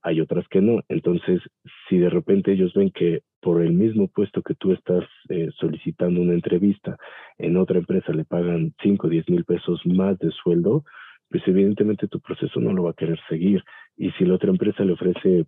hay 0.01 0.21
otras 0.21 0.47
que 0.49 0.61
no. 0.61 0.81
Entonces, 0.89 1.41
si 1.87 1.97
de 1.97 2.09
repente 2.09 2.53
ellos 2.53 2.73
ven 2.73 2.91
que 2.91 3.21
por 3.41 3.61
el 3.61 3.73
mismo 3.73 4.07
puesto 4.07 4.41
que 4.41 4.55
tú 4.55 4.71
estás 4.71 5.03
eh, 5.29 5.49
solicitando 5.59 6.21
una 6.21 6.33
entrevista, 6.33 6.97
en 7.37 7.57
otra 7.57 7.79
empresa 7.79 8.13
le 8.13 8.25
pagan 8.25 8.73
5 8.81 9.07
o 9.07 9.09
10 9.09 9.29
mil 9.29 9.45
pesos 9.45 9.81
más 9.85 10.17
de 10.19 10.31
sueldo, 10.31 10.83
pues 11.29 11.43
evidentemente 11.47 12.07
tu 12.07 12.19
proceso 12.19 12.59
no 12.59 12.73
lo 12.73 12.83
va 12.83 12.91
a 12.91 12.95
querer 12.95 13.19
seguir. 13.27 13.63
Y 13.97 14.11
si 14.11 14.25
la 14.25 14.35
otra 14.35 14.49
empresa 14.49 14.83
le 14.83 14.93
ofrece 14.93 15.45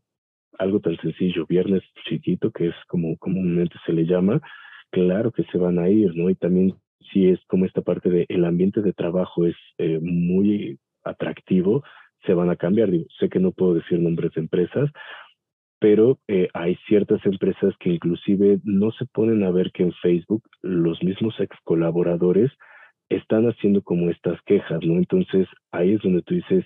algo 0.58 0.80
tan 0.80 0.98
sencillo, 0.98 1.46
viernes 1.48 1.84
chiquito, 2.08 2.52
que 2.52 2.68
es 2.68 2.76
como 2.88 3.18
comúnmente 3.18 3.76
se 3.86 3.94
le 3.94 4.06
llama, 4.06 4.42
claro 4.92 5.32
que 5.32 5.44
se 5.52 5.58
van 5.58 5.80
a 5.80 5.90
ir, 5.90 6.16
¿no? 6.16 6.30
Y 6.30 6.36
también 6.36 6.76
si 7.12 7.28
es 7.28 7.40
como 7.48 7.66
esta 7.66 7.82
parte 7.82 8.10
de 8.10 8.26
el 8.30 8.46
ambiente 8.46 8.82
de 8.82 8.94
trabajo 8.94 9.46
es 9.46 9.56
eh, 9.78 10.00
muy 10.02 10.80
atractivo, 11.04 11.84
van 12.36 12.50
a 12.50 12.56
cambiar. 12.56 12.92
Digo, 12.92 13.06
sé 13.20 13.30
que 13.30 13.40
no 13.40 13.52
puedo 13.52 13.74
decir 13.76 14.00
nombres 14.00 14.34
de 14.34 14.42
empresas, 14.42 14.90
pero 15.80 16.20
eh, 16.28 16.48
hay 16.54 16.76
ciertas 16.88 17.26
empresas 17.26 17.74
que 17.80 17.90
inclusive 17.90 18.60
no 18.64 18.92
se 18.92 19.06
ponen 19.06 19.44
a 19.44 19.52
ver 19.52 19.72
que 19.72 19.84
en 19.84 19.94
Facebook 20.02 20.44
los 20.62 21.02
mismos 21.04 21.40
ex 21.40 21.56
colaboradores 21.64 22.52
están 23.10 23.46
haciendo 23.46 23.82
como 23.82 24.10
estas 24.10 24.40
quejas, 24.46 24.80
¿no? 24.84 24.96
Entonces 24.96 25.48
ahí 25.72 25.94
es 25.94 26.02
donde 26.02 26.22
tú 26.22 26.34
dices, 26.34 26.66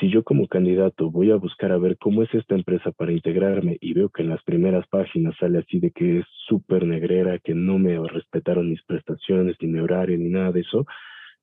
si 0.00 0.10
yo 0.10 0.24
como 0.24 0.48
candidato 0.48 1.10
voy 1.10 1.30
a 1.30 1.36
buscar 1.36 1.72
a 1.72 1.78
ver 1.78 1.96
cómo 1.98 2.22
es 2.22 2.34
esta 2.34 2.54
empresa 2.54 2.90
para 2.90 3.12
integrarme 3.12 3.78
y 3.80 3.92
veo 3.92 4.08
que 4.08 4.22
en 4.22 4.30
las 4.30 4.42
primeras 4.42 4.86
páginas 4.88 5.34
sale 5.38 5.58
así 5.58 5.78
de 5.78 5.90
que 5.92 6.18
es 6.18 6.26
súper 6.48 6.84
negrera, 6.84 7.38
que 7.38 7.54
no 7.54 7.78
me 7.78 7.96
respetaron 8.08 8.70
mis 8.70 8.82
prestaciones, 8.84 9.56
ni 9.60 9.68
mi 9.68 9.78
horario, 9.78 10.18
ni 10.18 10.28
nada 10.28 10.52
de 10.52 10.60
eso, 10.60 10.84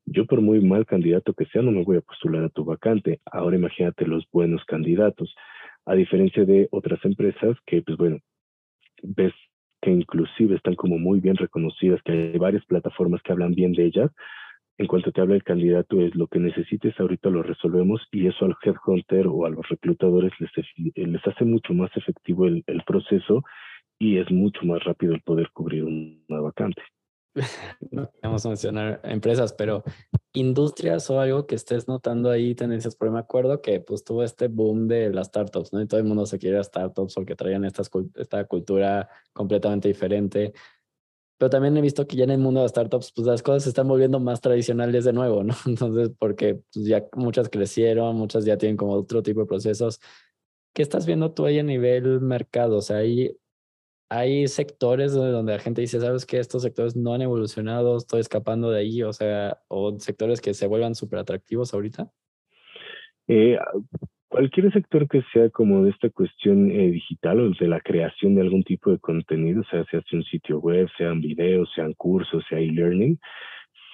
yo 0.06 0.26
por 0.26 0.42
muy 0.42 0.60
mal 0.62 0.86
candidato 0.86 1.34
que 1.34 1.46
sea, 1.46 1.62
no 1.62 1.72
me 1.72 1.84
voy 1.84 1.98
a 1.98 2.02
postular 2.02 2.44
a 2.44 2.50
tu 2.50 2.66
vacante. 2.66 3.20
Ahora 3.26 3.56
imagínate 3.56 4.06
los 4.06 4.26
buenos 4.32 4.64
candidatos. 4.66 5.34
A 5.86 5.96
diferencia 5.96 6.46
de 6.46 6.68
otras 6.72 7.04
empresas 7.06 7.58
que, 7.66 7.82
pues 7.82 7.98
bueno, 7.98 8.20
ves 9.04 9.34
que 9.82 9.92
inclusive 9.92 10.56
están 10.56 10.76
como 10.76 10.98
muy 11.00 11.20
bien 11.20 11.36
reconocidas, 11.38 12.02
que 12.04 12.12
hay 12.12 12.38
varias 12.38 12.66
plataformas 12.66 13.22
que 13.24 13.32
hablan 13.32 13.54
bien 13.54 13.74
de 13.74 13.86
ellas. 13.86 14.12
En 14.78 14.88
cuanto 14.88 15.12
te 15.12 15.22
habla 15.22 15.36
el 15.36 15.44
candidato 15.44 16.02
es 16.02 16.16
lo 16.16 16.28
que 16.28 16.40
necesites, 16.40 17.00
ahorita 17.00 17.30
lo 17.30 17.44
resolvemos 17.44 18.02
y 18.12 18.28
eso 18.28 18.46
al 18.46 18.56
headhunter 18.64 19.28
o 19.28 19.46
a 19.46 19.50
los 19.50 19.68
reclutadores 19.70 20.32
les, 20.40 21.28
hace 21.28 21.46
mucho 21.46 21.74
más 21.74 21.96
efectivo 21.96 22.48
el 22.48 22.84
proceso 22.86 23.44
y 24.02 24.18
es 24.18 24.32
mucho 24.32 24.66
más 24.66 24.84
rápido 24.84 25.14
el 25.14 25.22
poder 25.22 25.52
cubrir 25.54 25.84
una 25.84 26.42
vacante. 26.42 26.82
no 27.92 28.12
queremos 28.12 28.46
mencionar 28.46 29.00
empresas, 29.04 29.54
pero 29.54 29.84
industrias 30.34 31.10
o 31.10 31.20
algo 31.20 31.48
que 31.48 31.56
estés 31.56 31.88
notando 31.88 32.30
ahí, 32.30 32.56
tendencias, 32.56 32.96
porque 32.96 33.12
me 33.14 33.20
acuerdo 33.20 33.62
que 33.62 33.80
pues 33.80 34.04
tuvo 34.04 34.24
este 34.24 34.48
boom 34.48 34.88
de 34.88 35.12
las 35.12 35.28
startups, 35.28 35.74
¿no? 35.74 35.82
Y 35.82 35.88
todo 35.88 36.00
el 36.00 36.06
mundo 36.06 36.26
se 36.26 36.40
quiere 36.40 36.58
a 36.60 36.64
startups 36.64 37.16
porque 37.16 37.36
traían 37.36 37.66
estas, 37.66 37.90
esta 38.16 38.46
cultura 38.46 39.10
completamente 39.34 39.88
diferente. 39.88 40.54
Pero 41.38 41.50
también 41.50 41.76
he 41.76 41.82
visto 41.82 42.06
que 42.06 42.16
ya 42.18 42.26
en 42.26 42.32
el 42.32 42.38
mundo 42.38 42.62
de 42.62 42.70
startups, 42.70 43.12
pues 43.14 43.26
las 43.26 43.42
cosas 43.42 43.64
se 43.64 43.70
están 43.70 43.88
volviendo 43.88 44.20
más 44.20 44.42
tradicionales 44.42 45.06
de 45.06 45.14
nuevo, 45.14 45.44
¿no? 45.44 45.56
Entonces, 45.66 46.12
porque 46.20 46.62
pues, 46.74 46.86
ya 46.86 47.06
muchas 47.16 47.50
crecieron, 47.50 48.16
muchas 48.16 48.46
ya 48.46 48.58
tienen 48.58 48.78
como 48.78 48.94
otro 48.94 49.24
tipo 49.24 49.42
de 49.42 49.48
procesos. 49.48 50.00
¿Qué 50.74 50.84
estás 50.84 51.06
viendo 51.06 51.34
tú 51.34 51.46
ahí 51.46 51.60
a 51.60 51.64
nivel 51.64 52.22
mercado? 52.22 52.78
O 52.78 52.82
sea, 52.82 52.98
hay 52.98 53.36
hay 54.12 54.46
sectores 54.50 55.14
donde, 55.14 55.54
la 55.54 55.60
gente 55.60 55.80
dice, 55.80 56.02
sabes 56.02 56.26
que 56.26 56.38
estos 56.38 56.64
sectores 56.64 56.98
no 56.98 57.14
han 57.14 57.22
evolucionado, 57.22 57.96
estoy 57.96 58.20
escapando 58.20 58.70
de 58.70 58.82
ahí, 58.82 59.04
o 59.04 59.14
sea, 59.14 59.60
o 59.70 59.98
sectores 60.00 60.42
que 60.42 60.54
se 60.54 60.68
vuelvan 60.68 60.96
súper 60.96 61.20
atractivos 61.20 61.74
ahorita? 61.74 62.12
Eh, 63.30 63.58
cualquier 64.28 64.70
sector 64.74 65.08
que 65.08 65.24
sea 65.32 65.50
como 65.50 65.86
de 65.86 65.92
esta 65.92 66.10
cuestión 66.10 66.70
eh, 66.72 66.92
digital 66.92 67.40
o 67.40 67.50
de 67.58 67.70
la 67.70 67.80
creación 67.80 68.36
de 68.36 68.42
algún 68.42 68.64
tipo 68.64 68.92
de 68.92 69.00
contenido, 69.00 69.64
sea, 69.72 69.86
sea 69.86 70.02
un 70.12 70.26
sitio 70.26 70.60
web, 70.60 70.90
sean 70.98 71.22
videos, 71.22 71.70
sean 71.74 71.94
cursos, 71.94 72.44
sea 72.50 72.60
e-learning, 72.60 73.18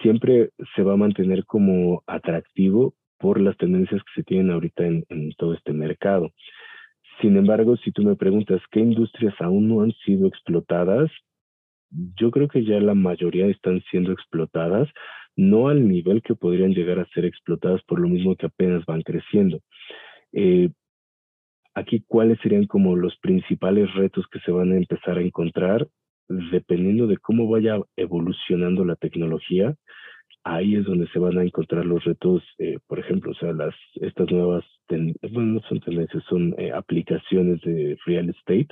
siempre 0.02 0.50
se 0.76 0.82
va 0.82 0.94
a 0.94 0.98
mantener 0.98 1.46
como 1.46 2.04
atractivo 2.08 2.96
por 3.20 3.40
las 3.40 3.56
tendencias 3.58 4.02
que 4.02 4.22
se 4.22 4.24
tienen 4.24 4.50
ahorita 4.50 4.84
en 4.84 5.32
todo 5.38 5.54
este 5.54 5.74
mercado. 5.74 6.32
Sin 7.22 7.36
embargo, 7.38 7.78
si 7.78 7.92
tú 7.92 8.04
me 8.04 8.16
preguntas 8.16 8.62
qué 8.72 8.80
industrias 8.80 9.34
aún 9.40 9.68
no 9.68 9.82
han 9.82 9.92
sido 10.06 10.28
explotadas, 10.28 11.10
yo 11.90 12.32
creo 12.32 12.48
que 12.48 12.64
ya 12.64 12.80
la 12.80 12.94
mayoría 12.94 13.48
están 13.48 13.82
siendo 13.90 14.12
explotadas, 14.12 14.90
no 15.36 15.70
al 15.70 15.88
nivel 15.88 16.22
que 16.22 16.36
podrían 16.36 16.74
llegar 16.74 17.00
a 17.00 17.08
ser 17.10 17.26
explotadas 17.26 17.82
por 17.84 18.00
lo 18.00 18.10
mismo 18.10 18.36
que 18.36 18.48
apenas 18.48 18.86
van 18.86 19.02
creciendo. 19.02 19.60
Eh, 20.34 20.70
aquí, 21.74 22.04
¿cuáles 22.08 22.40
serían 22.42 22.66
como 22.66 22.96
los 22.96 23.18
principales 23.18 23.94
retos 23.96 24.28
que 24.32 24.40
se 24.40 24.52
van 24.52 24.72
a 24.72 24.78
empezar 24.78 25.18
a 25.18 25.22
encontrar? 25.22 25.88
dependiendo 26.30 27.08
de 27.08 27.18
cómo 27.18 27.48
vaya 27.48 27.80
evolucionando 27.96 28.84
la 28.86 28.96
tecnología, 28.96 29.76
ahí 30.56 30.76
es 30.76 30.86
donde 30.86 31.08
se 31.10 31.20
van 31.20 31.38
a 31.38 31.44
encontrar 31.44 31.86
los 31.86 32.04
retos, 32.04 32.44
eh, 32.58 32.78
por 32.88 33.00
ejemplo, 33.00 33.32
o 33.32 33.36
sea, 33.36 33.52
las, 33.54 33.76
estas 33.96 34.32
nuevas, 34.32 34.64
bueno, 34.90 35.54
no 35.54 35.62
son 35.68 35.80
tendencias, 35.82 36.24
son 36.30 36.56
eh, 36.58 36.72
aplicaciones 36.72 37.62
de 37.62 37.98
real 38.06 38.30
estate 38.30 38.68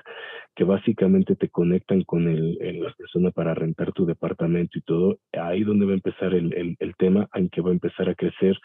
que 0.56 0.64
básicamente 0.64 1.36
te 1.36 1.50
conectan 1.50 2.04
con 2.04 2.28
el, 2.28 2.58
la 2.82 2.94
persona 2.94 3.32
para 3.32 3.54
rentar 3.54 3.92
tu 3.92 4.06
departamento 4.06 4.78
y 4.78 4.82
todo. 4.82 5.20
Ahí 5.34 5.64
donde 5.64 5.86
va 5.86 5.92
a 5.92 5.96
empezar 5.96 6.34
el, 6.34 6.54
el, 6.54 6.76
el 6.80 6.96
tema, 6.96 7.28
en 7.34 7.50
que 7.50 7.62
va 7.62 7.70
a 7.70 7.74
empezar 7.74 8.10
a 8.10 8.16
crecer 8.16 8.58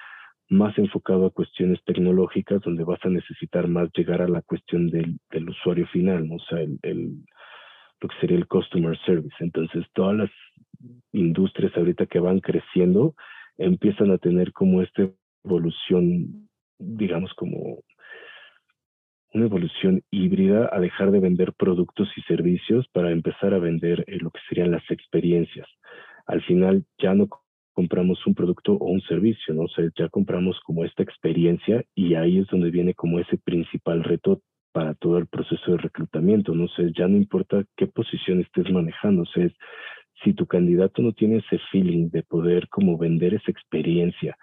más 0.50 0.76
enfocado 0.78 1.26
a 1.26 1.30
cuestiones 1.30 1.78
tecnológicas, 1.84 2.60
donde 2.62 2.84
vas 2.84 2.98
a 3.04 3.08
necesitar 3.08 3.68
más 3.68 3.88
llegar 3.96 4.20
a 4.20 4.28
la 4.28 4.42
cuestión 4.42 4.90
del, 4.90 5.18
usuario 5.48 5.86
final, 5.86 6.28
o 6.30 6.38
sea, 6.40 6.60
el, 6.60 6.78
el, 6.82 7.24
lo 8.00 8.08
que 8.08 8.16
sería 8.20 8.36
el 8.36 8.46
customer 8.46 8.98
service. 9.04 9.36
Entonces, 9.40 9.84
todas 9.94 10.16
las 10.16 10.30
industrias 11.12 11.76
ahorita 11.76 12.06
que 12.06 12.20
van 12.20 12.40
creciendo 12.40 13.14
empiezan 13.58 14.10
a 14.10 14.18
tener 14.18 14.52
como 14.52 14.82
esta 14.82 15.08
evolución, 15.44 16.48
digamos, 16.78 17.32
como 17.34 17.80
una 19.32 19.44
evolución 19.44 20.02
híbrida 20.10 20.68
a 20.72 20.80
dejar 20.80 21.10
de 21.10 21.20
vender 21.20 21.52
productos 21.52 22.08
y 22.16 22.22
servicios 22.22 22.86
para 22.92 23.12
empezar 23.12 23.54
a 23.54 23.58
vender 23.58 24.04
eh, 24.06 24.18
lo 24.20 24.30
que 24.30 24.40
serían 24.48 24.72
las 24.72 24.82
experiencias. 24.90 25.68
Al 26.26 26.42
final 26.42 26.84
ya 26.98 27.14
no 27.14 27.28
compramos 27.72 28.26
un 28.26 28.34
producto 28.34 28.72
o 28.72 28.86
un 28.86 29.00
servicio, 29.02 29.54
¿no? 29.54 29.62
O 29.62 29.68
sea, 29.68 29.88
ya 29.96 30.08
compramos 30.08 30.58
como 30.66 30.84
esta 30.84 31.02
experiencia 31.02 31.84
y 31.94 32.14
ahí 32.14 32.38
es 32.38 32.46
donde 32.48 32.70
viene 32.70 32.94
como 32.94 33.20
ese 33.20 33.38
principal 33.38 34.02
reto 34.02 34.40
para 34.72 34.94
todo 34.94 35.18
el 35.18 35.26
proceso 35.26 35.72
de 35.72 35.78
reclutamiento, 35.78 36.54
no 36.54 36.68
sé, 36.68 36.92
ya 36.96 37.08
no 37.08 37.16
importa 37.16 37.64
qué 37.76 37.86
posición 37.86 38.40
estés 38.40 38.70
manejando, 38.70 39.22
o 39.22 39.26
sea, 39.26 39.48
si 40.22 40.34
tu 40.34 40.46
candidato 40.46 41.02
no 41.02 41.12
tiene 41.12 41.38
ese 41.38 41.58
feeling 41.70 42.10
de 42.10 42.22
poder 42.22 42.68
como 42.68 42.98
vender 42.98 43.34
esa 43.34 43.50
experiencia 43.50 44.36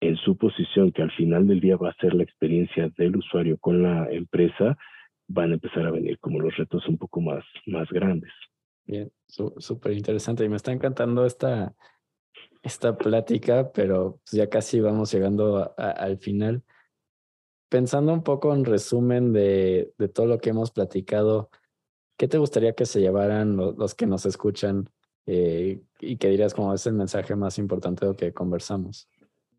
en 0.00 0.16
su 0.16 0.36
posición, 0.36 0.92
que 0.92 1.02
al 1.02 1.10
final 1.12 1.46
del 1.46 1.60
día 1.60 1.76
va 1.76 1.90
a 1.90 2.00
ser 2.00 2.14
la 2.14 2.22
experiencia 2.22 2.90
del 2.96 3.16
usuario 3.16 3.58
con 3.58 3.82
la 3.82 4.10
empresa, 4.10 4.78
van 5.28 5.50
a 5.50 5.54
empezar 5.54 5.86
a 5.86 5.90
venir 5.90 6.18
como 6.18 6.40
los 6.40 6.56
retos 6.56 6.86
un 6.88 6.96
poco 6.96 7.20
más, 7.20 7.44
más 7.66 7.88
grandes. 7.90 8.32
Bien, 8.86 9.10
súper 9.26 9.92
interesante 9.92 10.44
y 10.44 10.48
me 10.48 10.56
está 10.56 10.72
encantando 10.72 11.26
esta, 11.26 11.74
esta 12.62 12.96
plática, 12.96 13.70
pero 13.72 14.20
pues 14.24 14.32
ya 14.32 14.48
casi 14.48 14.80
vamos 14.80 15.12
llegando 15.12 15.74
al 15.76 16.18
final. 16.18 16.62
Pensando 17.70 18.12
un 18.12 18.24
poco 18.24 18.52
en 18.52 18.64
resumen 18.64 19.32
de, 19.32 19.92
todo 20.12 20.26
lo 20.26 20.38
que 20.38 20.50
hemos 20.50 20.72
platicado, 20.72 21.50
¿qué 22.18 22.26
te 22.26 22.36
gustaría 22.36 22.72
que 22.72 22.84
se 22.84 23.00
llevaran 23.00 23.56
los, 23.56 23.94
que 23.94 24.06
nos 24.06 24.26
escuchan 24.26 24.90
eh, 25.26 25.80
y 26.00 26.16
que 26.16 26.30
dirías 26.30 26.52
como 26.52 26.74
es 26.74 26.84
el 26.88 26.94
mensaje 26.94 27.36
más 27.36 27.58
importante 27.58 28.04
de 28.04 28.10
lo 28.10 28.16
que 28.16 28.32
conversamos? 28.32 29.08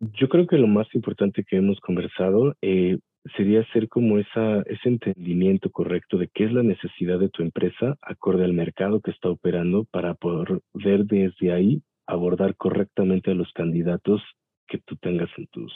Yo 0.01 0.27
creo 0.27 0.45
que 0.45 0.57
lo 0.57 0.67
más 0.67 0.93
importante 0.93 1.45
que 1.45 1.55
hemos 1.55 1.79
conversado 1.79 2.53
eh, 2.61 2.97
sería 3.37 3.61
hacer 3.61 3.87
como 3.87 4.17
esa, 4.17 4.61
ese 4.63 4.89
entendimiento 4.89 5.69
correcto 5.71 6.17
de 6.17 6.27
qué 6.27 6.43
es 6.43 6.51
la 6.51 6.63
necesidad 6.63 7.17
de 7.17 7.29
tu 7.29 7.43
empresa 7.43 7.95
acorde 8.01 8.43
al 8.43 8.51
mercado 8.53 8.99
que 8.99 9.11
está 9.11 9.29
operando 9.29 9.85
para 9.85 10.15
poder 10.15 10.59
desde 10.73 11.53
ahí 11.53 11.81
abordar 12.07 12.57
correctamente 12.57 13.31
a 13.31 13.35
los 13.35 13.53
candidatos 13.53 14.21
que 14.67 14.79
tú 14.79 14.95
tengas 14.97 15.29
en 15.37 15.47
tus, 15.47 15.71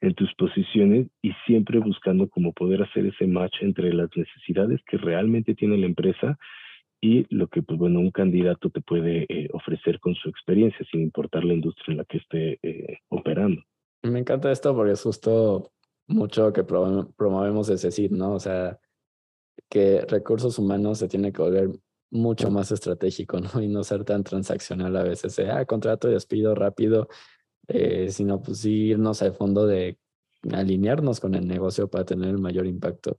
en 0.00 0.14
tus 0.14 0.34
posiciones 0.34 1.08
y 1.22 1.32
siempre 1.46 1.78
buscando 1.78 2.28
como 2.28 2.52
poder 2.52 2.82
hacer 2.82 3.06
ese 3.06 3.26
match 3.26 3.56
entre 3.60 3.92
las 3.92 4.10
necesidades 4.14 4.80
que 4.86 4.96
realmente 4.98 5.54
tiene 5.54 5.78
la 5.78 5.86
empresa 5.86 6.38
y 7.00 7.26
lo 7.34 7.48
que, 7.48 7.62
pues 7.62 7.78
bueno, 7.78 8.00
un 8.00 8.10
candidato 8.10 8.70
te 8.70 8.80
puede 8.80 9.26
eh, 9.28 9.48
ofrecer 9.52 10.00
con 10.00 10.14
su 10.14 10.28
experiencia, 10.28 10.84
sin 10.90 11.02
importar 11.02 11.44
la 11.44 11.54
industria 11.54 11.92
en 11.92 11.98
la 11.98 12.04
que 12.04 12.18
esté 12.18 12.58
eh, 12.62 12.98
operando. 13.08 13.62
Me 14.02 14.18
encanta 14.18 14.50
esto 14.50 14.74
porque 14.74 14.92
es 14.92 15.02
justo 15.02 15.72
mucho 16.08 16.52
que 16.52 16.64
promovemos 16.64 17.68
es 17.68 17.82
decir, 17.82 18.12
¿no? 18.12 18.34
O 18.34 18.40
sea, 18.40 18.78
que 19.68 20.02
recursos 20.08 20.58
humanos 20.58 20.98
se 20.98 21.08
tiene 21.08 21.32
que 21.32 21.42
volver 21.42 21.70
mucho 22.10 22.50
más 22.50 22.70
estratégico, 22.72 23.40
¿no? 23.40 23.60
Y 23.60 23.68
no 23.68 23.84
ser 23.84 24.04
tan 24.04 24.22
transaccional 24.22 24.96
a 24.96 25.02
veces, 25.02 25.38
ah, 25.40 25.64
contrato 25.64 26.08
y 26.08 26.14
despido 26.14 26.54
rápido, 26.54 27.08
eh, 27.68 28.10
sino 28.10 28.42
pues 28.42 28.64
irnos 28.64 29.22
al 29.22 29.34
fondo 29.34 29.66
de 29.66 29.98
alinearnos 30.52 31.20
con 31.20 31.34
el 31.34 31.46
negocio 31.46 31.88
para 31.88 32.04
tener 32.04 32.30
el 32.30 32.38
mayor 32.38 32.66
impacto. 32.66 33.18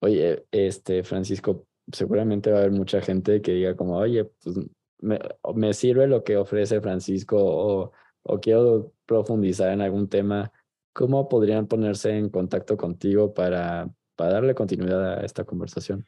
Oye, 0.00 0.46
este, 0.50 1.04
Francisco, 1.04 1.66
seguramente 1.92 2.50
va 2.50 2.58
a 2.58 2.60
haber 2.60 2.72
mucha 2.72 3.00
gente 3.00 3.42
que 3.42 3.52
diga 3.52 3.76
como, 3.76 3.98
oye, 3.98 4.24
pues 4.24 4.56
me, 5.00 5.74
sirve 5.74 6.06
lo 6.06 6.24
que 6.24 6.36
ofrece 6.36 6.80
Francisco 6.80 7.36
o, 7.38 7.92
o, 8.22 8.40
quiero 8.40 8.92
profundizar 9.06 9.72
en 9.72 9.80
algún 9.80 10.08
tema. 10.08 10.52
¿Cómo 10.92 11.28
podrían 11.28 11.66
ponerse 11.66 12.16
en 12.16 12.30
contacto 12.30 12.76
contigo 12.76 13.32
para, 13.32 13.90
para 14.16 14.32
darle 14.32 14.54
continuidad 14.54 15.20
a 15.20 15.24
esta 15.24 15.44
conversación? 15.44 16.06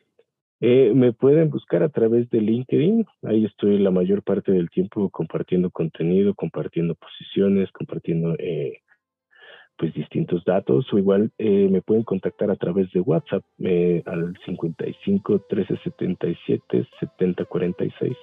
Eh, 0.65 0.93
me 0.95 1.13
pueden 1.13 1.51
buscar 1.51 1.83
a 1.83 1.89
través 1.89 2.31
de 2.31 2.41
LinkedIn. 2.41 3.05
Ahí 3.25 3.45
estoy 3.45 3.79
la 3.79 3.91
mayor 3.91 4.23
parte 4.23 4.53
del 4.53 4.71
tiempo 4.71 5.11
compartiendo 5.11 5.71
contenido, 5.71 6.35
compartiendo 6.35 6.95
posiciones, 6.95 7.73
compartiendo 7.73 8.37
eh, 8.39 8.79
pues 9.77 9.93
distintos 9.93 10.45
datos 10.45 10.87
o 10.93 10.99
igual 10.99 11.33
eh, 11.39 11.69
me 11.69 11.83
pueden 11.83 12.05
contactar 12.05 12.49
a 12.53 12.55
través 12.55 12.93
de 12.93 13.01
WhatsApp 13.01 13.43
eh, 13.59 14.05
al 14.07 14.39
55 14.47 15.41
13 15.49 15.79
77 15.83 16.89
70 17.01 17.45
46. 17.45 18.17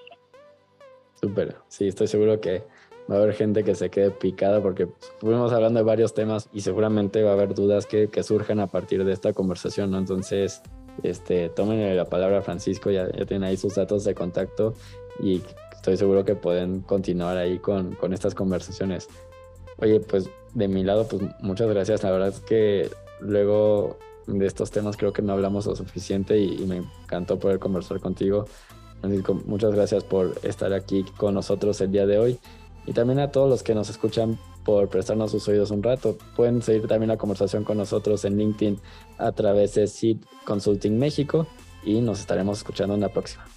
Súper, 1.15 1.55
sí, 1.67 1.89
estoy 1.89 2.07
seguro 2.07 2.39
que 2.39 2.63
va 3.11 3.15
a 3.15 3.17
haber 3.21 3.33
gente 3.33 3.65
que 3.65 3.75
se 3.75 3.89
quede 3.89 4.11
picada 4.11 4.61
porque 4.61 4.87
fuimos 5.19 5.51
hablando 5.51 5.79
de 5.81 5.85
varios 5.85 6.13
temas 6.13 6.49
y 6.53 6.61
seguramente 6.61 7.21
va 7.21 7.31
a 7.31 7.33
haber 7.33 7.53
dudas 7.53 7.85
que, 7.85 8.07
que 8.07 8.23
surjan 8.23 8.61
a 8.61 8.67
partir 8.67 9.03
de 9.03 9.11
esta 9.11 9.33
conversación, 9.33 9.91
¿no? 9.91 9.97
Entonces, 9.97 10.63
este, 11.03 11.49
tomen 11.49 11.95
la 11.95 12.05
palabra 12.05 12.41
Francisco, 12.41 12.91
ya, 12.91 13.07
ya 13.11 13.25
tienen 13.25 13.43
ahí 13.43 13.57
sus 13.57 13.75
datos 13.75 14.03
de 14.03 14.15
contacto 14.15 14.73
y 15.21 15.41
estoy 15.73 15.97
seguro 15.97 16.25
que 16.25 16.35
pueden 16.35 16.81
continuar 16.81 17.37
ahí 17.37 17.59
con, 17.59 17.95
con 17.95 18.13
estas 18.13 18.35
conversaciones. 18.35 19.07
Oye, 19.77 19.99
pues 19.99 20.29
de 20.53 20.67
mi 20.67 20.83
lado, 20.83 21.07
pues 21.07 21.21
muchas 21.41 21.69
gracias. 21.69 22.03
La 22.03 22.11
verdad 22.11 22.29
es 22.29 22.41
que 22.41 22.89
luego 23.21 23.97
de 24.27 24.45
estos 24.45 24.71
temas 24.71 24.97
creo 24.97 25.13
que 25.13 25.21
no 25.21 25.33
hablamos 25.33 25.65
lo 25.65 25.75
suficiente 25.75 26.37
y, 26.39 26.65
me 26.65 26.83
encantó 27.03 27.39
poder 27.39 27.59
conversar 27.59 27.99
contigo. 27.99 28.45
Francisco, 29.01 29.33
muchas 29.45 29.73
gracias 29.73 30.03
por 30.03 30.37
estar 30.43 30.73
aquí 30.73 31.05
con 31.17 31.33
nosotros 31.33 31.79
el 31.81 31.91
día 31.91 32.05
de 32.05 32.19
hoy. 32.19 32.39
Y 32.85 32.93
también 32.93 33.19
a 33.19 33.31
todos 33.31 33.49
los 33.49 33.63
que 33.63 33.73
nos 33.73 33.89
escuchan 33.89 34.37
por 34.69 34.87
prestarnos 34.87 35.31
sus 35.31 35.47
oídos 35.47 35.71
un 35.71 35.81
rato. 35.81 36.15
Pueden 36.35 36.61
seguir 36.61 36.87
también 36.87 37.07
la 37.07 37.17
conversación 37.17 37.63
con 37.63 37.77
nosotros 37.77 38.23
en 38.23 38.37
LinkedIn 38.37 38.79
a 39.17 39.31
través 39.31 39.73
de 39.73 39.87
Seed 39.87 40.17
Consulting 40.45 40.99
México 40.99 41.47
y 41.83 42.01
nos 42.01 42.19
estaremos 42.19 42.59
escuchando 42.59 42.93
en 42.93 43.01
la 43.01 43.09
próxima. 43.09 43.47